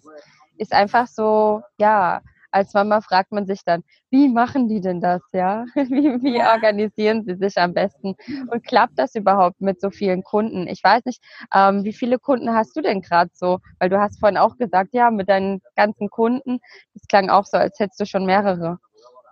ist 0.57 0.73
einfach 0.73 1.07
so, 1.09 1.63
ja, 1.79 2.21
als 2.51 2.73
Mama 2.75 3.01
fragt 3.01 3.33
man 3.33 3.47
sich 3.47 3.63
dann, 3.65 3.83
wie 4.11 4.29
machen 4.29 4.69
die 4.69 4.81
denn 4.81 5.01
das, 5.01 5.21
ja? 5.33 5.67
Wie, 5.75 6.23
wie 6.23 6.41
organisieren 6.43 7.25
sie 7.25 7.35
sich 7.35 7.59
am 7.59 7.75
besten? 7.75 8.15
Und 8.51 8.65
klappt 8.67 8.99
das 8.99 9.15
überhaupt 9.15 9.61
mit 9.61 9.81
so 9.81 9.91
vielen 9.91 10.23
Kunden? 10.23 10.67
Ich 10.67 10.83
weiß 10.83 11.05
nicht, 11.05 11.23
ähm, 11.55 11.85
wie 11.85 11.93
viele 11.93 12.19
Kunden 12.19 12.55
hast 12.55 12.75
du 12.77 12.81
denn 12.81 13.03
gerade 13.03 13.31
so? 13.35 13.59
Weil 13.79 13.91
du 13.91 14.01
hast 14.01 14.19
vorhin 14.19 14.39
auch 14.39 14.57
gesagt, 14.57 14.95
ja, 14.95 15.11
mit 15.11 15.29
deinen 15.29 15.61
ganzen 15.77 16.09
Kunden, 16.09 16.61
das 16.95 17.07
klang 17.09 17.29
auch 17.29 17.45
so, 17.45 17.59
als 17.59 17.79
hättest 17.79 18.01
du 18.01 18.07
schon 18.07 18.25
mehrere. 18.25 18.79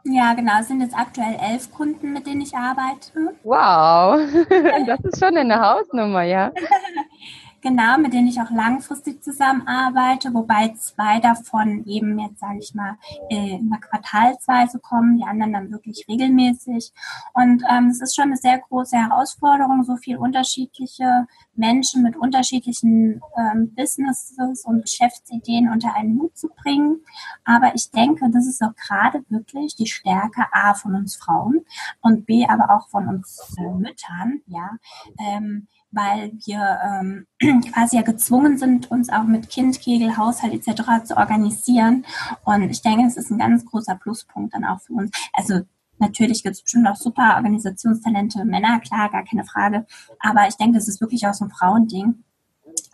Ja, 0.09 0.35
genau. 0.35 0.61
Es 0.61 0.69
sind 0.69 0.81
jetzt 0.81 0.97
aktuell 0.97 1.37
elf 1.41 1.71
Kunden, 1.73 2.13
mit 2.13 2.27
denen 2.27 2.41
ich 2.41 2.55
arbeite. 2.55 3.35
Wow, 3.43 4.21
das 4.87 5.01
ist 5.01 5.19
schon 5.19 5.37
eine 5.37 5.61
Hausnummer, 5.61 6.23
ja. 6.23 6.53
Genau, 7.67 7.99
mit 7.99 8.13
denen 8.13 8.29
ich 8.29 8.41
auch 8.41 8.53
langfristig 8.53 9.25
zusammenarbeite, 9.25 10.33
wobei 10.33 10.73
zwei 10.79 11.19
davon 11.19 11.85
eben 11.85 12.17
jetzt, 12.17 12.39
sage 12.39 12.61
ich 12.61 12.77
mal, 12.77 12.97
äh, 13.29 13.57
in 13.57 13.69
der 13.71 13.81
Quartalsweise 13.81 14.79
kommen, 14.79 15.17
die 15.17 15.25
anderen 15.25 15.53
dann 15.53 15.73
wirklich 15.73 16.05
regelmäßig. 16.09 16.93
Und 17.35 17.65
ähm, 17.69 17.89
es 17.89 18.01
ist 18.01 18.15
schon 18.15 18.27
eine 18.27 18.37
sehr 18.37 18.61
große 18.61 18.97
Herausforderung, 18.97 19.83
so 19.83 19.97
viel 19.97 20.17
unterschiedliche 20.17 21.27
Menschen 21.57 22.05
mit 22.05 22.17
unterschiedlichen 22.17 23.21
ähm, 23.37 23.75
Businesses 23.75 24.65
und 24.65 24.83
Geschäftsideen 24.83 25.69
unter 25.69 25.93
einen 25.97 26.21
Hut 26.21 26.39
zu 26.39 26.49
bringen. 26.63 27.01
Aber 27.45 27.75
ich 27.75 27.91
denke, 27.91 28.31
das 28.31 28.47
ist 28.47 28.63
auch 28.63 28.77
gerade 28.77 29.25
wirklich 29.29 29.75
die 29.75 29.89
Stärke 29.89 30.45
A 30.53 30.75
von 30.75 30.95
uns 30.95 31.17
Frauen 31.17 31.67
und 32.01 32.27
B 32.27 32.47
aber 32.47 32.71
auch 32.71 32.89
von 32.91 33.09
uns 33.09 33.57
äh, 33.59 33.75
Müttern, 33.75 34.43
ja. 34.47 34.71
Ähm, 35.19 35.67
weil 35.91 36.33
wir 36.45 36.79
ähm, 36.85 37.27
quasi 37.73 37.97
ja 37.97 38.03
gezwungen 38.03 38.59
sind, 38.59 38.91
uns 38.91 39.09
auch 39.09 39.25
mit 39.25 39.49
Kind, 39.49 39.81
Kegel, 39.81 40.17
Haushalt 40.17 40.53
etc. 40.53 41.05
zu 41.05 41.17
organisieren. 41.17 42.05
Und 42.45 42.63
ich 42.71 42.83
denke, 42.83 43.07
es 43.07 43.17
ist 43.17 43.31
ein 43.31 43.39
ganz 43.39 43.65
großer 43.65 43.95
Pluspunkt 43.97 44.55
dann 44.55 44.65
auch 44.65 44.81
für 44.81 44.93
uns. 44.95 45.11
Also 45.33 45.61
natürlich 45.99 46.43
gibt 46.43 46.57
es 46.57 46.63
bestimmt 46.63 46.87
auch 46.87 46.97
super 46.97 47.35
Organisationstalente, 47.37 48.45
Männer, 48.45 48.81
klar, 48.81 49.11
gar 49.11 49.25
keine 49.25 49.45
Frage. 49.45 49.87
Aber 50.21 50.47
ich 50.49 50.57
denke, 50.57 50.79
es 50.79 50.89
ist 50.89 51.01
wirklich 51.01 51.27
auch 51.27 51.35
so 51.35 51.45
ein 51.45 51.51
Frauending. 51.51 52.23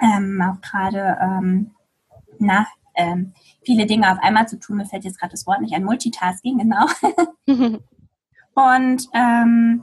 Ähm, 0.00 0.40
auch 0.42 0.60
gerade, 0.60 1.18
ähm, 1.20 1.72
na, 2.38 2.66
ähm, 2.94 3.32
viele 3.64 3.86
Dinge 3.86 4.10
auf 4.12 4.18
einmal 4.22 4.48
zu 4.48 4.58
tun. 4.58 4.76
Mir 4.76 4.86
fällt 4.86 5.04
jetzt 5.04 5.18
gerade 5.18 5.32
das 5.32 5.46
Wort 5.46 5.60
nicht 5.60 5.74
ein. 5.74 5.84
Multitasking, 5.84 6.58
genau. 6.58 6.86
Und 8.54 9.08
ähm, 9.14 9.82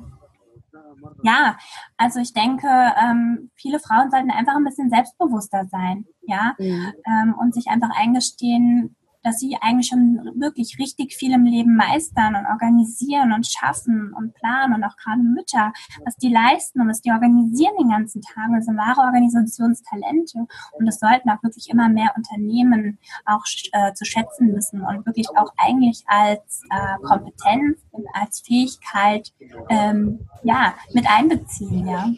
ja, 1.24 1.58
also 1.98 2.20
ich 2.20 2.34
denke, 2.34 2.68
ähm, 2.68 3.52
viele 3.56 3.80
Frauen 3.80 4.12
sollten 4.12 4.32
einfach 4.32 4.56
ein 4.56 4.64
bisschen 4.64 4.90
selbstbewusster 4.90 5.66
sein, 5.72 6.06
ja, 6.22 6.56
mhm. 6.58 6.94
ähm, 7.06 7.36
und 7.40 7.54
sich 7.54 7.68
einfach 7.68 7.90
eingestehen, 7.96 8.96
dass 9.24 9.40
sie 9.40 9.58
eigentlich 9.62 9.88
schon 9.88 10.20
wirklich 10.36 10.78
richtig 10.80 11.14
viel 11.14 11.34
im 11.34 11.46
Leben 11.46 11.76
meistern 11.76 12.36
und 12.36 12.46
organisieren 12.46 13.34
und 13.34 13.46
schaffen 13.48 14.14
und 14.16 14.34
planen 14.34 14.74
und 14.74 14.84
auch 14.84 14.96
gerade 14.96 15.22
Mütter, 15.22 15.74
was 16.06 16.16
die 16.18 16.30
leisten 16.30 16.82
und 16.82 16.90
was 16.90 17.02
die 17.02 17.12
organisieren 17.12 17.74
den 17.80 17.90
ganzen 17.90 18.22
Tag. 18.22 18.50
Das 18.56 18.66
sind 18.66 18.78
wahre 18.78 19.02
Organisationstalente 19.02 20.46
und 20.74 20.86
das 20.86 21.00
sollten 21.00 21.30
auch 21.30 21.44
wirklich 21.44 21.70
immer 21.70 21.90
mehr 21.90 22.14
Unternehmen 22.16 23.00
auch 23.26 23.44
äh, 23.72 23.94
zu 23.94 24.06
schätzen 24.06 24.56
wissen 24.56 24.82
und 24.82 25.06
wirklich 25.06 25.28
auch 25.36 25.52
eigentlich 25.58 26.04
als 26.08 26.62
äh, 26.70 26.98
Kompetenz 27.04 27.80
und 27.92 28.06
als 28.14 28.42
Fähigkeit 28.42 29.32
ähm, 29.70 30.28
ja 30.44 30.74
mit 30.94 31.06
einbeziehen, 31.10 31.88
ja. 31.88 32.10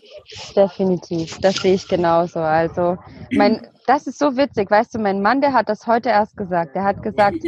Definitiv, 0.56 1.40
das 1.40 1.56
sehe 1.56 1.76
ich 1.76 1.88
genauso. 1.88 2.40
Also 2.40 2.98
mein 3.32 3.68
das 3.92 4.08
ist 4.08 4.20
so 4.20 4.38
witzig, 4.38 4.72
weißt 4.72 4.96
du, 4.96 5.00
mein 5.00 5.22
Mann, 5.22 5.42
der 5.42 5.52
hat 5.52 5.68
das 5.68 5.86
heute 5.86 6.08
erst 6.08 6.38
gesagt. 6.38 6.76
Der 6.76 6.86
hat 6.86 7.04
gesagt, 7.04 7.40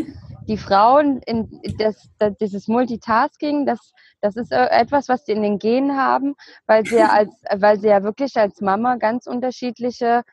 die 0.50 0.58
Frauen, 0.58 1.22
in 1.26 1.48
das, 1.78 2.10
das, 2.20 2.34
dieses 2.36 2.68
Multitasking, 2.68 3.66
das, 3.66 3.94
das 4.20 4.36
ist 4.36 4.52
etwas, 4.52 5.08
was 5.08 5.26
sie 5.26 5.32
in 5.32 5.42
den 5.42 5.58
Genen 5.58 5.96
haben, 5.96 6.36
weil 6.68 6.86
sie 6.86 6.98
ja 6.98 7.08
als, 7.08 7.30
weil 7.56 7.80
sie 7.80 7.88
ja 7.88 8.04
wirklich 8.04 8.36
als 8.36 8.60
Mama 8.60 8.98
ganz 8.98 9.26
unterschiedliche, 9.26 10.24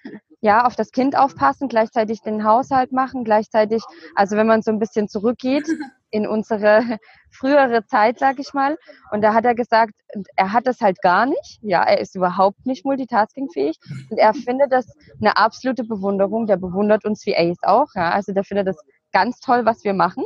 ja, 0.40 0.64
auf 0.66 0.74
das 0.74 0.90
Kind 0.90 1.16
aufpassen, 1.16 1.68
gleichzeitig 1.68 2.22
den 2.22 2.42
Haushalt 2.42 2.90
machen, 2.90 3.22
gleichzeitig, 3.22 3.84
also 4.16 4.36
wenn 4.36 4.48
man 4.48 4.62
so 4.62 4.72
ein 4.72 4.80
bisschen 4.80 5.06
zurückgeht, 5.06 5.68
in 6.10 6.26
unsere 6.26 6.98
frühere 7.30 7.84
Zeit, 7.86 8.18
sag 8.18 8.38
ich 8.38 8.52
mal. 8.54 8.76
Und 9.10 9.22
da 9.22 9.34
hat 9.34 9.44
er 9.44 9.54
gesagt, 9.54 9.94
er 10.36 10.52
hat 10.52 10.66
das 10.66 10.80
halt 10.80 11.00
gar 11.02 11.26
nicht. 11.26 11.58
Ja, 11.62 11.82
er 11.82 12.00
ist 12.00 12.16
überhaupt 12.16 12.66
nicht 12.66 12.84
multitaskingfähig. 12.84 13.78
Und 14.10 14.18
er 14.18 14.34
findet 14.34 14.72
das 14.72 14.86
eine 15.20 15.36
absolute 15.36 15.84
Bewunderung. 15.84 16.46
Der 16.46 16.56
bewundert 16.56 17.04
uns 17.04 17.24
wie 17.26 17.36
Ace 17.36 17.62
auch. 17.62 17.88
Ja, 17.94 18.10
also 18.10 18.32
der 18.32 18.44
findet 18.44 18.66
das 18.66 18.76
ganz 19.12 19.40
toll, 19.40 19.64
was 19.64 19.84
wir 19.84 19.94
machen. 19.94 20.24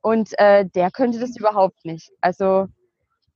Und 0.00 0.38
äh, 0.38 0.66
der 0.74 0.90
könnte 0.90 1.18
das 1.18 1.36
überhaupt 1.36 1.84
nicht. 1.84 2.10
Also 2.20 2.68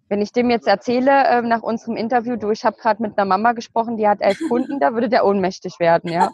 wenn 0.08 0.22
ich 0.22 0.32
dem 0.32 0.50
jetzt 0.50 0.66
erzähle 0.66 1.24
äh, 1.26 1.42
nach 1.42 1.62
unserem 1.62 1.96
Interview, 1.96 2.36
du, 2.36 2.50
ich 2.50 2.64
habe 2.64 2.76
gerade 2.78 3.02
mit 3.02 3.18
einer 3.18 3.26
Mama 3.26 3.52
gesprochen, 3.52 3.96
die 3.96 4.08
hat 4.08 4.20
elf 4.20 4.38
Kunden, 4.48 4.80
da 4.80 4.94
würde 4.94 5.08
der 5.08 5.26
ohnmächtig 5.26 5.78
werden, 5.78 6.10
ja. 6.10 6.30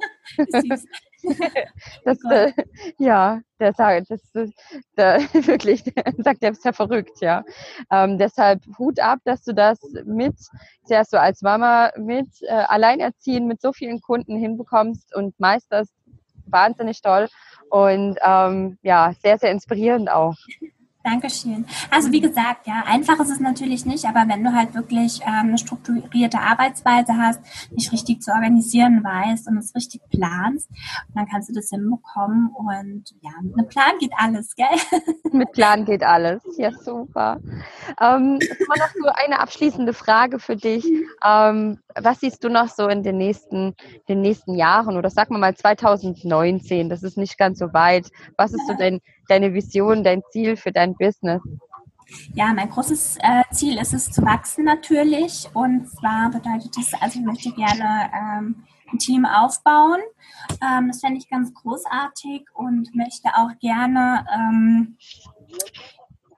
das, 2.05 2.19
äh, 2.31 2.53
ja, 2.99 3.41
der 3.61 3.73
sagt, 3.77 4.11
das, 4.11 4.21
der, 4.97 5.21
wirklich, 5.47 5.83
der 5.85 6.13
sagt, 6.19 6.43
der 6.43 6.53
ist 6.53 6.65
ja 6.65 6.73
verrückt, 6.73 7.21
ja. 7.21 7.45
Ähm, 7.91 8.19
deshalb 8.19 8.63
Hut 8.79 9.01
ab, 9.01 9.19
dass 9.25 9.43
du 9.45 9.55
das 9.55 9.79
mit, 10.05 10.37
sehr 10.85 11.05
so 11.05 11.17
als 11.17 11.43
Mama 11.43 11.91
mit 11.97 12.29
äh, 12.43 12.53
Alleinerziehen 12.53 13.47
mit 13.47 13.61
so 13.61 13.73
vielen 13.73 14.01
Kunden 14.01 14.37
hinbekommst 14.37 15.15
und 15.15 15.39
meisterst. 15.39 15.93
Wahnsinnig 16.47 17.01
toll 17.01 17.29
und 17.71 18.19
ähm, 18.23 18.79
ja, 18.83 19.15
sehr, 19.23 19.39
sehr 19.39 19.51
inspirierend 19.51 20.11
auch. 20.11 20.37
Dankeschön. 21.05 21.67
Also 21.91 22.11
wie 22.11 22.21
gesagt, 22.21 22.67
ja, 22.67 22.83
einfach 22.87 23.21
ist 23.21 23.31
es 23.31 23.41
natürlich 23.41 23.87
nicht, 23.87 24.05
aber 24.07 24.25
wenn 24.27 24.43
du 24.43 24.53
halt 24.53 24.75
wirklich 24.75 25.21
ähm, 25.23 25.49
eine 25.49 25.59
strukturierte 25.59 26.41
Arbeitsweise 26.41 27.17
hast, 27.17 27.41
dich 27.71 27.93
richtig 27.93 28.23
zu 28.23 28.33
organisieren 28.33 29.05
weißt 29.05 29.47
und 29.49 29.59
es 29.59 29.75
richtig 29.75 30.03
planst, 30.11 30.69
dann 31.15 31.29
kannst 31.29 31.49
du 31.49 31.53
das 31.53 31.69
hinbekommen 31.71 32.49
und 32.49 33.05
ja, 33.21 33.31
mit 33.43 33.57
einem 33.57 33.69
Plan 33.69 33.93
geht 34.01 34.13
alles, 34.17 34.57
gell? 34.57 34.67
Mit 35.33 35.53
Plan 35.53 35.85
geht 35.85 36.03
alles, 36.03 36.43
ja 36.57 36.71
super. 36.73 37.39
Ähm, 38.01 38.39
noch 38.39 38.89
so 38.95 39.09
eine 39.15 39.41
abschließende 39.41 39.93
Frage 39.93 40.39
für 40.39 40.57
dich. 40.57 40.85
Ähm, 41.25 41.79
was 41.95 42.21
siehst 42.21 42.43
du 42.43 42.49
noch 42.49 42.69
so 42.69 42.89
in 42.89 43.03
den 43.03 43.19
nächsten, 43.19 43.75
den 44.09 44.21
nächsten 44.21 44.55
Jahren 44.55 44.97
oder 44.97 45.11
sag 45.11 45.31
mal 45.31 45.39
mal 45.39 45.55
2019, 45.55 46.89
das 46.89 47.03
ist 47.03 47.19
nicht 47.19 47.37
ganz 47.37 47.59
so 47.59 47.73
weit. 47.73 48.11
Was 48.37 48.53
ist 48.53 48.67
so 48.67 48.75
dein, 48.79 49.01
deine 49.29 49.55
Vision, 49.55 50.05
dein 50.05 50.23
Ziel 50.31 50.57
für 50.57 50.73
dein 50.73 50.95
Business? 50.95 51.43
Ja, 52.35 52.53
mein 52.53 52.69
großes 52.69 53.17
äh, 53.21 53.43
Ziel 53.51 53.79
ist 53.79 53.95
es 53.95 54.11
zu 54.11 54.23
wachsen 54.23 54.65
natürlich. 54.65 55.49
Und 55.55 55.89
zwar 55.89 56.31
bedeutet 56.31 56.77
das, 56.77 56.93
also 57.01 57.19
ich 57.19 57.25
möchte 57.25 57.53
gerne 57.53 58.11
ähm, 58.15 58.65
ein 58.93 58.99
Team 58.99 59.25
aufbauen. 59.25 60.01
Ähm, 60.63 60.89
das 60.89 61.01
fände 61.01 61.19
ich 61.19 61.29
ganz 61.29 61.53
großartig 61.55 62.47
und 62.55 62.95
möchte 62.95 63.29
auch 63.37 63.59
gerne 63.61 64.27
ähm, 64.35 64.97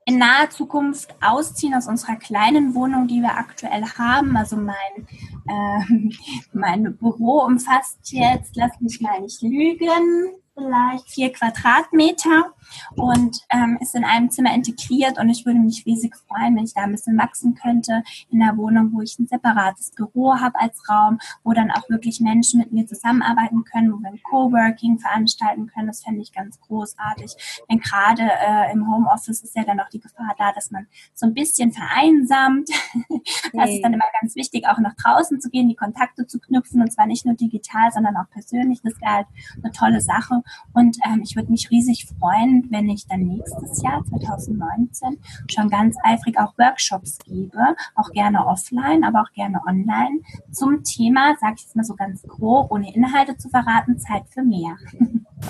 in 0.04 0.18
naher 0.18 0.50
Zukunft 0.50 1.14
ausziehen 1.20 1.74
aus 1.74 1.88
unserer 1.88 2.16
kleinen 2.16 2.74
Wohnung, 2.74 3.08
die 3.08 3.20
wir 3.20 3.36
aktuell 3.36 3.84
haben. 3.98 4.36
Also 4.36 4.56
mein, 4.56 5.08
äh, 5.48 6.12
mein 6.52 6.96
Büro 6.96 7.44
umfasst 7.44 8.12
jetzt, 8.12 8.54
lass 8.54 8.80
mich 8.80 9.00
mal 9.00 9.20
nicht 9.20 9.42
lügen, 9.42 10.32
vielleicht 10.56 11.10
vier 11.10 11.32
Quadratmeter 11.32 12.52
und 12.96 13.38
ähm, 13.50 13.78
ist 13.80 13.94
in 13.94 14.04
einem 14.04 14.30
Zimmer 14.30 14.54
integriert 14.54 15.18
und 15.18 15.28
ich 15.28 15.44
würde 15.44 15.58
mich 15.58 15.84
riesig 15.86 16.16
freuen, 16.16 16.56
wenn 16.56 16.64
ich 16.64 16.74
da 16.74 16.82
ein 16.82 16.92
bisschen 16.92 17.16
wachsen 17.18 17.54
könnte 17.54 18.02
in 18.30 18.40
der 18.40 18.56
Wohnung, 18.56 18.90
wo 18.92 19.02
ich 19.02 19.18
ein 19.18 19.26
separates 19.26 19.92
Büro 19.92 20.34
habe 20.36 20.58
als 20.58 20.88
Raum, 20.88 21.18
wo 21.44 21.52
dann 21.52 21.70
auch 21.70 21.88
wirklich 21.88 22.20
Menschen 22.20 22.60
mit 22.60 22.72
mir 22.72 22.86
zusammenarbeiten 22.86 23.64
können, 23.64 23.92
wo 23.92 23.98
wir 23.98 24.08
ein 24.08 24.22
Coworking 24.22 24.98
veranstalten 24.98 25.66
können. 25.68 25.86
Das 25.88 26.02
fände 26.02 26.22
ich 26.22 26.32
ganz 26.32 26.58
großartig. 26.60 27.64
Denn 27.70 27.78
gerade 27.80 28.22
äh, 28.22 28.72
im 28.72 28.90
Homeoffice 28.90 29.42
ist 29.42 29.54
ja 29.54 29.64
dann 29.64 29.80
auch 29.80 29.88
die 29.90 30.00
Gefahr 30.00 30.34
da, 30.38 30.52
dass 30.52 30.70
man 30.70 30.86
so 31.14 31.26
ein 31.26 31.34
bisschen 31.34 31.72
vereinsamt. 31.72 32.68
das 33.52 33.70
ist 33.70 33.82
dann 33.82 33.92
immer 33.92 34.04
ganz 34.20 34.34
wichtig, 34.34 34.66
auch 34.66 34.78
nach 34.78 34.94
draußen 34.94 35.40
zu 35.40 35.50
gehen, 35.50 35.68
die 35.68 35.76
Kontakte 35.76 36.26
zu 36.26 36.40
knüpfen 36.40 36.80
und 36.80 36.92
zwar 36.92 37.06
nicht 37.06 37.26
nur 37.26 37.34
digital, 37.34 37.92
sondern 37.92 38.16
auch 38.16 38.28
persönlich. 38.30 38.80
Das 38.82 39.00
wäre 39.00 39.12
halt 39.12 39.26
eine 39.62 39.72
tolle 39.72 40.00
Sache 40.00 40.42
und 40.72 40.98
ähm, 41.04 41.20
ich 41.22 41.36
würde 41.36 41.50
mich 41.50 41.70
riesig 41.70 42.06
freuen, 42.18 42.66
wenn 42.70 42.88
ich 42.88 43.06
dann 43.06 43.20
nächstes 43.20 43.82
Jahr, 43.82 44.04
2019, 44.04 45.18
schon 45.50 45.70
ganz 45.70 45.96
eifrig 46.02 46.38
auch 46.38 46.56
Workshops 46.58 47.18
gebe, 47.18 47.58
auch 47.94 48.10
gerne 48.10 48.46
offline, 48.46 49.04
aber 49.04 49.22
auch 49.22 49.32
gerne 49.32 49.60
online, 49.66 50.20
zum 50.50 50.82
Thema, 50.82 51.36
sage 51.40 51.54
ich 51.56 51.62
jetzt 51.62 51.76
mal 51.76 51.84
so 51.84 51.94
ganz 51.94 52.22
grob, 52.22 52.70
ohne 52.70 52.94
Inhalte 52.94 53.36
zu 53.36 53.48
verraten, 53.48 53.98
Zeit 53.98 54.24
für 54.28 54.42
mehr. 54.42 54.76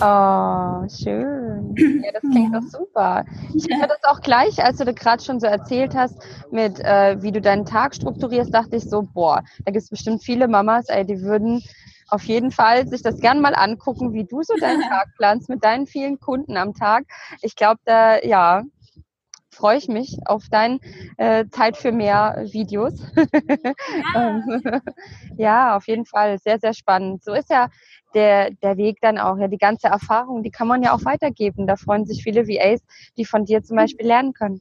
Oh, 0.01 0.87
schön. 0.89 1.75
Ja, 1.77 2.13
das 2.13 2.21
klingt 2.21 2.53
ja. 2.53 2.61
doch 2.61 2.67
super. 2.67 3.25
Ich 3.55 3.65
finde 3.65 3.87
das 3.87 4.03
auch 4.05 4.21
gleich, 4.21 4.63
als 4.63 4.79
du 4.79 4.85
da 4.85 4.93
gerade 4.93 5.23
schon 5.23 5.41
so 5.41 5.47
erzählt 5.47 5.95
hast, 5.95 6.21
mit 6.51 6.81
äh, 6.81 7.23
wie 7.23 7.33
du 7.33 7.41
deinen 7.41 7.65
Tag 7.65 7.95
strukturierst, 7.95 8.53
dachte 8.53 8.77
ich 8.77 8.85
so, 8.85 9.09
boah, 9.15 9.43
da 9.65 9.73
gibt 9.73 9.83
es 9.85 9.89
bestimmt 9.89 10.23
viele 10.23 10.49
Mamas, 10.49 10.89
ey, 10.89 11.07
die 11.07 11.23
würden 11.23 11.63
auf 12.09 12.25
jeden 12.25 12.51
Fall 12.51 12.89
sich 12.89 13.03
das 13.03 13.19
gern 13.19 13.41
mal 13.41 13.55
angucken, 13.55 14.13
wie 14.13 14.25
du 14.25 14.43
so 14.43 14.55
deinen 14.57 14.83
Tag 14.89 15.09
planst 15.17 15.49
mit 15.49 15.65
deinen 15.65 15.87
vielen 15.87 16.21
Kunden 16.21 16.57
am 16.57 16.75
Tag. 16.75 17.05
Ich 17.43 17.57
glaube, 17.57 17.81
da 17.85 18.21
ja 18.23 18.63
freue 19.57 19.79
ich 19.79 19.89
mich 19.89 20.19
auf 20.27 20.45
dein 20.51 20.81
äh, 21.17 21.47
Zeit 21.51 21.77
für 21.77 21.93
mehr 21.93 22.45
Videos. 22.53 22.95
Ja. 24.15 24.43
ja, 25.37 25.77
auf 25.77 25.87
jeden 25.87 26.07
Fall 26.07 26.39
sehr, 26.39 26.59
sehr 26.59 26.75
spannend. 26.75 27.23
So 27.25 27.33
ist 27.33 27.51
ja 27.51 27.69
der, 28.15 28.51
der 28.51 28.77
Weg 28.77 28.99
dann 29.01 29.19
auch, 29.19 29.37
ja, 29.39 29.49
die 29.49 29.59
ganze 29.59 29.89
Erfahrung, 29.89 30.43
die 30.43 30.51
kann 30.51 30.69
man 30.69 30.83
ja 30.83 30.93
auch 30.95 31.05
weitergeben. 31.05 31.67
Da 31.67 31.77
freuen 31.77 32.07
sich 32.07 32.23
viele 32.23 32.47
VAs, 32.47 32.81
die 33.17 33.25
von 33.25 33.45
dir 33.45 33.63
zum 33.63 33.77
Beispiel 33.77 34.07
lernen 34.07 34.33
können. 34.33 34.61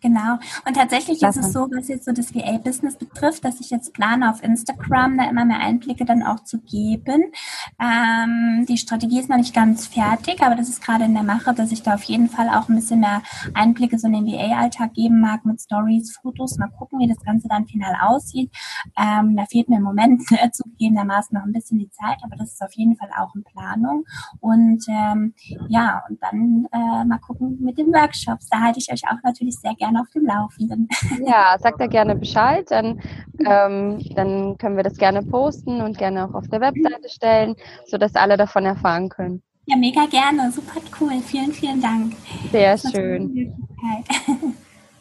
Genau. 0.00 0.38
Und 0.66 0.74
tatsächlich 0.74 1.18
Klasse. 1.18 1.40
ist 1.40 1.46
es 1.46 1.52
so, 1.52 1.68
was 1.70 1.88
jetzt 1.88 2.06
so 2.06 2.12
das 2.12 2.34
VA-Business 2.34 2.96
betrifft, 2.96 3.44
dass 3.44 3.60
ich 3.60 3.70
jetzt 3.70 3.92
plane, 3.92 4.30
auf 4.30 4.42
Instagram 4.42 5.18
da 5.18 5.28
immer 5.28 5.44
mehr 5.44 5.60
Einblicke 5.60 6.06
dann 6.06 6.22
auch 6.22 6.42
zu 6.44 6.60
geben. 6.60 7.32
Ähm, 7.78 8.64
die 8.66 8.78
Strategie 8.78 9.20
ist 9.20 9.28
noch 9.28 9.36
nicht 9.36 9.54
ganz 9.54 9.86
fertig, 9.86 10.40
aber 10.42 10.54
das 10.54 10.70
ist 10.70 10.82
gerade 10.82 11.04
in 11.04 11.12
der 11.12 11.22
Mache, 11.22 11.52
dass 11.52 11.70
ich 11.70 11.82
da 11.82 11.94
auf 11.94 12.04
jeden 12.04 12.28
Fall 12.28 12.48
auch 12.48 12.68
ein 12.68 12.76
bisschen 12.76 13.00
mehr 13.00 13.22
Einblicke 13.52 13.98
so 13.98 14.06
in 14.06 14.14
den 14.14 14.26
VA-Alltag 14.26 14.94
geben 14.94 15.20
mag 15.20 15.44
mit 15.44 15.60
Stories, 15.60 16.16
Fotos. 16.16 16.56
Mal 16.56 16.70
gucken, 16.78 16.98
wie 16.98 17.08
das 17.08 17.22
Ganze 17.22 17.48
dann 17.48 17.66
final 17.66 17.94
aussieht. 18.00 18.50
Ähm, 18.98 19.36
da 19.36 19.44
fehlt 19.44 19.68
mir 19.68 19.76
im 19.76 19.82
Moment 19.82 20.22
zugegebenermaßen 20.52 21.36
noch 21.36 21.44
ein 21.44 21.52
bisschen 21.52 21.78
die 21.78 21.90
Zeit, 21.90 22.18
aber 22.22 22.36
das 22.36 22.52
ist 22.52 22.62
auf 22.62 22.72
jeden 22.72 22.96
Fall 22.96 23.10
auch 23.18 23.34
in 23.34 23.44
Planung. 23.44 24.04
Und 24.40 24.82
ähm, 24.88 25.34
ja, 25.68 26.02
und 26.08 26.22
dann 26.22 26.66
äh, 26.72 27.04
mal 27.04 27.18
gucken 27.18 27.58
mit 27.60 27.76
den 27.76 27.88
Workshops. 27.88 28.48
Da 28.48 28.60
halte 28.60 28.78
ich 28.78 28.90
euch 28.90 29.02
auch 29.06 29.22
natürlich 29.22 29.58
sehr 29.58 29.74
gerne 29.74 29.89
gerne 29.90 30.00
auf 30.00 30.10
dem 30.10 30.26
Laufenden. 30.26 30.88
Ja, 31.26 31.56
sagt 31.58 31.80
da 31.80 31.86
gerne 31.86 32.14
Bescheid, 32.16 32.66
dann, 32.70 33.00
ähm, 33.44 34.02
dann 34.14 34.56
können 34.58 34.76
wir 34.76 34.82
das 34.82 34.96
gerne 34.96 35.22
posten 35.22 35.80
und 35.80 35.98
gerne 35.98 36.24
auch 36.24 36.34
auf 36.34 36.48
der 36.48 36.60
Webseite 36.60 37.08
stellen, 37.08 37.56
sodass 37.86 38.14
alle 38.14 38.36
davon 38.36 38.64
erfahren 38.64 39.08
können. 39.08 39.42
Ja, 39.66 39.76
mega 39.76 40.06
gerne, 40.06 40.50
super 40.50 40.80
cool. 41.00 41.20
Vielen, 41.20 41.52
vielen 41.52 41.80
Dank. 41.80 42.14
Sehr 42.50 42.78
schön. 42.78 43.54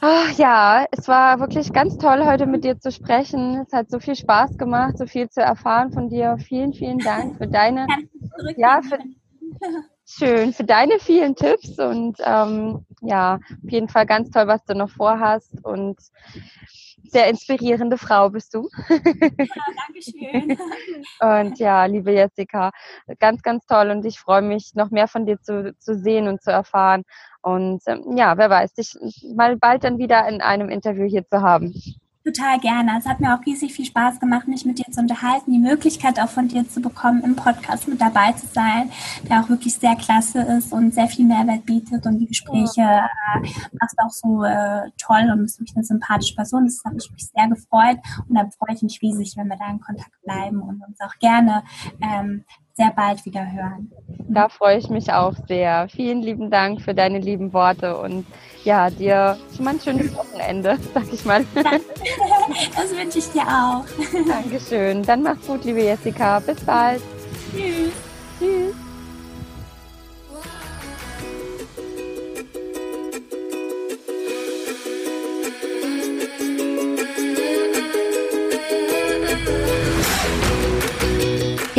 Ach, 0.01 0.31
ja, 0.37 0.85
es 0.91 1.07
war 1.07 1.39
wirklich 1.39 1.71
ganz 1.71 1.97
toll, 1.97 2.25
heute 2.25 2.45
mit 2.45 2.63
dir 2.63 2.79
zu 2.79 2.91
sprechen. 2.91 3.63
Es 3.65 3.73
hat 3.73 3.89
so 3.89 3.99
viel 3.99 4.15
Spaß 4.15 4.57
gemacht, 4.57 4.97
so 4.97 5.05
viel 5.05 5.29
zu 5.29 5.41
erfahren 5.41 5.91
von 5.91 6.09
dir. 6.09 6.37
Vielen, 6.39 6.73
vielen 6.73 6.99
Dank 6.99 7.37
für 7.37 7.47
deine, 7.47 7.87
ja, 8.57 8.81
für, 8.81 8.99
schön 10.17 10.53
für 10.53 10.63
deine 10.63 10.99
vielen 10.99 11.35
Tipps 11.35 11.77
und 11.79 12.17
ähm, 12.25 12.85
ja, 13.01 13.35
auf 13.35 13.71
jeden 13.71 13.87
Fall 13.87 14.05
ganz 14.05 14.31
toll, 14.31 14.47
was 14.47 14.63
du 14.65 14.75
noch 14.75 14.89
vorhast 14.89 15.53
und 15.63 15.97
sehr 17.03 17.27
inspirierende 17.27 17.97
Frau 17.97 18.29
bist 18.29 18.53
du. 18.53 18.69
Ja, 18.89 18.97
danke 18.97 20.01
schön. 20.01 20.57
und 21.47 21.59
ja, 21.59 21.85
liebe 21.85 22.11
Jessica, 22.11 22.71
ganz, 23.19 23.41
ganz 23.41 23.65
toll 23.65 23.89
und 23.89 24.05
ich 24.05 24.19
freue 24.19 24.41
mich, 24.41 24.75
noch 24.75 24.91
mehr 24.91 25.07
von 25.07 25.25
dir 25.25 25.41
zu, 25.41 25.75
zu 25.77 25.97
sehen 25.97 26.27
und 26.27 26.41
zu 26.41 26.51
erfahren. 26.51 27.03
Und 27.41 27.81
ähm, 27.87 28.17
ja, 28.17 28.37
wer 28.37 28.49
weiß, 28.49 28.73
dich 28.73 28.95
mal 29.35 29.57
bald 29.57 29.83
dann 29.83 29.97
wieder 29.97 30.27
in 30.27 30.41
einem 30.41 30.69
Interview 30.69 31.05
hier 31.05 31.25
zu 31.25 31.41
haben. 31.41 31.73
Total 32.29 32.59
gerne. 32.59 32.91
Es 32.99 33.07
hat 33.07 33.19
mir 33.19 33.33
auch 33.33 33.43
riesig 33.43 33.73
viel 33.73 33.85
Spaß 33.85 34.19
gemacht, 34.19 34.47
mich 34.47 34.63
mit 34.63 34.77
dir 34.77 34.85
zu 34.91 34.99
unterhalten, 34.99 35.51
die 35.51 35.57
Möglichkeit 35.57 36.19
auch 36.19 36.29
von 36.29 36.47
dir 36.47 36.67
zu 36.69 36.79
bekommen, 36.79 37.23
im 37.23 37.35
Podcast 37.35 37.87
mit 37.87 37.99
dabei 37.99 38.33
zu 38.33 38.45
sein, 38.45 38.91
der 39.27 39.41
auch 39.41 39.49
wirklich 39.49 39.73
sehr 39.73 39.95
klasse 39.95 40.41
ist 40.41 40.71
und 40.71 40.93
sehr 40.93 41.07
viel 41.07 41.25
Mehrwert 41.25 41.65
bietet 41.65 42.05
und 42.05 42.19
die 42.19 42.27
Gespräche 42.27 42.81
äh, 42.81 43.47
machst 43.79 43.97
auch 43.97 44.11
so 44.11 44.43
äh, 44.43 44.91
toll 44.99 45.27
und 45.33 45.41
bist 45.41 45.59
wirklich 45.59 45.75
eine 45.75 45.85
sympathische 45.85 46.35
Person. 46.35 46.65
Das 46.65 46.83
hat 46.85 46.93
mich 46.93 47.09
sehr 47.33 47.47
gefreut 47.47 47.97
und 48.27 48.35
dann 48.35 48.51
freue 48.51 48.75
ich 48.75 48.83
mich 48.83 49.01
riesig, 49.01 49.33
wenn 49.35 49.47
wir 49.47 49.57
da 49.57 49.67
in 49.71 49.79
Kontakt 49.79 50.11
bleiben 50.23 50.61
und 50.61 50.83
uns 50.87 51.01
auch 51.01 51.17
gerne 51.19 51.63
ähm, 51.99 52.45
sehr 52.73 52.91
bald 52.95 53.25
wieder 53.25 53.51
hören. 53.51 53.91
Da 54.29 54.49
freue 54.49 54.77
ich 54.77 54.89
mich 54.89 55.11
auch 55.11 55.33
sehr. 55.47 55.87
Vielen 55.89 56.21
lieben 56.21 56.49
Dank 56.51 56.81
für 56.81 56.93
deine 56.93 57.19
lieben 57.19 57.51
Worte 57.53 57.97
und 57.97 58.25
ja, 58.63 58.89
dir 58.89 59.37
schon 59.55 59.65
mal 59.65 59.73
ein 59.73 59.79
schönes 59.79 60.15
Wochenende, 60.15 60.77
sag 60.93 61.11
ich 61.11 61.25
mal. 61.25 61.45
Das 61.55 62.95
wünsche 62.95 63.19
ich 63.19 63.31
dir 63.31 63.43
auch. 63.43 63.85
Dankeschön. 64.27 65.03
Dann 65.03 65.23
mach's 65.23 65.47
gut, 65.47 65.63
liebe 65.65 65.81
Jessica. 65.81 66.39
Bis 66.39 66.59
bald. 66.63 67.01
Tschüss. 67.51 67.63
Tschüss. 67.63 68.08